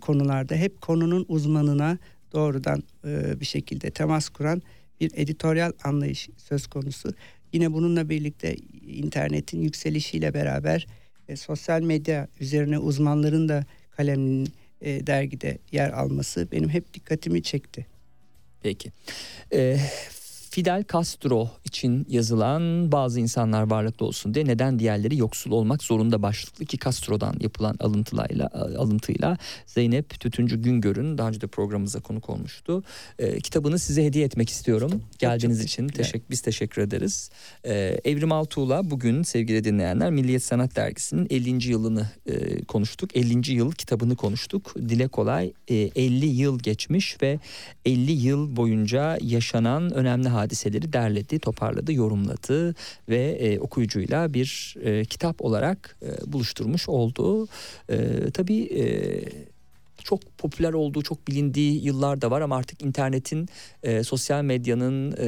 konularda 0.00 0.54
hep 0.54 0.80
konunun 0.80 1.24
uzmanına 1.28 1.98
doğrudan 2.32 2.82
e, 3.04 3.40
bir 3.40 3.46
şekilde 3.46 3.90
temas 3.90 4.28
kuran 4.28 4.62
bir 5.00 5.10
editoryal 5.14 5.72
anlayış 5.84 6.28
söz 6.36 6.66
konusu. 6.66 7.14
Yine 7.52 7.72
bununla 7.72 8.08
birlikte 8.08 8.56
internetin 8.86 9.60
yükselişiyle 9.62 10.34
beraber 10.34 10.86
e, 11.28 11.36
sosyal 11.36 11.82
medya 11.82 12.28
üzerine 12.40 12.78
uzmanların 12.78 13.48
da 13.48 13.64
kaleminin 13.90 14.48
e, 14.80 15.06
dergide 15.06 15.58
yer 15.72 15.90
alması 15.90 16.48
benim 16.52 16.68
hep 16.68 16.94
dikkatimi 16.94 17.42
çekti. 17.42 17.86
Peki. 18.62 18.92
Ee, 19.52 19.78
Fidel 20.56 20.84
Castro 20.92 21.48
için 21.64 22.06
yazılan 22.08 22.92
bazı 22.92 23.20
insanlar 23.20 23.70
varlıklı 23.70 24.06
olsun 24.06 24.34
diye 24.34 24.44
neden 24.44 24.78
diğerleri 24.78 25.16
yoksul 25.16 25.50
olmak 25.50 25.82
zorunda 25.82 26.22
başlıklı 26.22 26.64
ki 26.64 26.78
Castro'dan 26.78 27.34
yapılan 27.40 27.76
alıntılayla 27.80 28.50
alıntıyla 28.78 29.38
Zeynep 29.66 30.20
Tütüncü 30.20 30.62
Güngör'ün 30.62 31.18
daha 31.18 31.28
önce 31.28 31.40
de 31.40 31.46
programımıza 31.46 32.00
konuk 32.00 32.30
olmuştu. 32.30 32.82
E, 33.18 33.40
kitabını 33.40 33.78
size 33.78 34.04
hediye 34.04 34.24
etmek 34.24 34.50
istiyorum. 34.50 35.02
Geldiğiniz 35.18 35.58
çok 35.58 35.66
için 35.66 35.88
teşekkür 35.88 36.30
biz 36.30 36.40
teşekkür 36.40 36.82
ederiz. 36.82 37.30
E, 37.64 37.74
Evrim 38.04 38.32
Altuğ'la 38.32 38.90
bugün 38.90 39.22
sevgili 39.22 39.64
dinleyenler 39.64 40.10
Milliyet 40.10 40.42
Sanat 40.42 40.76
Dergisi'nin 40.76 41.26
50. 41.30 41.70
yılını 41.70 42.06
e, 42.26 42.64
konuştuk. 42.64 43.16
50. 43.16 43.52
yıl 43.52 43.72
kitabını 43.72 44.16
konuştuk. 44.16 44.74
Dile 44.76 45.08
kolay 45.08 45.52
e, 45.68 45.74
50 45.74 46.26
yıl 46.26 46.58
geçmiş 46.58 47.22
ve 47.22 47.38
50 47.84 48.12
yıl 48.12 48.56
boyunca 48.56 49.18
yaşanan 49.22 49.94
önemli 49.94 50.28
hadiseler 50.28 50.45
hadiseleri 50.46 50.92
derledi, 50.92 51.38
toparladı, 51.38 51.92
yorumladı 51.92 52.74
ve 53.08 53.22
e, 53.40 53.58
okuyucuyla 53.58 54.34
bir 54.34 54.74
e, 54.82 55.04
kitap 55.04 55.42
olarak 55.42 55.96
e, 56.02 56.32
buluşturmuş 56.32 56.88
oldu. 56.88 57.48
E, 57.88 58.30
tabii 58.30 58.62
e, 58.62 58.84
çok 60.06 60.38
popüler 60.38 60.72
olduğu, 60.72 61.02
çok 61.02 61.28
bilindiği 61.28 61.84
yıllar 61.84 62.20
da 62.20 62.30
var 62.30 62.40
ama 62.40 62.56
artık 62.56 62.82
internetin, 62.82 63.48
e, 63.82 64.02
sosyal 64.02 64.42
medyanın 64.42 65.12
e, 65.12 65.26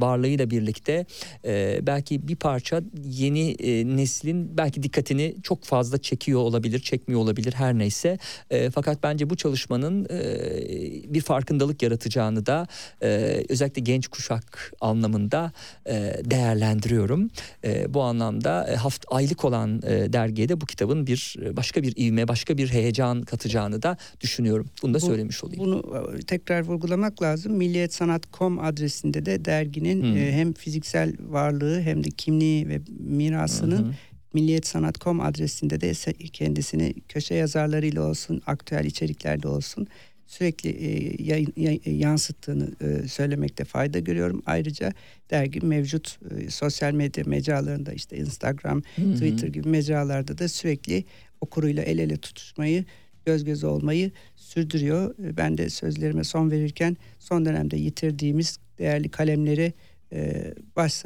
varlığıyla 0.00 0.50
birlikte 0.50 1.06
e, 1.44 1.80
belki 1.82 2.28
bir 2.28 2.36
parça 2.36 2.82
yeni 3.04 3.50
e, 3.50 3.96
neslin 3.96 4.58
belki 4.58 4.82
dikkatini 4.82 5.36
çok 5.42 5.64
fazla 5.64 5.98
çekiyor 5.98 6.40
olabilir, 6.40 6.78
çekmiyor 6.78 7.20
olabilir 7.20 7.52
her 7.52 7.78
neyse. 7.78 8.18
E, 8.50 8.70
fakat 8.70 9.02
bence 9.02 9.30
bu 9.30 9.36
çalışmanın 9.36 10.04
e, 10.04 11.14
bir 11.14 11.20
farkındalık 11.20 11.82
yaratacağını 11.82 12.46
da 12.46 12.66
e, 13.02 13.06
özellikle 13.48 13.82
genç 13.82 14.08
kuşak 14.08 14.72
anlamında 14.80 15.52
e, 15.86 15.92
değerlendiriyorum. 16.24 17.30
E, 17.64 17.94
bu 17.94 18.02
anlamda 18.02 18.68
e, 18.70 18.76
haft 18.76 19.04
aylık 19.10 19.44
olan 19.44 19.82
e, 19.86 20.12
dergiye 20.12 20.48
de 20.48 20.60
bu 20.60 20.66
kitabın 20.66 21.06
bir 21.06 21.36
başka 21.56 21.82
bir 21.82 21.96
ivme, 21.96 22.28
başka 22.28 22.58
bir 22.58 22.68
heyecan 22.68 23.22
katacağını 23.22 23.82
da 23.82 23.89
düşünüyorum. 24.20 24.66
Bunu 24.82 24.94
da 24.94 25.00
Bu, 25.00 25.06
söylemiş 25.06 25.44
olayım. 25.44 25.64
Bunu 25.64 26.04
e, 26.18 26.22
tekrar 26.22 26.64
vurgulamak 26.64 27.22
lazım. 27.22 27.52
Milliyetsanat.com 27.52 28.58
adresinde 28.58 29.26
de 29.26 29.44
derginin 29.44 30.02
hmm. 30.02 30.16
e, 30.16 30.32
hem 30.32 30.52
fiziksel 30.52 31.16
varlığı 31.20 31.80
hem 31.80 32.04
de 32.04 32.08
kimliği 32.10 32.68
ve 32.68 32.80
mirasının 32.98 33.82
hmm. 33.82 33.92
Milliyetsanat.com 34.34 35.20
adresinde 35.20 35.80
de 35.80 35.92
kendisini 36.32 36.94
köşe 37.08 37.34
yazarlarıyla 37.34 38.02
olsun, 38.02 38.42
aktüel 38.46 38.84
içeriklerde 38.84 39.48
olsun 39.48 39.88
sürekli 40.30 40.70
e, 40.70 41.22
yayın, 41.22 41.52
yay, 41.56 41.80
yansıttığını 41.84 42.68
e, 42.80 43.08
söylemekte 43.08 43.64
fayda 43.64 43.98
görüyorum. 43.98 44.42
Ayrıca 44.46 44.92
dergi 45.30 45.60
mevcut 45.60 46.18
e, 46.30 46.50
sosyal 46.50 46.92
medya 46.92 47.24
mecralarında 47.26 47.92
işte 47.92 48.16
Instagram, 48.16 48.82
hı 48.96 49.14
Twitter 49.14 49.48
gibi 49.48 49.68
mecralarda 49.68 50.38
da 50.38 50.48
sürekli 50.48 51.04
okuruyla 51.40 51.82
el 51.82 51.98
ele 51.98 52.16
tutuşmayı 52.16 52.84
göz 53.26 53.44
göze 53.44 53.66
olmayı 53.66 54.10
sürdürüyor. 54.36 55.14
E, 55.24 55.36
ben 55.36 55.58
de 55.58 55.70
sözlerime 55.70 56.24
son 56.24 56.50
verirken 56.50 56.96
son 57.18 57.44
dönemde 57.44 57.76
yitirdiğimiz 57.76 58.58
değerli 58.78 59.08
kalemleri 59.08 59.72
e, 60.12 60.54
baş 60.76 61.04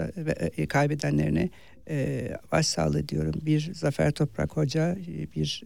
e, 0.57 0.67
kaybedenlerine 0.67 1.51
başsağlığı 2.53 3.09
diyorum. 3.09 3.35
Bir 3.43 3.75
Zafer 3.75 4.11
Toprak 4.11 4.57
Hoca, 4.57 4.97
bir 5.37 5.65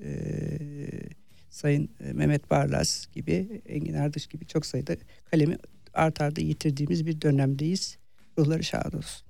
Sayın 1.50 1.90
Mehmet 2.12 2.50
Barlas 2.50 3.06
gibi, 3.06 3.62
Engin 3.68 3.94
Ardış 3.94 4.26
gibi 4.26 4.46
çok 4.46 4.66
sayıda 4.66 4.96
kalemi 5.30 5.56
art 5.94 6.20
arda 6.20 6.40
yitirdiğimiz 6.40 7.06
bir 7.06 7.20
dönemdeyiz. 7.20 7.98
Ruhları 8.38 8.64
şad 8.64 8.92
olsun. 8.92 9.26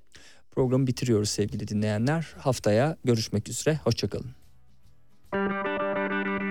Programı 0.51 0.87
bitiriyoruz 0.87 1.29
sevgili 1.29 1.67
dinleyenler. 1.67 2.33
Haftaya 2.37 2.97
görüşmek 3.03 3.49
üzere. 3.49 3.79
Hoşçakalın. 3.83 4.38